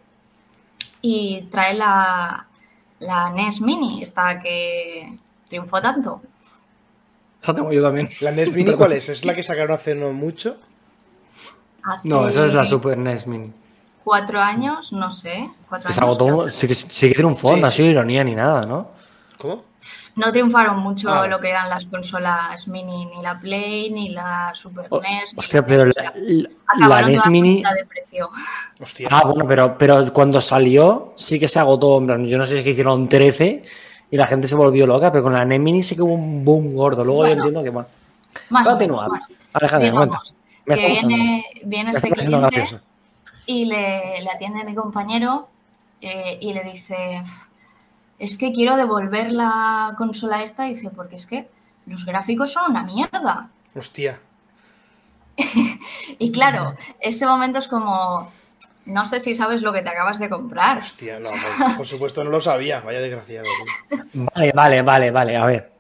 [1.02, 2.46] y trae la,
[3.02, 5.18] la NES Mini, esta que
[5.50, 6.22] triunfó tanto.
[7.42, 8.10] Esa tengo yo también.
[8.22, 9.10] ¿La NES Mini cuál es?
[9.10, 10.58] ¿Es la que sacaron hace no mucho?
[11.84, 13.52] Hace No, esa es la Super NES Mini.
[14.04, 15.50] cuatro años, no sé.
[15.68, 16.68] Cuatro se años, agotó, sí
[17.10, 17.78] que, triunfó, no ha sí.
[17.78, 18.90] sido ironía ni nada, ¿no?
[19.42, 19.64] ¿Cómo?
[20.16, 21.26] No triunfaron mucho Ah.
[21.28, 25.34] lo que eran las consolas mini, ni la Play, ni la Super NES.
[25.34, 27.64] ni hostia, la pero la, o sea, la- la acabaron NES Mini.
[27.64, 28.30] de precio.
[28.80, 29.08] Hostia.
[29.10, 31.98] Ah, bueno, pero, pero cuando salió sí que se agotó.
[31.98, 33.64] en plan, Yo no sé si es que hicieron 13
[34.12, 36.44] y la gente se volvió loca, pero con la NES Mini sí que hubo un
[36.46, 37.04] boom gordo.
[37.04, 37.88] Luego yo entiendo que bueno.
[38.50, 39.08] Más Continúa.
[39.08, 39.26] bueno.
[39.54, 40.20] Alejandra, cuenta.
[40.66, 42.80] Me que viene, viene Me este cliente gracioso.
[43.48, 45.48] y le, le atiende a mi compañero
[46.02, 47.24] eh, y le dice,
[48.22, 50.68] es que quiero devolver la consola esta.
[50.70, 51.50] Y dice, porque es que
[51.88, 53.50] los gráficos son una mierda.
[53.76, 54.20] Hostia.
[56.20, 58.32] Y claro, ese momento es como,
[58.86, 60.78] no sé si sabes lo que te acabas de comprar.
[60.78, 61.30] Hostia, no,
[61.66, 62.82] por, por supuesto no lo sabía.
[62.82, 63.46] Vaya desgraciado.
[63.90, 64.04] tío.
[64.14, 65.38] Vale, vale, vale, vale.
[65.38, 65.72] A ver.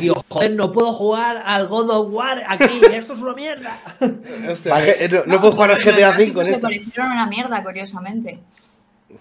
[0.00, 3.78] Tío, joder, no puedo jugar al God of War aquí, esto es una mierda.
[4.50, 6.62] Hostia, eh, no, no puedo jugar al GTA V con me esto.
[6.62, 8.40] parecieron una mierda, curiosamente.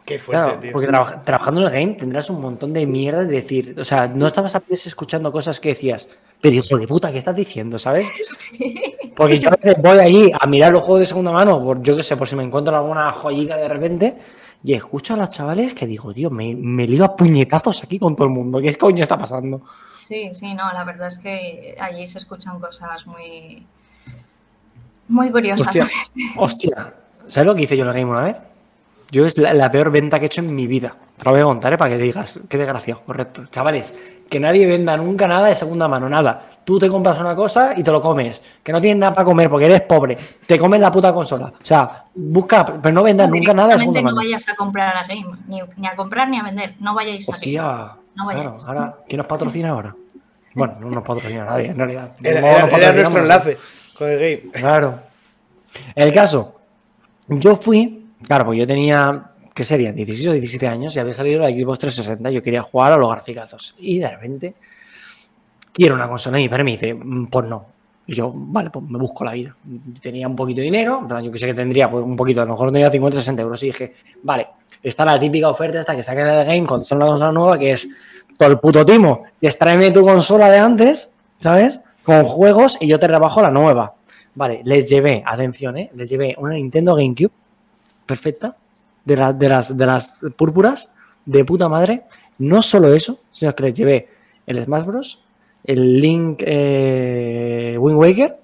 [0.03, 0.71] Qué fuerte, Claro, tío.
[0.71, 3.75] porque traba- trabajando en el game tendrás un montón de mierda de decir.
[3.79, 6.09] O sea, no estabas a veces escuchando cosas que decías,
[6.41, 8.07] pero hijo de puta, ¿qué estás diciendo, sabes?
[9.15, 11.95] Porque yo a veces voy allí a mirar los juegos de segunda mano, por, yo
[11.95, 14.17] qué sé, por si me encuentro alguna joyita de repente,
[14.63, 18.15] y escucho a los chavales que digo, tío, me, me lío a puñetazos aquí con
[18.15, 18.59] todo el mundo.
[18.59, 19.61] ¿Qué coño está pasando?
[20.01, 23.65] Sí, sí, no, la verdad es que allí se escuchan cosas muy,
[25.07, 25.67] muy curiosas.
[25.67, 25.87] Hostia.
[26.37, 26.95] Hostia,
[27.27, 28.35] ¿sabes lo que hice yo en el game una vez?
[29.11, 30.95] Yo es la, la peor venta que he hecho en mi vida.
[31.17, 31.77] Te lo voy a contar, ¿eh?
[31.77, 33.45] Para que digas, qué desgraciado, correcto.
[33.47, 33.95] Chavales,
[34.29, 36.45] que nadie venda nunca nada de segunda mano, nada.
[36.65, 38.41] Tú te compras una cosa y te lo comes.
[38.63, 40.17] Que no tienes nada para comer porque eres pobre.
[40.47, 41.53] Te comes la puta consola.
[41.61, 44.17] O sea, busca, pero no vendas nunca nada de segunda no mano.
[44.17, 46.73] vayas a comprar a game, ni, ni a comprar ni a vender.
[46.79, 47.37] No vayáis a game.
[47.37, 47.63] Hostia,
[48.15, 48.67] No claro, vayáis.
[48.67, 49.95] ahora, ¿quién nos patrocina ahora?
[50.55, 52.11] Bueno, no nos patrocina nadie, en realidad.
[52.23, 53.57] Era, No era- era nuestro enlace
[53.97, 54.51] con el game.
[54.53, 54.99] Claro.
[55.93, 56.55] El caso,
[57.27, 59.91] yo fui, claro, pues yo tenía, ¿qué sería?
[59.91, 62.31] 16 o 17 años y había salido la Xbox 360.
[62.31, 63.75] Yo quería jugar a los graficazos.
[63.79, 64.55] Y de repente,
[65.73, 67.65] quiero una consola y mi me dice, "Mm, pues no.
[68.07, 69.55] Y yo, vale, pues me busco la vida.
[70.01, 72.51] Tenía un poquito de dinero, yo que sé que tendría, pues un poquito, a lo
[72.51, 73.63] mejor tenía 50 o 60 euros.
[73.63, 74.47] Y dije, vale,
[74.83, 77.57] está la típica oferta esta que sacan en el game cuando son una consola nueva,
[77.57, 77.89] que es
[78.37, 79.23] todo el puto timo,
[79.57, 81.79] tráeme tu consola de antes, ¿sabes?
[82.03, 83.95] Con juegos y yo te rebajo la nueva.
[84.35, 85.89] Vale, les llevé, atención, ¿eh?
[85.95, 87.31] Les llevé una Nintendo GameCube
[88.05, 88.55] perfecta,
[89.03, 90.91] de, las de, las, de las púrpuras,
[91.25, 92.03] de puta madre.
[92.37, 94.09] No solo eso, sino que les llevé
[94.45, 95.21] el Smash Bros.,
[95.63, 98.37] el Link eh, Wind Waker,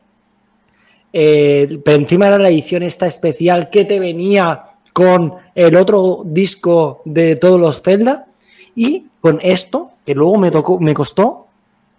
[1.14, 7.02] eh, pero encima era la edición esta especial que te venía con el otro disco
[7.06, 8.28] de todos los Zelda
[8.76, 11.48] y con esto, que luego me tocó, me costó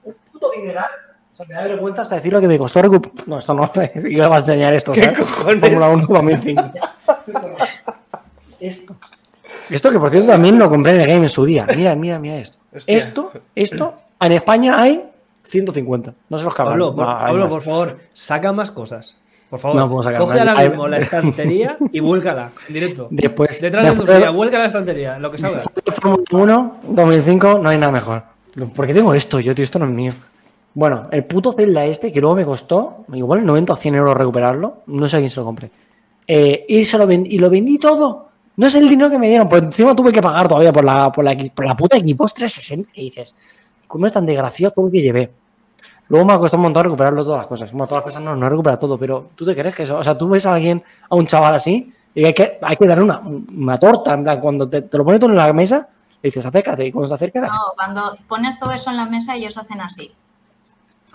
[0.04, 0.90] un puto dineral.
[1.34, 3.28] O sea, me da vergüenza hasta decir lo que me costó recuperar.
[3.28, 3.70] No, esto no,
[4.08, 5.18] iba a enseñar esto, ¿Qué ¿sabes?
[5.18, 5.60] cojones?
[5.60, 6.62] Fórmula 1 2005.
[8.60, 8.96] esto.
[9.70, 11.66] Esto que por cierto también lo compré en el game en su día.
[11.76, 12.58] Mira, mira, mira esto.
[12.74, 12.96] Hostia.
[12.96, 15.04] Esto, esto, en España hay
[15.44, 16.14] 150.
[16.28, 16.72] No se los cabrón.
[16.74, 17.52] Pablo, por, No, hay Pablo, más.
[17.52, 19.16] por favor, saca más cosas.
[19.50, 20.48] Por favor, No puedo sacar coge más.
[20.48, 23.08] ahora Hay- mismo la estantería y vuélcala en directo.
[23.10, 25.62] Después, Detrás de tu silla, vuelca la estantería, lo que salga.
[25.86, 28.22] Fórmula 1, 2005, no hay nada mejor.
[28.74, 29.40] ¿Por qué tengo esto?
[29.40, 30.12] Yo, tío, esto no es mío.
[30.74, 34.78] Bueno, el puto Zelda este, que luego me costó igual 90 o 100 euros recuperarlo,
[34.86, 35.70] no sé a quién se lo compré.
[36.26, 38.28] Eh, y, se lo vend- y lo vendí todo.
[38.56, 41.10] No es el dinero que me dieron, pues encima tuve que pagar todavía por la,
[41.10, 42.90] por la, por la puta Xbox 360.
[42.94, 43.34] Y dices,
[43.88, 45.30] ¿cómo es tan desgraciado todo lo que llevé?
[46.08, 47.70] Luego me ha costado un montón recuperarlo todas las cosas.
[47.70, 49.96] Todas las cosas no, no he recuperado todo, pero ¿tú te crees que eso?
[49.96, 52.86] O sea, tú ves a alguien, a un chaval así, y hay que, hay que
[52.86, 55.88] darle una, una torta, en plan, cuando te, te lo pones todo en la mesa,
[56.20, 59.34] le dices, acércate, y cuando se acerca, No, cuando pones todo eso en la mesa,
[59.34, 60.12] ellos hacen así.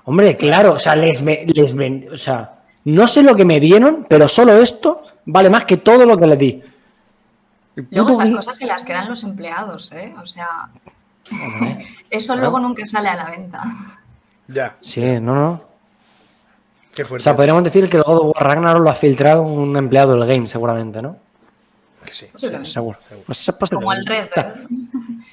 [0.05, 2.56] Hombre, claro, o sea, les, les ven- o sea,
[2.87, 6.27] no sé lo que me dieron, pero solo esto vale más que todo lo que
[6.27, 6.63] les di.
[7.91, 10.13] Luego esas cosas se las quedan los empleados, ¿eh?
[10.21, 10.69] O sea,
[12.09, 13.63] eso luego nunca sale a la venta.
[14.47, 15.61] Ya, Sí, no, no.
[16.95, 17.23] qué O fuerte.
[17.23, 20.25] sea, podríamos decir que el God of War Ragnarok lo ha filtrado un empleado del
[20.27, 21.17] game, seguramente, ¿no?
[22.05, 22.27] Sí.
[22.63, 22.97] Seguro.
[23.25, 23.81] Pues eso es posible.
[23.83, 24.55] Como el Red O sea,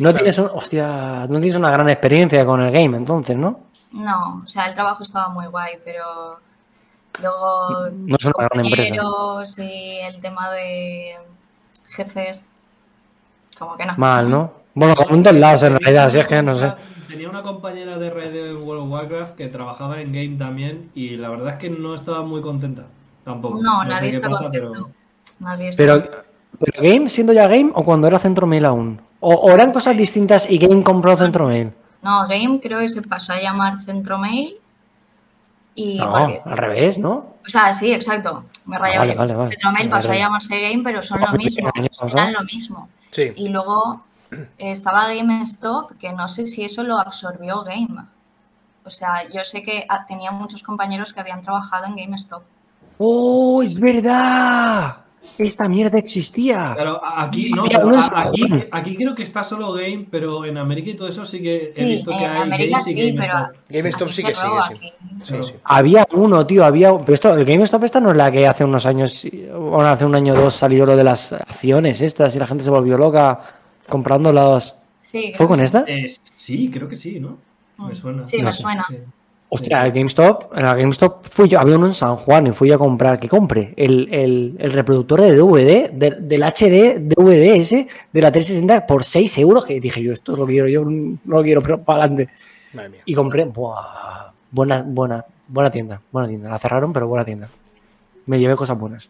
[0.00, 3.60] no tienes, un- hostia, no tienes una gran experiencia con el game, entonces, ¿no?
[3.92, 6.40] No, o sea, el trabajo estaba muy guay, pero
[7.20, 8.96] luego No es una gran empresa.
[8.96, 11.16] compañeros y el tema de
[11.88, 12.44] jefes,
[13.58, 13.94] como que no.
[13.96, 14.52] Mal, ¿no?
[14.74, 16.72] Bueno, como todos lados, en realidad, si es que no sé.
[17.08, 21.16] tenía una compañera de red en World of Warcraft que trabajaba en Game también y
[21.16, 22.86] la verdad es que no estaba muy contenta.
[23.24, 23.60] Tampoco.
[23.62, 24.72] No, nadie está pasa, contento.
[24.72, 24.90] pero-
[25.40, 26.18] Nadie está Pero, contento.
[26.58, 29.00] pero Game siendo ya Game o cuando era Centro Mail aún.
[29.20, 31.72] O, o eran cosas distintas y Game compró Centro Mail.
[32.02, 34.56] No, Game creo que se pasó a llamar Centro Mail.
[35.74, 37.34] Y No, porque- al revés, ¿no?
[37.44, 38.44] O sea, sí, exacto.
[38.66, 39.18] Me rayaba vale, yo.
[39.18, 39.50] vale, vale.
[39.50, 41.70] Centromail pasó a llamarse Game, pero son lo Vale, mismo.
[42.12, 42.88] Eran lo mismo.
[43.10, 43.32] Sí.
[43.36, 48.02] Y luego eh, estaba GameStop, que no sé si eso lo absorbió Game.
[48.84, 52.42] O sea, yo sé que ah, tenía muchos compañeros que habían trabajado en GameStop.
[52.98, 54.96] ¡Oh, es verdad!
[55.36, 56.72] Esta mierda existía.
[56.74, 60.96] Claro, aquí no, pero aquí, aquí creo que está solo Game, pero en América y
[60.96, 63.34] todo eso sí que he Sí, visto que en hay América sí, pero
[63.68, 64.08] GameStop.
[64.10, 64.74] Sí que sigue, sí.
[64.74, 64.92] aquí.
[65.24, 65.52] Sí, sí.
[65.64, 66.96] Había uno, tío, había.
[66.98, 70.14] Pero esto, el GameStop esta no es la que hace unos años, bueno, hace un
[70.14, 73.40] año o dos salió lo de las acciones estas y la gente se volvió loca
[73.88, 74.76] comprando las.
[75.36, 75.84] ¿Fue con esta?
[75.86, 77.38] Eh, sí, creo que sí, ¿no?
[77.76, 77.88] Mm.
[77.88, 78.26] Me suena.
[78.26, 78.62] Sí, No me sé.
[78.62, 78.86] suena.
[79.54, 82.72] Hostia, el GameStop, en el GameStop fui yo, había uno en San Juan y fui
[82.72, 83.72] a comprar, ¿qué compré?
[83.76, 89.04] El, el, el reproductor de DVD, de- del HD DVD ese, de la 360 por
[89.04, 92.32] 6 euros, que dije yo, esto lo quiero, yo no lo quiero, pero para adelante.
[93.04, 96.50] Y compré, buah, buena, buena, buena tienda, buena tienda.
[96.50, 97.48] La cerraron, pero buena tienda.
[98.26, 99.08] Me llevé cosas buenas.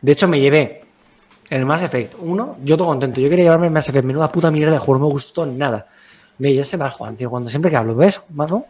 [0.00, 0.84] De hecho, me llevé
[1.50, 3.20] el Mass Effect 1, yo todo contento.
[3.20, 5.86] Yo quería llevarme el Mass Effect, menuda puta mierda de juego, no me gustó nada.
[6.38, 8.64] Me ya se va Juan, tío, cuando siempre que hablo, ¿ves, mano?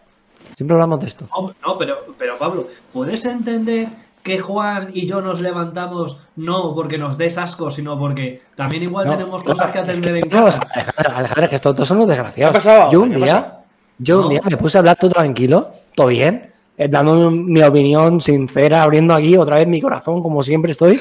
[0.59, 1.25] Siempre hablamos de esto.
[1.33, 3.87] No, no, pero, pero Pablo, ¿puedes entender
[4.25, 9.07] que Juan y yo nos levantamos no porque nos des asco, sino porque también igual
[9.07, 10.63] No, tenemos claro, cosas que es que atender en casa?
[10.75, 12.51] Alejandro, Alejandro, es que estos todos son unos desgraciados.
[12.53, 12.91] ¿Qué ha pasado?
[12.91, 13.59] Yo un ¿Qué día, pasa?
[13.99, 14.29] yo un No.
[14.31, 19.15] día me puse a hablar todo tranquilo, todo bien, eh, dando mi opinión sincera, abriendo
[19.15, 20.99] aquí otra vez mi corazón, como siempre estoy,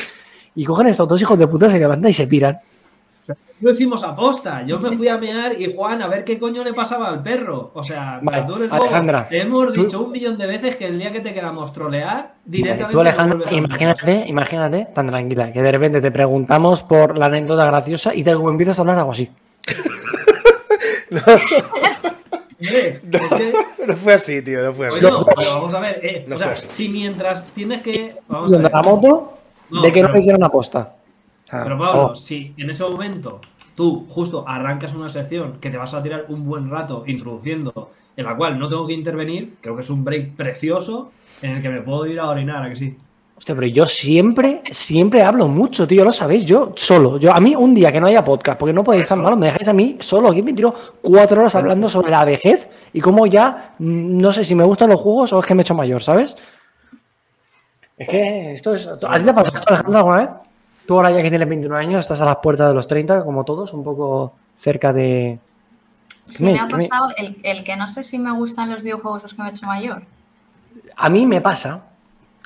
[0.54, 2.60] y cogen estos dos hijos de puta, se levantan y se piran.
[3.62, 4.64] Lo hicimos aposta.
[4.66, 7.72] Yo me fui a mear y Juan a ver qué coño le pasaba al perro.
[7.74, 8.82] O sea, Vale, tú eres bobo.
[8.84, 11.74] Alejandra, Te hemos tú- dicho un millón de veces que el día que te queramos
[11.74, 12.92] trolear, Vale, directamente.
[12.92, 17.18] tú, Alejandro, nos vuelves a imagínate, imagínate, tan tranquila, que de repente te preguntamos por
[17.18, 19.30] la anécdota graciosa y te empiezas a hablar algo así.
[22.60, 23.54] Hombre, No, es que-
[23.86, 25.00] no fue así, tío, no fue así.
[25.00, 28.16] Coño, pero vamos a ver, eh, No o sea, si mientras tienes que.
[28.28, 28.76] Vamos a Donde ver.
[28.76, 29.34] la moto,
[29.70, 30.94] No, de que no le hicieron aposta.
[31.50, 32.16] Ah, Pero Pablo, oh.
[32.16, 33.40] si en ese momento
[33.76, 38.26] tú justo arrancas una sección que te vas a tirar un buen rato introduciendo, en
[38.26, 41.12] la cual no tengo que intervenir, creo que es un break precioso
[41.42, 42.98] en el que me puedo ir a orinar, ¿a que sí?
[43.38, 47.20] Hostia, pero yo siempre, siempre hablo mucho, tío, lo sabéis, yo solo.
[47.20, 49.46] Yo, a mí un día que no haya podcast, porque no podéis estar malo, me
[49.46, 53.28] dejáis a mí solo, aquí me tiro cuatro horas hablando sobre la vejez y cómo
[53.28, 55.76] ya, mm, no sé si me gustan los juegos o es que me he hecho
[55.76, 56.36] mayor, ¿sabes?
[57.96, 58.88] Es que esto es...
[58.88, 60.30] ¿A ti te ha pasado esto, Alejandro, alguna vez?
[60.88, 63.46] Tú ahora ya que tienes 21 años, estás a las puertas de los 30, como
[63.46, 65.40] todos, un poco cerca de...
[66.30, 68.82] Sí, me- me ha me- pasado el, el que no sé si me gustan los
[68.82, 70.04] videojuegos o es que me he hecho mayor.
[70.96, 71.72] A mí me pasa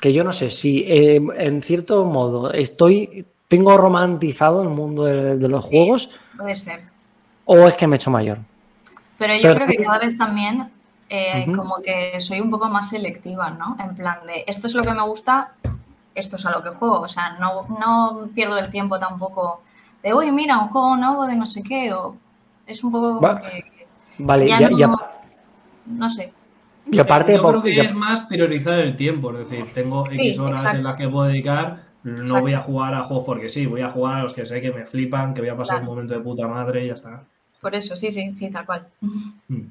[0.00, 5.36] que yo no sé si eh, en cierto modo estoy, tengo romantizado el mundo de,
[5.38, 6.82] de los juegos Puede ser.
[7.44, 8.38] o es que me he hecho mayor.
[9.18, 10.70] Pero yo Pero creo que cada vez también
[11.08, 13.76] eh, como que soy un poco más selectiva, ¿no?
[13.78, 15.52] En plan de, esto es lo que me gusta,
[16.14, 17.00] esto es a lo que juego.
[17.00, 19.62] O sea, no, no pierdo el tiempo tampoco
[20.02, 22.16] de, oye, mira, un juego nuevo de no sé qué, o
[22.66, 23.64] es un poco como Va- que,
[24.18, 24.90] Vale, Ya ya, no- ya-
[25.86, 26.32] no sé.
[26.90, 30.28] y aparte, Yo creo que ya- es más priorizar el tiempo, es decir, tengo Sí,
[30.28, 30.78] X horas exacto.
[30.78, 32.40] en las que puedo dedicar, no Exacto.
[32.42, 34.70] voy a jugar a juegos porque sí, voy a jugar a los que sé que
[34.72, 35.82] me flipan, que voy a pasar Claro.
[35.90, 37.22] un momento de puta madre y ya está.
[37.60, 38.86] Por eso, sí, sí, sí, tal cual.
[39.00, 39.56] Mm.
[39.58, 39.64] me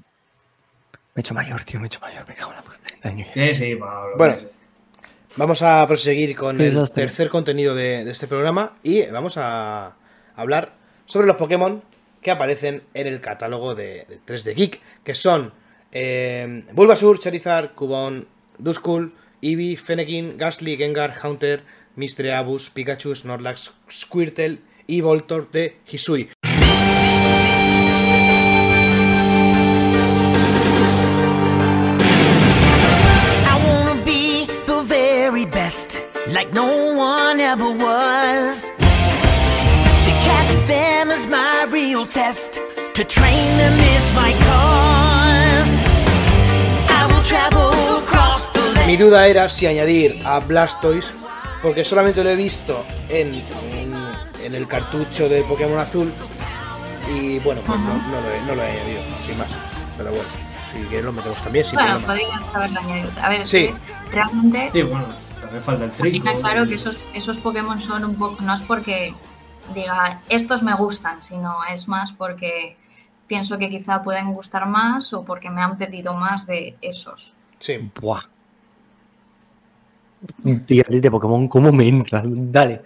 [1.18, 3.32] he hecho mayor, tío, me he hecho mayor, me cago en la puta.
[3.34, 4.16] Que sí, Pablo.
[4.18, 4.36] Bueno.
[5.38, 9.95] Vamos a proseguir con el tercer contenido de, de este programa y vamos a
[10.36, 10.74] hablar
[11.06, 11.84] sobre los Pokémon
[12.22, 15.53] que aparecen en el catálogo de, de 3D Geek, que son
[15.91, 18.26] eh, Bulbasaur, Charizard, Cubone,
[18.58, 21.64] Duskull, Eevee, Fennekin, Gastly, Gengar, Haunter,
[21.95, 26.30] Mistreabus, Pikachu, Snorlax, Squirtle y Voltorb de Hisui.
[36.27, 36.65] Like no
[36.98, 38.72] one ever was.
[40.06, 42.60] To catch them is my real test,
[42.95, 45.72] to train them is my cause.
[46.89, 47.69] I will travel
[48.03, 48.88] across the land.
[48.88, 51.11] Mi duda era si añadir a Blastoise,
[51.61, 53.34] porque solamente lo he visto en,
[53.77, 53.93] en,
[54.43, 56.11] en el cartucho del Pokémon azul.
[57.10, 59.48] Y bueno, pues no, no lo he, no lo he añadido, sin más.
[59.98, 60.30] Pero bueno,
[60.73, 62.14] si quieres lo metemos también, sin Bueno, problema.
[62.14, 63.11] podrías haberlo añadido.
[63.22, 63.68] A ver, Sí.
[64.10, 65.07] que realmente Sí, bueno,
[65.52, 66.15] también falta el.
[66.15, 69.14] Está claro que esos, esos Pokémon son un poco, no es porque
[69.73, 72.78] diga estos me gustan, sino es más porque
[73.28, 77.34] pienso que quizá pueden gustar más o porque me han pedido más de esos.
[77.60, 77.91] Sí.
[77.99, 78.23] Buah.
[80.65, 82.22] Tío, de Pokémon, ¿cómo me entra?
[82.26, 82.82] Dale.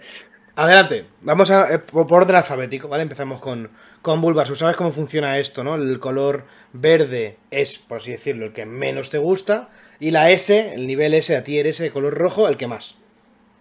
[0.56, 3.02] Adelante, vamos a eh, por por orden alfabético, ¿vale?
[3.02, 3.70] Empezamos con,
[4.00, 4.56] con Bulbasaur.
[4.56, 5.74] ¿Sabes cómo funciona esto, no?
[5.74, 9.68] El color verde es, por así decirlo, el que menos te gusta.
[10.00, 12.96] Y la S, el nivel S, la tier S de color rojo, el que más.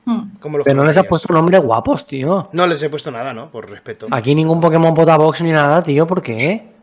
[0.06, 0.38] Hmm.
[0.40, 2.50] ¿Cómo lo Pero no les has puesto nombres guapos, tío.
[2.52, 3.50] No les he puesto nada, ¿no?
[3.50, 4.08] Por respeto.
[4.12, 6.06] Aquí ningún Pokémon Potabox ni nada, tío.
[6.06, 6.76] ¿Por qué?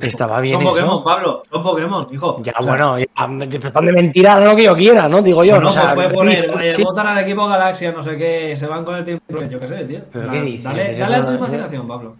[0.00, 0.70] Estaba bien Son eso.
[0.70, 1.42] Pokémon, Pablo.
[1.50, 2.42] Son Pokémon, hijo.
[2.42, 5.20] Ya, O sea, bueno, ya, empezando de mentira, lo que yo quiera, ¿no?
[5.20, 8.02] Digo yo, no, no, o sea, pues puede poner, eh, votan al equipo Galaxia, no
[8.02, 10.00] sé qué, se van con el Rocket, yo qué sé, tío.
[10.10, 10.64] ¿Pero Na- qué dices?
[10.64, 12.16] Dale, dale a tu imaginación, Pablo.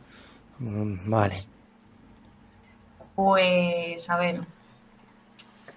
[0.59, 1.45] Mm, Vale.
[3.15, 4.41] Pues, a ver.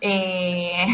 [0.07, 0.86] Eh,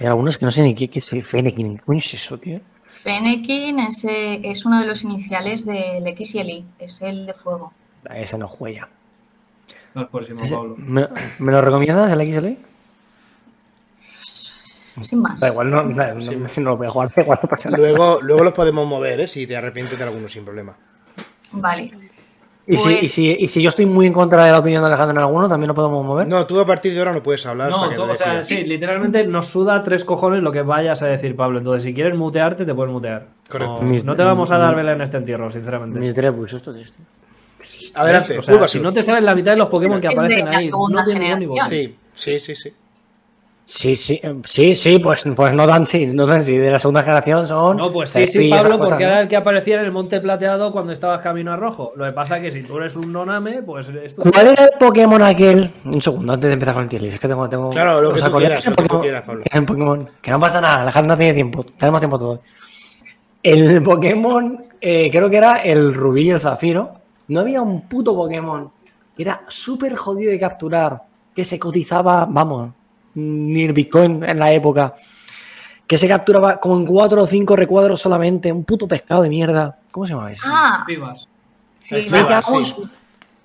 [0.00, 1.78] Hay algunos que no sé ni qué, qué es Fennekin.
[1.78, 2.60] ¿Qué coño es eso, tío?
[2.84, 7.26] Fennekin es, eh, es uno de los iniciales del X y el Y, es el
[7.26, 7.72] de fuego.
[8.14, 8.88] Ese no juega.
[9.94, 10.74] No Pablo.
[10.76, 11.08] ¿Me,
[11.38, 12.46] me lo recomiendas el XL?
[15.02, 15.40] Sin más.
[15.40, 17.78] Da igual, no, no, no, no lo voy a jugar, da igual, no pasa nada.
[17.82, 19.28] Luego, luego los podemos mover, ¿eh?
[19.28, 20.76] Si te arrepientes de alguno sin problema.
[21.52, 21.92] Vale.
[22.66, 24.82] ¿Y, si, Pues- y, si, y si yo estoy muy en contra de la opinión
[24.82, 26.26] de Alejandro en alguno, ¿también lo podemos mover?
[26.26, 28.42] No, tú a partir de ahora no puedes hablar hasta No, tú- te o sea,
[28.42, 31.58] sí, literalmente nos suda tres cojones lo que vayas a decir, Pablo.
[31.58, 33.26] Entonces, si quieres mutearte, te puedes mutear.
[33.50, 33.82] Correcto.
[33.82, 35.98] No, Mis- no te vamos a dar vela en este entierro, sinceramente.
[36.00, 37.02] Mis Drebus, esto es esto.
[37.94, 38.68] Adelante, O sea, Bulbasaur.
[38.68, 41.38] si no te sabes la mitad de los Pokémon que aparecen ahí, no tiene ningún
[41.40, 41.64] nivel.
[41.68, 42.72] Sí, sí, sí, sí.
[43.66, 46.58] Sí, sí, sí, sí, pues, pues no dan sí, no dan sí.
[46.58, 47.78] De la segunda generación son.
[47.78, 49.10] No, pues sí, sí, Pablo, cosas, porque ¿no?
[49.10, 51.92] era el que aparecía en el monte plateado cuando estabas camino a rojo.
[51.96, 54.64] Lo que pasa es que si tú eres un noname, pues es tu- ¿Cuál era
[54.64, 55.70] el Pokémon aquel?
[55.86, 57.48] Un segundo, antes de empezar con el tier list, Es que tengo.
[57.48, 59.02] tengo Claro, lo que ¿os tú quieras, lo que tú Pokémon?
[59.02, 59.42] quieras, Pablo.
[59.50, 60.10] El Pokémon.
[60.20, 61.64] Que no pasa nada, Alejandro tiene tiempo.
[61.78, 62.40] Tenemos tiempo todos.
[63.42, 66.92] El Pokémon, eh, creo que era el Rubí y el Zafiro.
[67.28, 68.70] No había un puto Pokémon
[69.16, 71.00] que era súper jodido de capturar.
[71.34, 72.70] Que se cotizaba, vamos,
[73.14, 74.94] ni el Bitcoin en la época.
[75.86, 78.50] Que se capturaba como en cuatro o cinco recuadros solamente.
[78.50, 79.78] Un puto pescado de mierda.
[79.92, 80.44] ¿Cómo se llama eso?
[80.48, 81.28] Ah, Fibas.
[81.78, 82.74] sí, Fibas,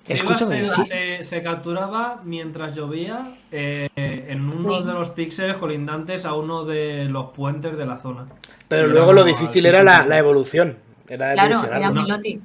[0.08, 0.84] Escúchame, se, sí.
[0.86, 4.84] se- se capturaba mientras llovía eh, en uno Sí.
[4.84, 8.26] de los píxeles colindantes a uno de los puentes de la zona.
[8.66, 10.78] Pero Era luego lo difícil era la, evolución.
[11.06, 11.78] Era Claro, evolucionar.
[11.80, 12.40] era ¿no?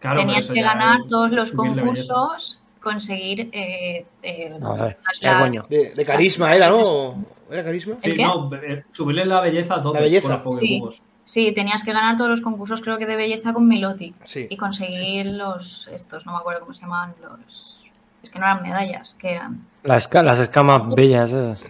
[0.00, 5.68] Claro, Tenías que ganar todos los concursos, conseguir eh, eh, ver, las-.
[5.68, 7.24] De, de carisma era, ¿no?
[7.50, 7.96] ¿Era carisma?
[8.02, 10.42] ¿El Sí, no, eh, subirle la belleza a todos La belleza.
[10.42, 11.02] con los Pokébubos.
[11.24, 14.14] Sí, tenías que ganar todos los concursos, creo que de belleza con Milotic.
[14.24, 14.46] Sí.
[14.48, 17.80] Y conseguir los, estos, no me acuerdo cómo se llamaban, los...
[18.22, 21.60] Es que no eran medallas, que eran, Las, las escamas bellas esas.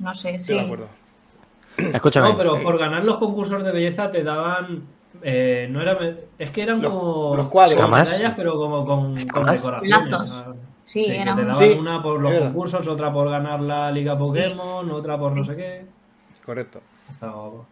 [0.00, 0.54] no sé, Sí, sí.
[0.54, 0.88] me acuerdo.
[1.76, 2.30] Escúchame.
[2.30, 4.84] No, pero por ganar los concursos de belleza te daban.
[5.24, 5.98] Eh, no era,
[6.38, 7.36] es que eran Los- como.
[7.36, 7.74] los cuadros.
[7.74, 8.10] como ¿Escamas?
[8.10, 10.10] medallas, pero como con, con decoraciones.
[10.10, 10.44] Lazos.
[10.48, 10.54] ¿no?
[10.84, 14.16] Sí, que eran te daban Sí, una por los concursos, otra por ganar la Liga
[14.18, 15.50] Pokémon, otra por no Sí.
[15.50, 15.86] sé qué.
[16.44, 16.80] Correcto.
[17.10, 17.66] Estaba guapo.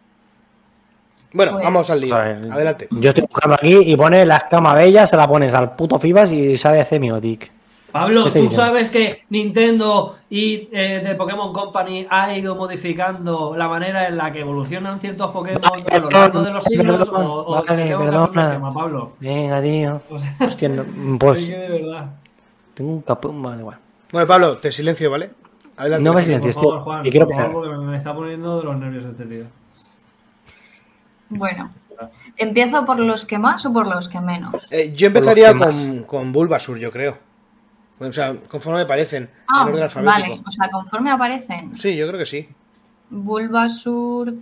[1.33, 2.15] Bueno, Pues- vamos al lío.
[2.15, 2.87] Adelante.
[2.91, 6.31] Yo estoy buscando aquí y pone la escama bella, se la pones al puto Fibas
[6.31, 7.51] y sale Semiotic.
[7.93, 13.55] Pablo, ¿Qué te tú sabes que Nintendo y eh, de Pokémon Company ha ido modificando
[13.55, 16.97] la manera en la que evolucionan ciertos Pokémon Vale, a lo largo de los siglos.
[17.07, 18.43] perdón, o, o vale, perdona.
[18.43, 19.13] esquema, Pablo.
[19.19, 20.01] Venga, tío.
[20.09, 20.81] O sea, Hostia, no,
[21.13, 22.09] es pues que de verdad.
[22.73, 23.39] tengo un capón.
[23.43, 23.77] Vale, igual.
[24.11, 25.29] Bueno, Pablo, te silencio, ¿vale?
[25.77, 26.03] Adelante.
[26.03, 26.79] No me favor, tío.
[26.81, 29.45] Juan, Y quiero porque me está poniendo de los nervios este tío.
[31.29, 31.69] Bueno,
[32.37, 34.67] ¿empiezo por los que más o por los que menos?
[34.71, 35.53] Eh, yo empezaría
[36.07, 37.17] con Bulbasur, yo creo.
[37.99, 39.29] O sea, conforme me parecen.
[39.47, 40.19] Ah, en orden alfabético.
[40.19, 41.77] vale, o sea, conforme aparecen.
[41.77, 42.49] Sí, yo creo que sí.
[43.09, 44.33] Bulbasur.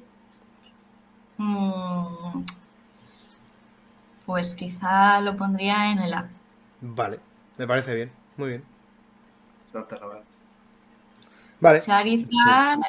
[1.38, 2.44] mm,
[4.26, 6.30] pues quizá lo pondría en el A.
[6.82, 7.20] Vale,
[7.58, 8.12] me parece bien.
[8.38, 8.64] Muy bien.
[11.60, 11.80] Vale.
[11.80, 12.80] Charizard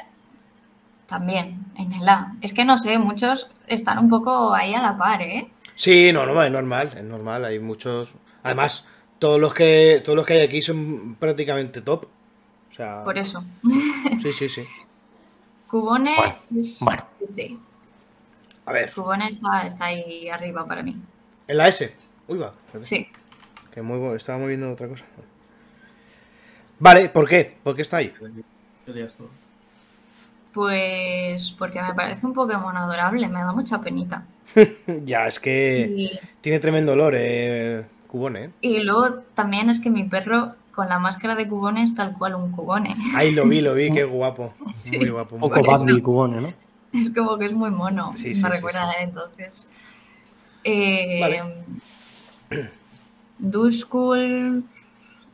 [1.07, 2.35] también en el A.
[2.41, 5.51] Es que no sé, muchos están un poco ahí a la par, ¿eh?
[5.75, 7.45] Sí, no, no, es normal, es normal.
[7.45, 8.15] Hay muchos.
[8.43, 8.87] Además,
[9.23, 12.07] todos los que todos los que hay aquí son prácticamente top.
[12.71, 13.45] O sea, Por eso.
[14.21, 14.65] sí, sí, sí.
[15.69, 17.07] Cubone Bueno, es- bueno.
[17.31, 17.59] Sí,
[18.67, 20.97] A ver, Cubone está, está ahí arriba para mí.
[21.47, 21.95] en la S.
[22.27, 22.49] Uy, va.
[22.67, 23.09] espérate, Sí.
[23.73, 25.05] Que muevo, estaba moviendo otra cosa.
[26.81, 27.57] Vale, ¿por qué?
[27.63, 28.13] ¿Por qué está ahí?
[28.85, 29.29] ¿Qué lías tú?
[30.53, 34.27] Pues porque me parece un Pokémon adorable, me da mucha penita.
[35.05, 40.05] Ya, es que Y, tiene tremendo olor, eh, Cubone, y luego también es que mi
[40.05, 42.95] perro con la máscara de Cubone es tal cual un Cubone.
[43.15, 44.53] Ahí lo vi, lo vi, qué guapo.
[44.75, 44.99] Sí.
[44.99, 45.39] Muy guapo.
[45.39, 45.71] muy eso.
[45.71, 46.53] Bambi y Cubone, ¿no?
[46.93, 48.13] Es como que es muy mono.
[48.17, 48.97] Sí, sí, me sí, recuerda sí.
[48.97, 49.67] a él entonces.
[50.63, 51.43] Eh, Vale.
[53.39, 54.63] Duskull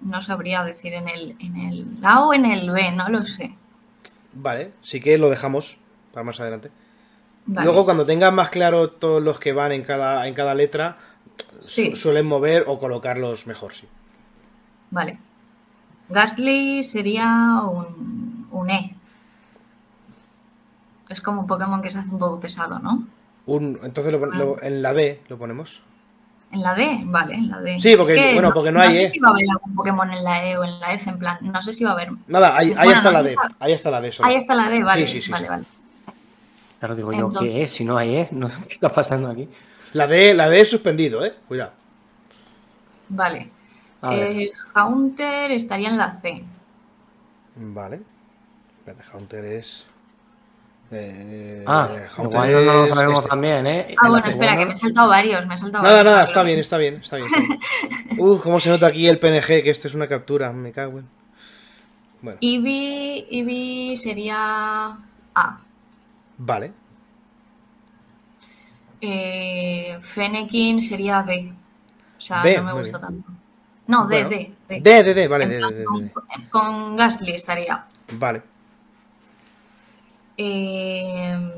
[0.01, 3.57] no sabría decir en el, en el A o en el B, no lo sé.
[4.35, 5.79] Vale, sí que lo dejamos
[6.13, 6.71] para más adelante.
[7.45, 7.67] Vale.
[7.67, 10.99] Luego, cuando tengas más claro todos los que van en cada, en cada letra,
[11.61, 11.91] Sí.
[11.91, 13.87] su- suelen mover o colocarlos mejor, sí.
[14.91, 15.19] Vale.
[16.09, 18.95] Gastly sería un, un E.
[21.09, 23.07] Es como un Pokémon que se hace un poco pesado, ¿no?
[23.47, 25.83] Un, entonces lo lo- en la D lo ponemos.
[26.51, 27.79] En la D, vale, en la D.
[27.81, 29.07] Sí, porque- Es que bueno, porque no hay sé E.
[29.07, 31.39] si va a haber algún Pokémon en la E o en la F, en plan,
[31.43, 32.11] no sé si va a haber.
[32.27, 33.31] Nada, ahí, ahí Bueno, está no la sé D.
[33.35, 34.13] está- Ahí está la D.
[34.13, 34.29] solo.
[34.29, 35.51] Ahí está la D, vale, Sí, sí, sí, vale, sí.
[35.51, 35.65] vale.
[36.79, 37.73] Claro, digo yo, Entonces- ¿qué es?
[37.73, 38.29] Si no hay.
[38.31, 39.49] No, ¿Qué está pasando aquí?
[39.93, 41.35] La D, la D es suspendido, eh.
[41.49, 41.73] Cuidado.
[43.09, 43.51] Vale.
[44.11, 46.45] Eh, Haunter estaría en la C.
[47.57, 48.01] Vale.
[48.79, 49.87] Espérate, Haunter es.
[50.91, 53.29] Eh, Ah, Haunter igual no, lo sabemos este.
[53.29, 53.95] también, ¿eh?
[53.99, 56.13] Ah, En bueno, espera, que me he saltado varios, me he saltado Nada, varios.
[56.13, 57.29] nada, está bien, está bien, está bien.
[57.29, 57.61] está bien.
[58.19, 61.09] Uh, cómo se nota aquí el PNG, que esto es una captura, me cago en.
[62.21, 64.97] Bueno, Eevee, Eevee sería
[65.35, 65.59] A.
[66.39, 66.73] vale.
[69.01, 71.53] Eh, Fennekin sería D.
[72.17, 73.31] O sea, B, no me gusta tanto.
[73.87, 74.81] No, D, Bueno, D, D.
[74.81, 76.11] D, D, D, vale, D, D, con,
[76.51, 77.87] con Gastly estaría.
[78.13, 78.43] Vale.
[80.37, 81.53] Eh,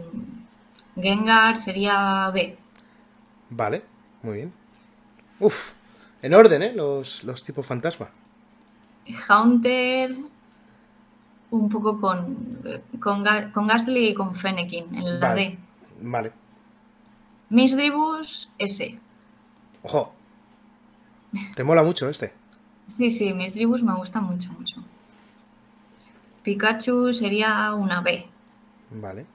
[0.97, 2.57] Gengar sería B.
[3.51, 3.83] Vale,
[4.23, 4.53] muy bien.
[5.41, 5.73] Uf,
[6.23, 6.73] en orden, ¿eh?
[6.73, 8.11] Los, los tipos fantasma.
[9.29, 10.17] Haunter
[11.51, 12.63] un poco con,
[13.01, 15.41] con, con Gastly y con Fennekin en la Vale.
[15.49, 15.59] D.
[16.03, 16.33] Vale.
[17.51, 18.99] Misdribus S.
[19.83, 20.15] Ojo.
[21.55, 22.33] Te mola mucho este.
[22.87, 24.77] Sí, sí, Misdribus me gusta mucho, mucho.
[26.43, 28.27] Pikachu sería una B.
[28.91, 29.27] Vale.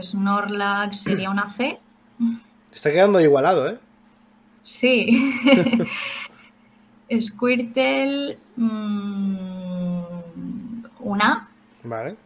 [0.00, 1.78] Snorlax sería una C.
[2.72, 3.78] Está quedando igualado, ¿eh?
[4.62, 5.34] Sí.
[7.20, 10.04] Squirtle mm,
[11.00, 11.48] una.
[11.82, 12.16] Vale.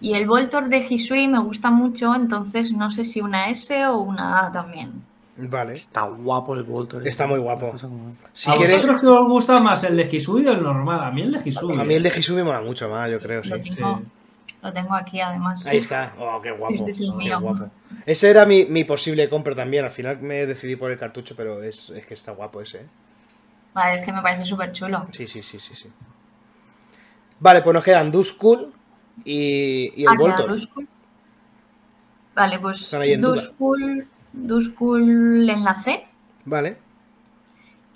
[0.00, 3.98] Y el Voltor de Hisui me gusta mucho, entonces no sé si una S o
[3.98, 5.02] una A también.
[5.36, 5.74] Vale.
[5.74, 7.06] Está guapo el Voltor.
[7.06, 7.72] Está muy guapo.
[8.32, 8.76] Si ¿A quieres.
[8.76, 11.00] vosotros qué os gusta más, el de Hisui o el normal?
[11.02, 11.80] A mí el de Hisui.
[11.80, 13.50] A mí el de Jesús me mola mucho más, yo creo, sí.
[13.50, 14.02] Lo tengo,
[14.62, 15.66] lo tengo aquí además.
[15.66, 16.12] Ahí está.
[16.18, 16.74] Oh, qué guapo.
[16.74, 17.40] Este es el qué mío.
[17.40, 17.70] guapo.
[18.04, 19.84] Ese era mi, mi posible compra también.
[19.84, 22.86] Al final me decidí por el cartucho, pero es, es que está guapo ese, ¿eh?
[23.74, 25.06] Vale, es que me parece súper chulo.
[25.12, 25.88] Sí, sí, sí, sí, sí.
[27.38, 28.72] Vale, pues nos quedan Duskull
[29.24, 30.16] y, y el Ah.
[32.34, 32.96] Vale, pues.
[33.18, 36.06] Duskull, Duskull en la C
[36.44, 36.76] Vale,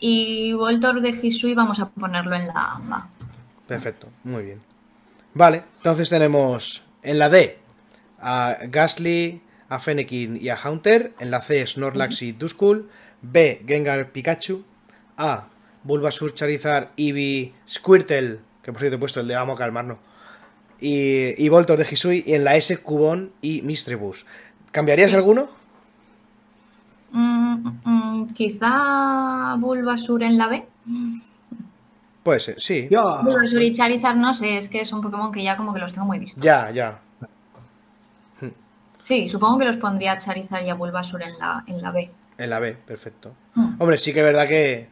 [0.00, 3.08] y Voltor de Hisui vamos a ponerlo en la A.
[3.68, 4.60] perfecto, muy bien.
[5.34, 7.58] Vale, entonces tenemos en la D
[8.20, 11.14] a Gasly, a Fennekin y a Haunter.
[11.20, 12.90] En la C Snorlax y Duskull.
[13.22, 14.64] B Gengar Pikachu.
[15.16, 15.46] A
[15.84, 19.98] Bulbasur, Charizard, Eevee, Squirtle, que por cierto he puesto el de Vamos a calmarnos.
[20.82, 22.24] Y, y Voltor de Hisui.
[22.26, 24.26] Y en la S Cubone y Misdreavus.
[24.72, 25.48] ¿Cambiarías alguno?
[27.12, 30.66] Mm, mm, quizá Bulbasur en la B.
[32.22, 32.88] Puede ser, sí.
[32.88, 35.92] Bulbasur y Charizard no sé, es que es un Pokémon que ya como que los
[35.92, 36.42] tengo muy vistos.
[36.42, 37.00] Ya, ya.
[39.00, 42.10] Sí, supongo que los pondría a Charizard y a Bulbasur en la, en la B.
[42.38, 43.34] En la B, perfecto.
[43.54, 43.74] Mm.
[43.80, 44.88] Hombre, sí que es verdad que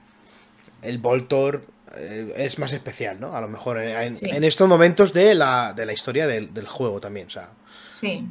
[0.83, 1.65] el Voltor
[1.97, 3.35] es más especial, ¿no?
[3.37, 4.31] A lo mejor eh, en, Sí.
[4.31, 7.27] en estos momentos de la, de la historia del, del juego también.
[7.27, 7.49] O sea,
[7.93, 8.27] Sí,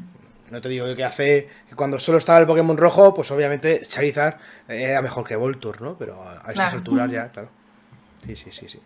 [0.51, 1.47] no te digo yo que hace.
[1.69, 4.35] que cuando solo estaba el Pokémon rojo, pues obviamente Charizard
[4.67, 5.95] era mejor que Voltor, ¿no?
[5.97, 6.77] Pero a, a estas Claro.
[6.77, 7.49] alturas ya, claro.
[8.25, 8.79] Sí, sí, sí, sí.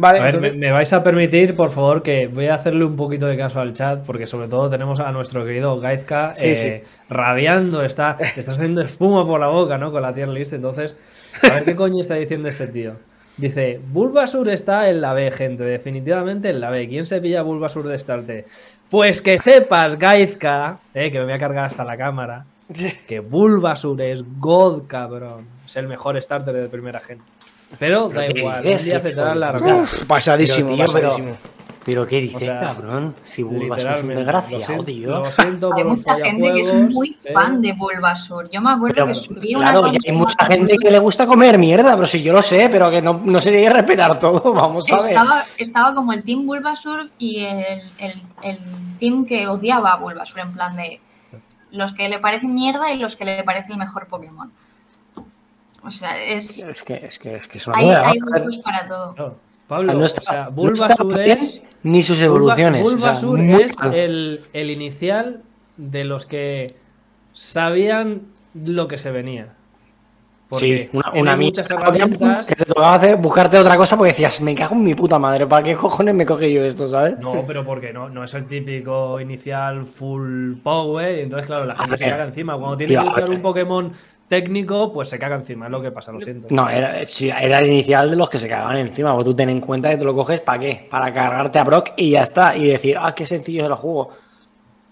[0.00, 0.52] Vale, A ver, entonces.
[0.58, 3.58] me, me vais a permitir, por favor, que voy a hacerle un poquito de caso
[3.60, 8.54] al chat, porque sobre todo tenemos a nuestro querido Gaizka Sí, eh, rabiando, está, está
[8.54, 9.90] saliendo espuma por la boca, ¿no?
[9.90, 10.52] Con la tier list.
[10.52, 10.94] Entonces,
[11.42, 12.94] a ver qué coño está diciendo este tío.
[13.38, 16.88] Dice, Bulbasur está en la B, gente, definitivamente en la B.
[16.88, 18.44] ¿Quién se pilla Bulbasur de Starte?
[18.90, 22.44] Pues que sepas, Gaizka, eh, que me voy a cargar hasta la cámara,
[23.06, 25.46] que Bulbasur es God, cabrón.
[25.64, 27.22] Es el mejor starter de primera gente.
[27.78, 29.52] Pero da ¿qué igual, un día de la.
[29.56, 31.36] Uf, pasadísimo, Pero, tío, pero- pasadísimo.
[31.42, 31.57] Pero
[32.06, 33.14] qué dices, O sea, cabrón.
[33.24, 34.76] Si Bulbasur es un Literalmente.
[34.76, 35.10] Lo tío.
[35.10, 37.32] lo siento hay mucha gente que es muy eh.
[37.32, 38.50] fan de Bulbasur.
[38.50, 40.98] Yo me acuerdo Pero, que subí una claro, y cosa hay mucha gente que le
[40.98, 44.18] gusta comer mierda, pero si yo lo sé, pero que no, no se que respetar
[44.18, 45.08] todo, vamos a ver.
[45.10, 48.58] Estaba, estaba como el team Bulbasur y el, el, el
[48.98, 51.00] team que odiaba a Bulbasur, en plan de
[51.70, 54.50] los que le parecen mierda y los que le parece el mejor Pokémon.
[55.84, 58.18] O sea, es, Es que es, que, es, que es una hay, hay
[58.64, 59.14] para todo.
[59.16, 59.34] No,
[59.68, 61.62] Pablo, no o está, sea, bien es.
[61.82, 62.84] Ni sus evoluciones.
[62.84, 65.42] o sea, Bulbasur muy es el, el inicial
[65.76, 66.68] de los que
[67.32, 68.22] sabían
[68.54, 69.54] lo que se venía.
[70.48, 72.46] Porque Sí, una, una muchas herramientas.
[72.46, 75.46] que te tocaba hacer, buscarte otra cosa porque decías, me cago en mi puta madre,
[75.46, 77.18] ¿para qué cojones me cogí yo esto, sabes?
[77.18, 81.18] No, pero porque no, no es el típico inicial full power.
[81.18, 82.56] Y entonces, claro, la gente A se caga encima.
[82.56, 83.92] Cuando tiene tío, que usar un Pokémon
[84.28, 85.66] técnico, pues se caga encima.
[85.66, 86.48] Es lo que pasa, lo siento.
[86.50, 89.14] No, era, el inicial de los que se cagaban encima.
[89.14, 91.90] Pues tú ten en cuenta que te lo coges para qué, para cargarte a Brock
[91.96, 92.56] y ya está.
[92.56, 94.10] Y decir, ah, qué sencillo es el juego.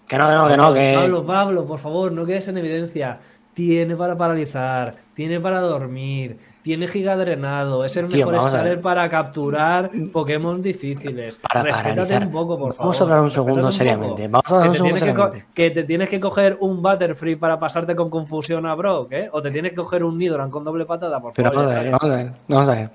[0.07, 0.93] Que no, que no, que no, que.
[0.95, 3.19] Pablo, Pablo, por favor, no quedes en evidencia.
[3.53, 9.07] Tiene para paralizar, tiene para dormir, tiene giga drenado, es el Tío, mejor starter para
[9.09, 11.37] capturar Pokémon difíciles.
[11.37, 12.79] Para Respétate un poco, por favor.
[12.87, 15.69] Vamos a hablar un segundo seriamente, vamos a hablar Que un te segundo tienes que
[15.71, 19.29] te tienes que coger un Butterfree para pasarte con confusión a Brock, ¿eh?
[19.31, 21.67] O te tienes que coger un Nidoran con doble patada, por Pero favor.
[21.67, 21.97] vamos a ya ver, está.
[22.05, 22.89] vamos a ver, vamos a ver.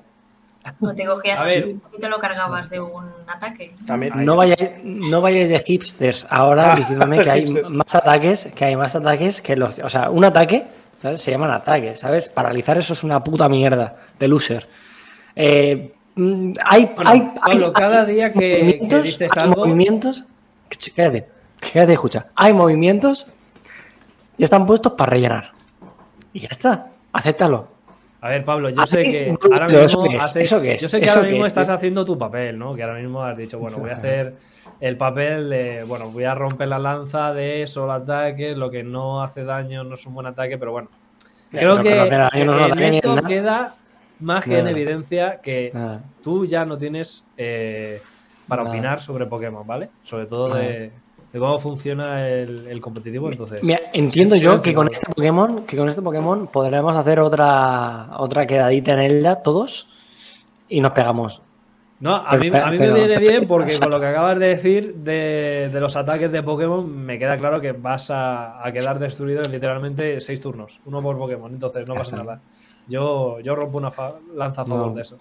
[0.81, 1.69] O te cogías A ver.
[1.97, 3.75] y te lo cargabas de un ataque.
[3.87, 4.13] También.
[4.23, 8.77] No vayáis, no vayáis de hipsters ahora Ah, diciéndome que hay más ataques, que hay
[8.77, 9.71] más ataques que los.
[9.83, 10.67] O sea, un ataque,
[11.03, 11.21] ¿sabes?
[11.21, 12.29] Se llaman ataques, ¿sabes?
[12.29, 14.67] Paralizar eso es una puta mierda de loser.
[15.37, 19.65] Eh, mm, hay, Bueno, hay, Pablo, hay- cada día que- que movimientos- dices hay algo-
[19.67, 20.25] movimientos.
[20.71, 21.29] Ch- Cállate,
[21.73, 22.27] cállate, escucha.
[22.35, 23.27] Hay movimientos
[24.39, 25.53] y están puestos para rellenar.
[26.33, 27.69] Y ya está, acéptalo.
[28.23, 31.49] A ver, Pablo, yo sé que ahora mismo yo sé que ¿Eso ahora mismo es,
[31.49, 32.73] estás haciendo tu papel, ¿no?
[32.73, 34.35] Que ahora mismo has dicho, bueno, voy a hacer
[34.79, 39.25] el papel de, bueno, voy a romper la lanza de solo ataque, lo que no
[39.25, 40.89] hace daño no es un buen ataque, pero bueno.
[41.51, 43.29] Creo que no daño no en esto nada.
[43.29, 43.75] queda
[44.21, 46.05] más que en evidencia que Nada.
[46.23, 48.01] tú ya no tienes eh,
[48.47, 48.73] para Nada.
[48.73, 49.89] opinar sobre Pokémon, ¿vale?
[50.05, 50.93] Sobre todo de,
[51.33, 53.63] de cómo funciona el, el competitivo, entonces.
[53.63, 58.47] Mira, entiendo yo que con este Pokémon, que con este Pokémon podremos hacer otra otra
[58.47, 59.89] quedadita en Elda todos
[60.69, 61.41] y nos pegamos.
[62.01, 64.95] No, a mí, a mí me viene bien porque con lo que acabas de decir
[64.97, 69.41] de, de los ataques de Pokémon, me queda claro que vas a, a quedar destruido
[69.45, 72.41] en literalmente seis turnos, uno por Pokémon, entonces no pasa nada.
[72.89, 74.95] Yo, yo rompo una fa- lanza a favor No.
[74.95, 75.17] de eso.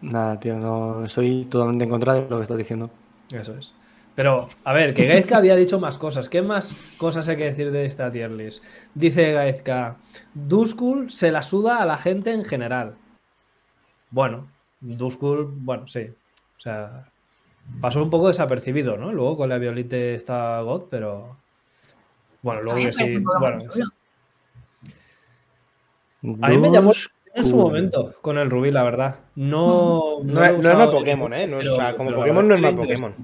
[0.00, 2.88] Nada, tío, no estoy totalmente en contra de lo que estás diciendo.
[3.30, 3.74] Eso es.
[4.14, 6.28] Pero, a ver, que Gaizka había dicho más cosas.
[6.28, 8.62] ¿Qué más cosas hay que decir de esta tier list?
[8.94, 9.96] Dice Gaizka,
[10.34, 12.94] Duskull se la suda a la gente en general.
[14.10, 14.48] Bueno,
[14.80, 16.10] Duskull, bueno, sí.
[16.58, 17.08] O sea,
[17.80, 19.12] pasó un poco desapercibido, ¿no?
[19.12, 21.36] Luego con la Violite está God, pero...
[22.42, 23.18] Bueno, luego que sí...
[23.40, 23.90] Bueno, más
[26.42, 26.92] a mí me llamó
[27.34, 29.20] en su momento con el Rubí, la verdad.
[29.34, 31.46] No, es, no es usado, Pokémon, ¿eh?
[31.46, 33.14] No es- pero- o sea, como Pokémon no es me Pokémon.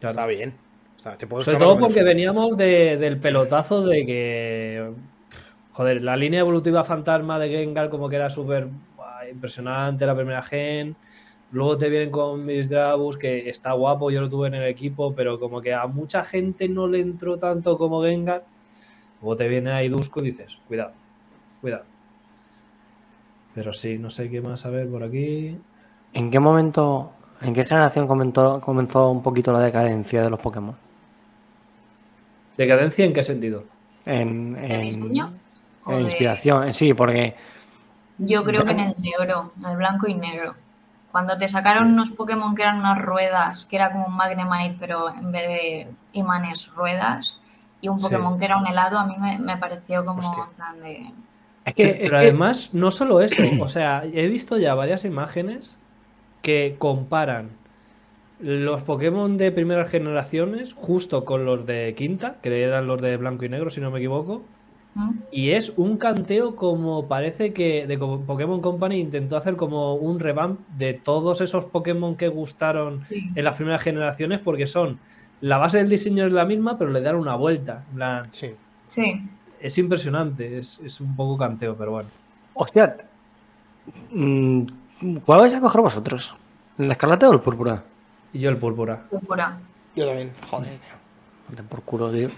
[0.00, 0.12] Claro.
[0.12, 0.54] Está bien.
[0.96, 4.90] O sea, te puedes Sobre todo porque veníamos de- del pelotazo de que.
[5.72, 8.68] Joder, la línea evolutiva fantasma de Gengar, como que era súper
[9.30, 10.96] impresionante, la primera gen.
[11.50, 15.14] Luego te vienen con Miss Drabus, que está guapo, yo lo tuve en el equipo,
[15.14, 18.44] pero como que a mucha gente no le entró tanto como Gengar.
[19.20, 20.92] Luego te viene ahí Dusko y dices, cuidado,
[21.60, 21.84] cuidado.
[23.54, 25.56] Pero sí, no sé qué más a ver por aquí.
[26.12, 30.76] ¿En qué momento, en qué generación comenzó, comenzó un poquito la decadencia de los Pokémon?
[32.56, 33.64] ¿Decadencia en qué sentido?
[34.04, 35.32] En, ¿De en- diseño?
[35.84, 37.34] ¿O en de- inspiración, sí, porque
[38.18, 40.54] Yo creo que en el negro, en el blanco y negro.
[41.12, 45.08] Cuando te sacaron unos Pokémon que eran unas ruedas, que era como un Magnemite, pero
[45.08, 47.40] en vez de imanes, ruedas,
[47.80, 48.04] y un Sí.
[48.04, 50.44] Pokémon que era un helado, a mí me, me pareció como Hostia.
[50.56, 51.10] plan de...
[51.64, 55.04] es que, es Pero que- además, no solo eso, o sea, he visto ya varias
[55.04, 55.77] imágenes
[56.42, 57.50] que comparan
[58.40, 63.44] los Pokémon de primeras generaciones justo con los de quinta, que eran los de blanco
[63.44, 64.42] y negro, si no me equivoco,
[65.30, 70.58] y es un canteo como parece que de Pokémon Company intentó hacer como un revamp
[70.76, 73.28] de todos esos Pokémon que gustaron Sí.
[73.34, 74.98] en las primeras generaciones, porque son
[75.40, 77.84] la base del diseño es la misma, pero le dan una vuelta.
[77.90, 78.50] en plan, Sí.
[78.88, 79.22] Sí.
[79.60, 82.08] es impresionante, es, es un poco canteo, pero bueno.
[82.54, 82.96] hostia,
[84.12, 84.62] mm,
[85.24, 86.34] ¿cuál vais a coger vosotros?
[86.78, 87.82] ¿La escarlata o el púrpura?
[88.32, 89.00] Y yo el púrpura.
[89.10, 89.56] Púrpura.
[89.96, 90.32] Yo también.
[90.50, 90.78] Joder,
[91.68, 92.28] por culo, tío.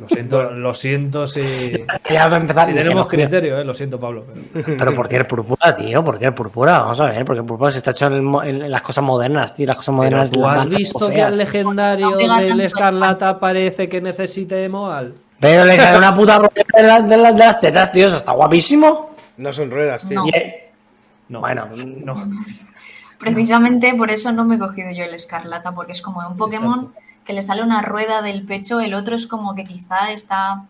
[0.00, 2.66] Lo siento, lo siento si, Ya va a empezar.
[2.66, 4.24] si que tenemos no, criterio, eh, lo siento, Pablo.
[4.52, 6.02] pero- Pero ¿por qué el púrpura, tío?
[6.04, 6.78] ¿Por qué el púrpura?
[6.80, 9.66] Vamos a ver, porque el púrpura se está hecho en, el las cosas modernas, tío.
[9.66, 10.30] Las cosas Pero modernas.
[10.30, 12.60] tú has visto que al legendario No del.
[12.62, 15.14] Escarlata parece que necesite Moal.
[15.38, 18.06] Pero le cae una puta rueda de, las- de las- de las tetas, tío.
[18.06, 19.10] Eso está guapísimo.
[19.36, 20.22] No son ruedas, tío.
[20.26, 20.32] Y,
[21.30, 21.66] No, Bueno.
[21.74, 22.14] no.
[23.18, 26.92] Precisamente por eso no me he cogido yo el escarlata, porque es como un Pokémon
[27.24, 30.64] que le sale una rueda del pecho, el otro es como que quizá está...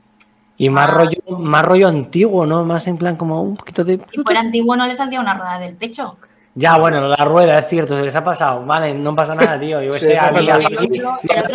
[0.56, 2.64] y más Ah, rollo, más rollo antiguo, ¿no?
[2.64, 4.00] Más en plan como un poquito de.
[4.04, 6.16] Si fuera antiguo no le saldría una rueda del pecho.
[6.60, 8.66] Ya, bueno, la rueda, es cierto, se les ha pasado.
[8.66, 9.82] Vale, no pasa nada, tío.
[9.82, 10.64] Yo sé, a mí- a mí-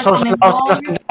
[0.03, 0.33] no se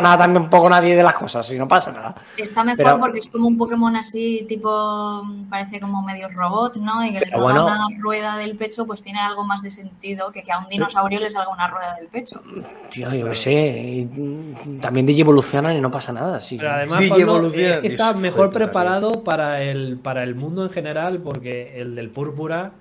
[0.02, 2.14] nada también un poco nadie de las cosas, y no pasa nada.
[2.36, 7.04] Está mejor Pero- porque es como un Pokémon así, tipo, parece como medio robot, ¿no?
[7.04, 7.64] Y que le salga bueno.
[7.66, 11.20] una rueda del pecho, pues tiene algo más de sentido que que a un dinosaurio
[11.20, 12.42] le salga una rueda del pecho.
[12.90, 13.52] Tío, yo qué sé.
[13.52, 16.56] y, también DJ evolucionan y no pasa nada, sí.
[16.58, 21.18] Pero además, Sí, Pablo, que está mejor preparado para el, para el mundo en general,
[21.18, 22.72] porque el del púrpura,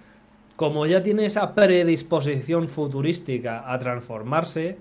[0.63, 4.77] como ya tiene esa predisposición futurística a transformarse,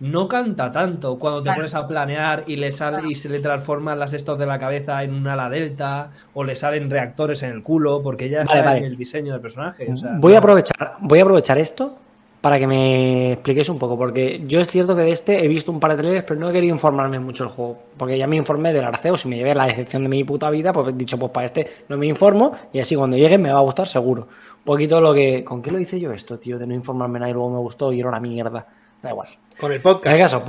[0.00, 1.60] no canta tanto cuando te Claro.
[1.60, 5.02] pones a planear y le sale y se le transforman las estos de la cabeza
[5.02, 8.80] en un ala delta o le salen reactores en el culo porque ya está vale.
[8.80, 9.90] en el diseño del personaje.
[9.90, 11.96] o sea, Voy a aprovechar, voy a aprovechar esto
[12.44, 15.72] para que me expliquéis un poco, porque yo es cierto que de este he visto
[15.72, 18.36] un par de trailers, pero no he querido informarme mucho del juego, porque ya me
[18.36, 21.18] informé del Arceus y me llevé la decepción de mi puta vida, pues he dicho,
[21.18, 24.28] pues para este no me informo y así cuando llegue me va a gustar seguro.
[24.58, 25.42] Un poquito lo que...
[25.42, 26.58] ¿Con qué lo hice yo esto, tío?
[26.58, 28.66] De no informarme nada y luego me gustó y era una mierda.
[29.02, 29.28] Da igual.
[29.58, 30.14] Con el En podcast.
[30.14, 30.42] el caso,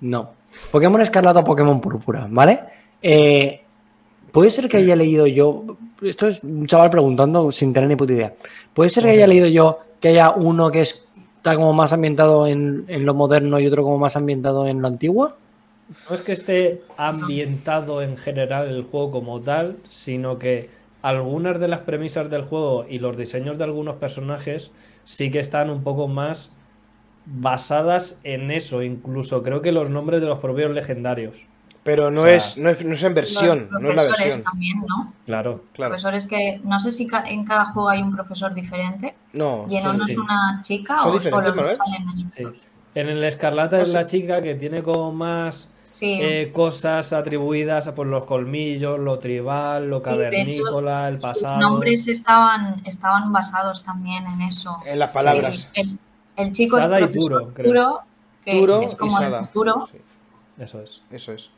[0.00, 0.30] no.
[0.72, 2.60] Pokémon Escarlata o Pokémon Púrpura, ¿vale?
[3.02, 3.60] Eh,
[4.32, 5.76] Puede ser que haya leído yo.
[6.00, 8.32] Esto es un chaval preguntando sin tener ni puta idea.
[8.72, 11.04] Puede ser que haya leído yo que haya uno que es-
[11.40, 14.88] está como más ambientado en, en lo moderno y otro como más ambientado en lo
[14.88, 15.32] antiguo.
[16.08, 20.68] No es que esté ambientado en general el juego como tal, sino que
[21.00, 24.70] algunas de las premisas del juego y los diseños de algunos personajes
[25.04, 26.50] sí que están un poco más
[27.24, 28.82] basadas en eso.
[28.82, 31.38] Incluso creo que los nombres de los propios legendarios.
[31.82, 34.02] Pero no, O sea, es, no, es, no es en versión, Los no es la
[34.02, 34.44] profesores versión.
[34.44, 35.14] también, ¿no?
[35.24, 35.64] Claro.
[35.72, 35.90] Claro.
[35.92, 39.76] Profesores que no sé si ca- en cada juego hay un profesor diferente No, y
[39.76, 41.76] en uno es una chica o, o los dos Manuel.
[41.76, 42.44] salen en Sí.
[42.44, 42.58] otros.
[42.94, 43.94] En el Escarlata es sí.
[43.94, 49.88] la chica que tiene como más Sí, eh, cosas atribuidas por los colmillos, lo tribal,
[49.88, 51.58] lo Sí, de hecho, cavernícola, el sus pasado.
[51.58, 54.78] nombres estaban, estaban basados también en eso.
[54.84, 55.68] En las palabras.
[55.74, 55.98] El, el-
[56.46, 57.66] el chico Sada y es profesor Turo, creo.
[57.72, 58.00] Turo,
[58.44, 59.88] que Turo es y como el futuro.
[59.90, 59.98] Sí,
[60.58, 61.02] Eso es.
[61.10, 61.50] eso es.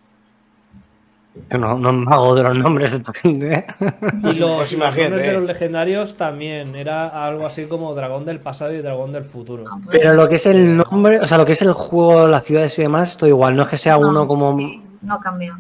[1.51, 3.55] Yo no, no me hago de los nombres de esta gente.
[3.55, 3.67] ¿eh?
[3.81, 5.33] Y los, Pues los imagínate, nombres de eh.
[5.33, 9.65] los legendarios también era algo así como dragón del pasado y dragón del futuro.
[9.71, 12.29] Ah, pues, Pero lo que es el nombre, o sea, lo que es el juego,
[12.29, 13.57] las ciudades y demás, esto igual.
[13.57, 14.53] No es que sea no, uno como.
[14.59, 15.59] sí, no cambia.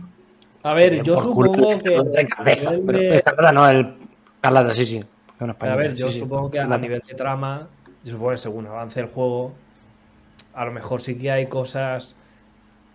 [0.63, 1.97] A ver, yo culo, supongo que que.
[1.97, 3.95] no trae a cabeza, nivel pero de- Escarlata no, el
[4.37, 5.05] Escarlata, sí, sí.
[5.41, 6.19] A ver, yo sí, sí.
[6.21, 7.67] supongo que a nivel de trama,
[8.05, 9.53] yo supongo que según avance el juego,
[10.55, 12.15] a lo mejor sí que hay cosas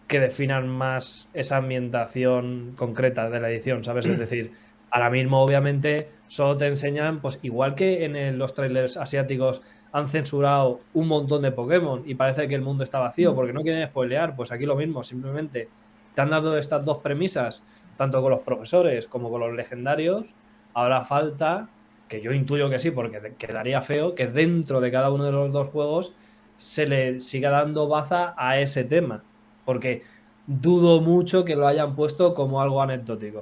[0.07, 4.07] que definan más esa ambientación concreta de la edición, ¿sabes?
[4.07, 4.53] Es decir,
[4.91, 9.61] ahora mismo obviamente solo te enseñan, pues igual que en los trailers asiáticos
[9.91, 13.61] han censurado un montón de Pokémon y parece que el mundo está vacío porque no
[13.61, 15.69] quieren spoilear, pues aquí lo mismo, simplemente
[16.13, 17.63] te han dado estas dos premisas,
[17.95, 20.33] tanto con los profesores como con los legendarios,
[20.73, 21.69] ahora falta,
[22.07, 25.51] que yo intuyo que sí, porque quedaría feo, que dentro de cada uno de los
[25.51, 26.13] dos juegos
[26.57, 29.23] se le siga dando baza a ese tema,
[29.67, 30.01] porque
[30.47, 33.39] dudo mucho que lo hayan puesto como algo anecdótico.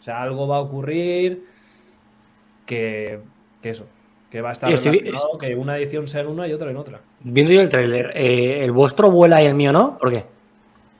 [0.00, 1.46] O sea, algo va a ocurrir
[2.66, 3.20] que,
[3.62, 3.86] que eso,
[4.28, 6.70] que va a estar Yo estoy- relacionado, que una edición sea en una y otra
[6.70, 7.00] en otra.
[7.20, 9.96] Viendo yo el tráiler, eh, ¿el vuestro vuela y el mío no?
[9.98, 10.24] ¿Por qué?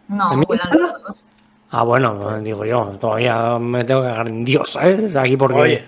[0.08, 0.88] No, ¿El mío vuelan vuela?
[0.92, 1.16] los dos.
[1.70, 5.16] Ah, bueno, pues digo yo, todavía me tengo que cagar en Dios, ¿sabes?
[5.16, 5.58] Aquí porque.
[5.60, 5.84] Oye.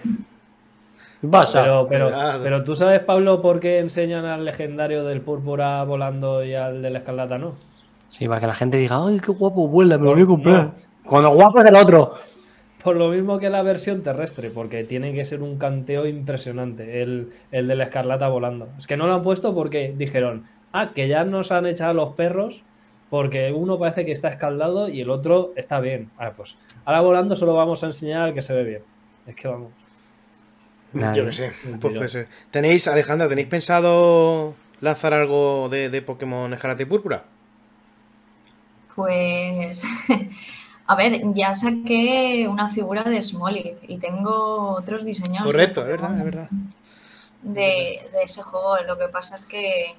[1.20, 1.62] ¿Qué pasa?
[1.62, 2.10] Pero, pero,
[2.42, 6.96] pero tú sabes, Pablo, por qué enseñan al legendario del púrpura volando y al del
[6.96, 7.54] escarlata no.
[8.16, 9.98] Sí, para que la gente diga, ¡ay, qué guapo vuela!
[9.98, 10.28] Me lo voy a No.
[10.30, 10.72] comprar.
[11.04, 12.14] Cuando guapo es el otro.
[12.82, 17.30] Por lo mismo que la versión terrestre, porque tiene que ser un canteo impresionante el,
[17.50, 18.68] el del escarlata volando.
[18.78, 22.14] Es que no lo han puesto porque dijeron, ah, que ya nos han echado los
[22.14, 22.62] perros
[23.10, 26.10] porque uno parece que está escaldado y el otro está bien.
[26.18, 28.82] Ah, pues ahora volando solo vamos a enseñar al que se ve bien.
[29.26, 29.70] Es que vamos.
[31.16, 31.52] Yo qué sé.
[31.80, 32.28] Pues puede ser.
[32.50, 37.24] ¿Tenéis, Alejandra, ¿tenéis pensado lanzar algo de, de Pokémon Escarlata y Púrpura?
[38.94, 39.84] Pues,
[40.86, 45.44] a ver, ya saqué una figura de Smoliv y tengo otros diseños.
[45.44, 46.48] Correcto, es verdad, es verdad.
[47.42, 48.76] De, de ese juego.
[48.86, 49.94] Lo que pasa es que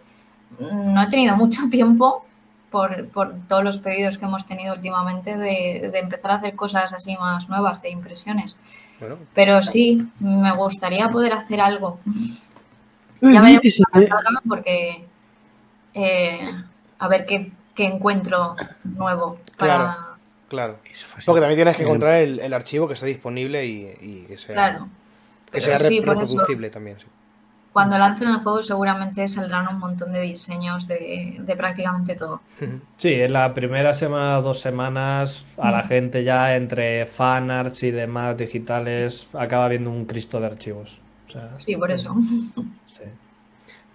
[0.59, 2.25] no he tenido mucho tiempo
[2.71, 6.93] por, por todos los pedidos que hemos tenido últimamente de, de empezar a hacer cosas
[6.93, 8.57] así más nuevas, de impresiones.
[8.99, 11.99] Bueno, Pero sí, me gustaría poder hacer algo.
[13.21, 13.61] Ya veremos
[14.47, 15.05] porque
[15.93, 16.63] eh,
[16.99, 19.75] a ver qué, qué encuentro nuevo para.
[19.77, 19.95] Claro.
[20.49, 20.79] claro.
[21.25, 24.37] Porque también tienes que Eh, encontrar el, el archivo que esté disponible y, y que
[24.37, 24.87] sea, Claro.
[25.51, 26.97] que sea sí, eso, reproducible también.
[26.99, 27.05] sí.
[27.73, 32.39] cuando lancen el juego seguramente saldrán un montón de diseños de, de prácticamente todo.
[32.95, 38.37] Sí, en la primera semana, dos semanas, a la gente ya entre fanarts y demás
[38.37, 40.97] digitales acaba viendo un cristo de archivos.
[41.27, 42.15] O sea, Sí, por eso.
[42.87, 43.01] sí.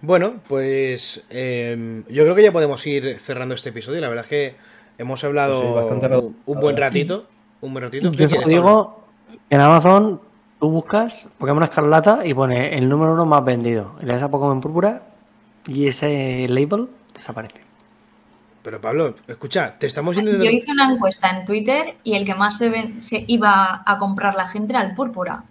[0.01, 4.01] Bueno, pues eh, yo creo que ya podemos ir cerrando este episodio.
[4.01, 4.55] La verdad es que
[4.97, 6.31] hemos hablado Sí, bastante rato.
[6.45, 7.25] un buen ratito.
[7.61, 8.11] Un buen ratito.
[8.11, 9.03] ¿Qué Yo quieres, digo,
[9.49, 10.19] en Amazon
[10.59, 13.95] tú buscas Pokémon Escarlata y pone el número uno más vendido.
[14.01, 15.03] Le das a Pokémon Púrpura
[15.67, 17.61] y ese label desaparece.
[18.63, 20.51] Pero Pablo, escucha, te estamos Yo intentando.
[20.51, 24.35] hice una encuesta en Twitter y el que más se, ven- se iba a comprar
[24.35, 25.43] la gente era el púrpura.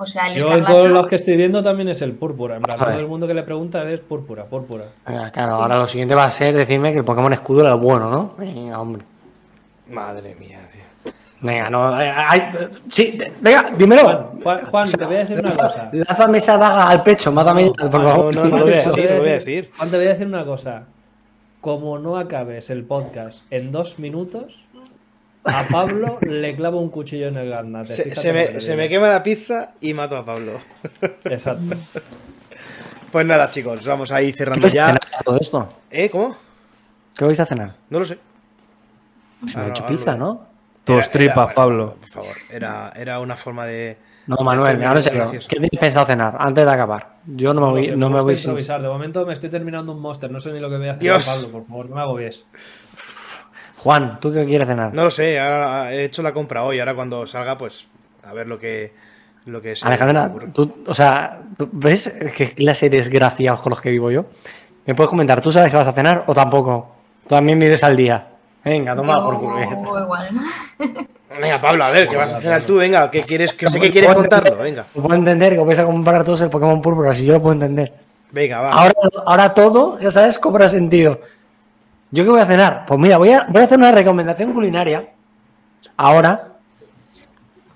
[0.00, 2.56] O sea, el Yo todos los que estoy viendo también es el púrpura.
[2.56, 4.84] En plan, todo el mundo que le pregunta es púrpura, púrpura.
[5.06, 7.80] Venga, claro, ahora lo siguiente va a ser decirme que el Pokémon Escudo era el
[7.80, 8.34] bueno, ¿no?
[8.38, 9.02] Venga, hombre.
[9.88, 11.12] Madre mía, tío.
[11.40, 12.00] Venga, no.
[12.00, 12.42] eh, ay,
[12.88, 14.02] sí, venga, dímelo.
[14.02, 15.90] Juan, Juan, Juan, te voy a decir una cosa.
[15.92, 18.34] Lázame esa daga al pecho, mátame por no, favor.
[18.34, 19.70] no, no lo voy a decir, no lo voy a decir.
[19.76, 20.82] Juan, te voy a decir una cosa.
[21.60, 24.62] Como no acabes el podcast en dos minutos,
[25.48, 28.14] a Pablo le clavo un cuchillo en el garnate.
[28.14, 30.52] Se, me, se me quema la pizza y mato a Pablo.
[31.24, 31.76] Exacto.
[33.10, 34.86] Pues nada, chicos, vamos a ir ¿Qué cerrando vais a ya.
[34.86, 35.68] cenar todo esto?
[35.90, 36.10] ¿Eh?
[36.10, 36.36] ¿Cómo?
[37.16, 37.74] ¿Qué vais a cenar?
[37.90, 38.18] No lo sé.
[39.46, 40.24] Se me Ah, ha hecho no, pizza, no.
[40.26, 40.48] ¿no?
[40.84, 41.96] Tus tripas, bueno, Pablo.
[42.00, 43.96] Por favor, era, era una forma de.
[44.26, 45.48] No, Manuel, ahora gracioso.
[45.48, 47.14] ¿Qué tenéis pensado cenar antes de acabar?
[47.26, 48.50] Yo no me voy, sé, no me voy sin.
[48.50, 48.82] improvisar.
[48.82, 50.30] De momento me estoy terminando un monster.
[50.30, 51.26] No sé ni lo que voy a hacer Dios.
[51.26, 51.48] Pablo.
[51.48, 52.44] Por favor, no me agobies.
[53.82, 54.92] Juan, ¿tú qué quieres cenar?
[54.92, 56.80] No lo sé, ahora he hecho la compra hoy.
[56.80, 57.86] Ahora cuando salga, pues
[58.24, 58.92] a ver lo que.
[59.46, 63.80] Lo que me Alejandra, tú, o sea, ¿tú ¿ves qué clase de desgraciados con los
[63.80, 64.26] que vivo yo?
[64.84, 66.94] ¿Me puedes comentar, tú sabes que vas a cenar o tampoco?
[67.22, 68.26] Tú también vives al día.
[68.62, 69.58] Venga, toma por culo.
[70.02, 70.30] Igual.
[71.40, 72.76] Venga, Pablo, a ver, ¿qué vas a cenar tú?
[72.76, 73.52] Venga, ¿qué quieres?
[73.52, 74.56] Que sé que quieres contarlo.
[74.56, 77.54] Venga, Puedo entender que vais a comprar todos el Pokémon Púrpura, si yo lo puedo
[77.54, 77.92] entender.
[78.30, 78.72] venga, va.
[78.72, 78.94] Ahora,
[79.24, 81.20] ahora todo, ya sabes, cobra sentido.
[82.10, 82.84] ¿Yo qué voy a cenar?
[82.86, 85.08] Pues mira, voy a, voy a hacer una recomendación culinaria.
[85.96, 86.54] Ahora.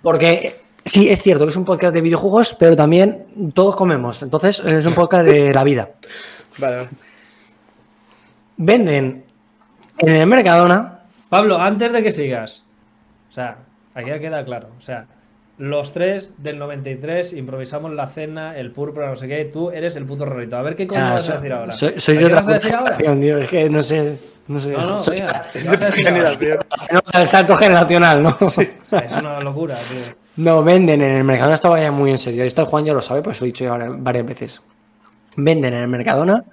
[0.03, 4.23] Porque sí, es cierto que es un podcast de videojuegos, pero también todos comemos.
[4.23, 5.91] Entonces, es un podcast de la vida.
[6.59, 6.89] Vale, vale.
[8.59, 9.25] Venden
[9.99, 11.01] en el Mercadona.
[11.31, 12.63] Pablo, antes de que sigas.
[13.31, 13.57] O sea,
[13.95, 14.69] aquí ya queda claro.
[14.79, 15.07] O sea,
[15.59, 19.45] los tres del 93 improvisamos la cena, el púrpura, no sé qué.
[19.45, 20.57] Tú eres el puto rarito.
[20.57, 21.73] A ver qué coño Ah, vas a soy- decir ahora.
[21.73, 22.97] Soy, soy ¿A de qué otra vas a decir ahora?
[22.97, 23.39] generación, tío.
[23.39, 24.19] Es que no sé.
[24.49, 24.73] No sé.
[24.73, 25.43] No, no, soy- venga.
[25.53, 25.83] ¿qué vas
[26.73, 28.37] a se nota el salto generacional, ¿no?
[28.41, 28.65] O sea,
[28.99, 30.15] es una locura, tío.
[30.37, 32.43] No, venden en el Mercadona, esto vaya muy en serio.
[32.45, 34.63] Esto Juan ya lo sabe, pues lo he dicho ya varias- varias veces.
[35.37, 36.45] Venden en el Mercadona,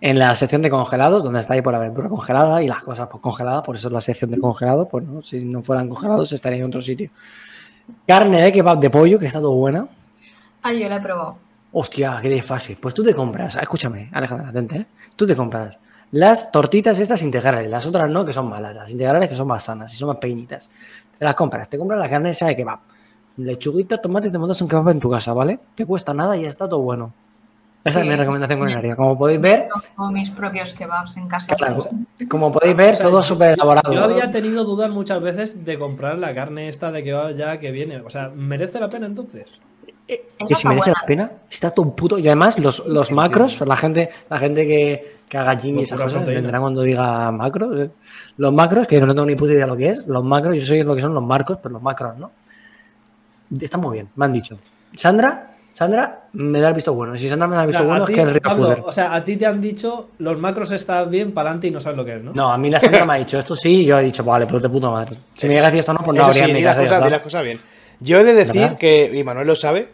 [0.00, 3.08] en la sección de congelados, donde está ahí por la aventura congelada y las cosas
[3.10, 6.32] pues, congeladas, por eso es la sección de congelados, pues no, si no fueran congelados
[6.32, 7.10] estaría en otro sitio.
[8.06, 9.86] Carne de kebab de pollo, que está todo buena.
[10.62, 11.38] Ah, yo la he probado.
[11.72, 12.76] Hostia, qué desfase.
[12.80, 14.86] Pues tú te compras, escúchame, Alejandra, atente, ¿eh?
[15.14, 15.78] Tú te compras
[16.10, 19.64] las tortitas estas integrales, las otras no, que son malas, las integrales que son más
[19.64, 20.70] sanas y son más pequeñitas.
[21.18, 22.78] Te las compras, te compras la carne esa de kebab.
[23.36, 25.60] Lechuguita, tomate y te montas un kebab en tu casa, ¿vale?
[25.74, 27.12] Te cuesta nada y ya está todo bueno.
[27.88, 28.96] Esa Sí, es mi recomendación culinaria.
[28.96, 31.54] Como podéis ver, Como mis propios kebabs en casa.
[31.54, 31.82] claro,
[32.16, 32.26] sí.
[32.26, 33.92] como podéis ver, O sea, todo súper elaborado.
[33.92, 37.70] Yo había tenido dudas muchas veces de comprar la carne esta de que ya que
[37.70, 38.00] viene.
[38.00, 39.46] O sea, ¿merece la pena entonces?
[40.06, 41.00] que Esa si está merece buena.
[41.02, 42.18] la pena, está todo un puto.
[42.18, 45.98] Y además, los, los macros, la gente, la gente que, que haga gym y esas
[45.98, 46.38] cosas, proteína.
[46.38, 47.78] entenderá cuando diga macros.
[47.80, 47.90] eh.
[48.38, 50.82] Los macros, que no tengo ni puta idea lo que es, los macros, yo sé
[50.82, 52.30] lo que son los marcos, pero los macros, ¿no?
[53.60, 54.58] Están muy bien, me han dicho.
[54.94, 57.16] Sandra, Sandra me da el visto bueno.
[57.16, 59.22] Si Sandra me da el visto bueno, es que es rico Pablo, o sea, a
[59.22, 62.16] ti te han dicho los macros están bien para adelante y no sabes lo que
[62.16, 62.32] es, ¿no?
[62.32, 64.48] No, a mí la Sandra me ha dicho esto sí, y yo he dicho, vale,
[64.48, 65.16] pues de puta madre.
[65.36, 66.98] Si me llega a decir esto no, pues no habría sí, mi las casa.
[66.98, 67.60] cosas, las bien.
[68.00, 69.90] Yo he de decir que, y Manuel lo sabe,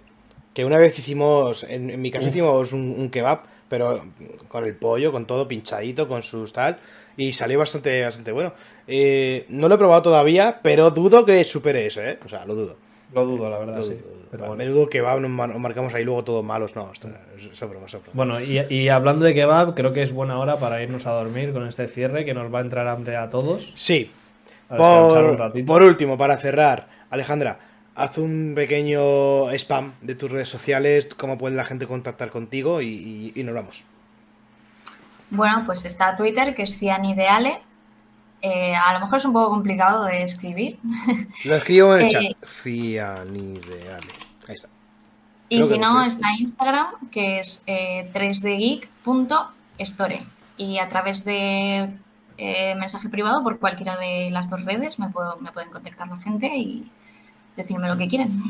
[0.54, 4.00] que una vez hicimos, en, en mi casa hicimos un, un kebab, pero
[4.48, 6.78] con el pollo, con todo pinchadito, con sus tal,
[7.18, 8.54] y salió bastante, bastante bueno.
[8.86, 12.18] Eh, no lo he probado todavía, pero dudo que supere eso, ¿eh?
[12.24, 12.76] O sea, lo dudo.
[13.14, 14.00] Lo dudo, la verdad, Lo sí.
[14.30, 14.56] Pero bueno.
[14.64, 16.74] Menudo kebab nos, mar- nos marcamos ahí luego todos malos.
[16.74, 18.08] No, esto es es broma, es broma.
[18.14, 21.52] Bueno, y, y hablando de kebab, creo que es buena hora para irnos a dormir
[21.52, 23.70] con este cierre, que nos va a entrar hambre a todos.
[23.76, 24.10] Sí.
[24.68, 27.58] A Por, por último, para cerrar, Alejandra,
[27.94, 32.88] haz un pequeño spam de tus redes sociales, cómo puede la gente contactar contigo y,
[32.88, 33.84] y- y nos vamos.
[35.30, 37.60] Bueno, pues está Twitter, que es Cianideale.
[38.46, 40.78] Eh, a lo mejor es un poco complicado de escribir.
[41.44, 42.22] Lo escribo en el Eh, chat.
[42.46, 44.06] Cianideale.
[44.46, 44.68] Ahí está.
[45.48, 50.26] Y si no, lo está Instagram, que es eh, 3dgeek.store.
[50.58, 51.88] Y a través de
[52.36, 56.18] eh, mensaje privado por cualquiera de las dos redes me, puedo, me pueden contactar la
[56.18, 56.90] gente y
[57.56, 58.42] decirme lo que quieren.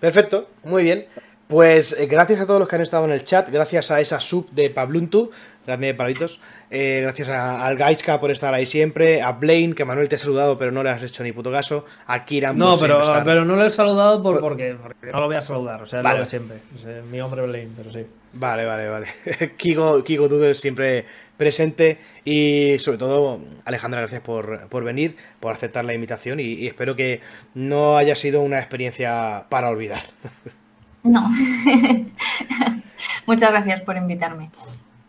[0.00, 1.06] Perfecto, muy bien.
[1.48, 4.50] Pues gracias a todos los que han estado en el chat, gracias a esa sub
[4.50, 5.30] de Pabluntu,
[5.66, 10.08] grande palitos, eh, gracias a- al Gaichka por estar ahí siempre, a Blaine, que Manuel
[10.08, 12.80] te ha saludado pero no le has hecho ni puto caso, a Kiran No, por
[12.80, 13.24] pero, estar.
[13.24, 15.86] pero no le he saludado por, Por- porque, porque no lo voy a saludar, o
[15.86, 16.18] sea, Vale.
[16.18, 16.56] lo de siempre.
[17.10, 18.04] Mi hombre Blaine, pero sí.
[18.32, 19.06] Vale, vale, vale.
[19.56, 21.04] Kiko, Kiko Doodle siempre
[21.36, 26.66] presente y sobre todo Alejandra, gracias por, por venir, por aceptar la invitación y, y
[26.66, 27.20] espero que
[27.54, 30.02] no haya sido una experiencia para olvidar.
[31.02, 31.30] No.
[33.26, 34.50] Muchas gracias por invitarme.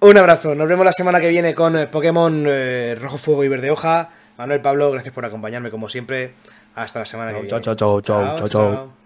[0.03, 3.47] Un abrazo, nos vemos la semana que viene con eh, Pokémon eh, Rojo Fuego y
[3.47, 4.09] Verde Hoja.
[4.37, 6.33] Manuel Pablo, gracias por acompañarme como siempre.
[6.73, 7.61] Hasta la semana que Chao, viene.
[7.61, 9.00] chao, chao, chao, chao, chao.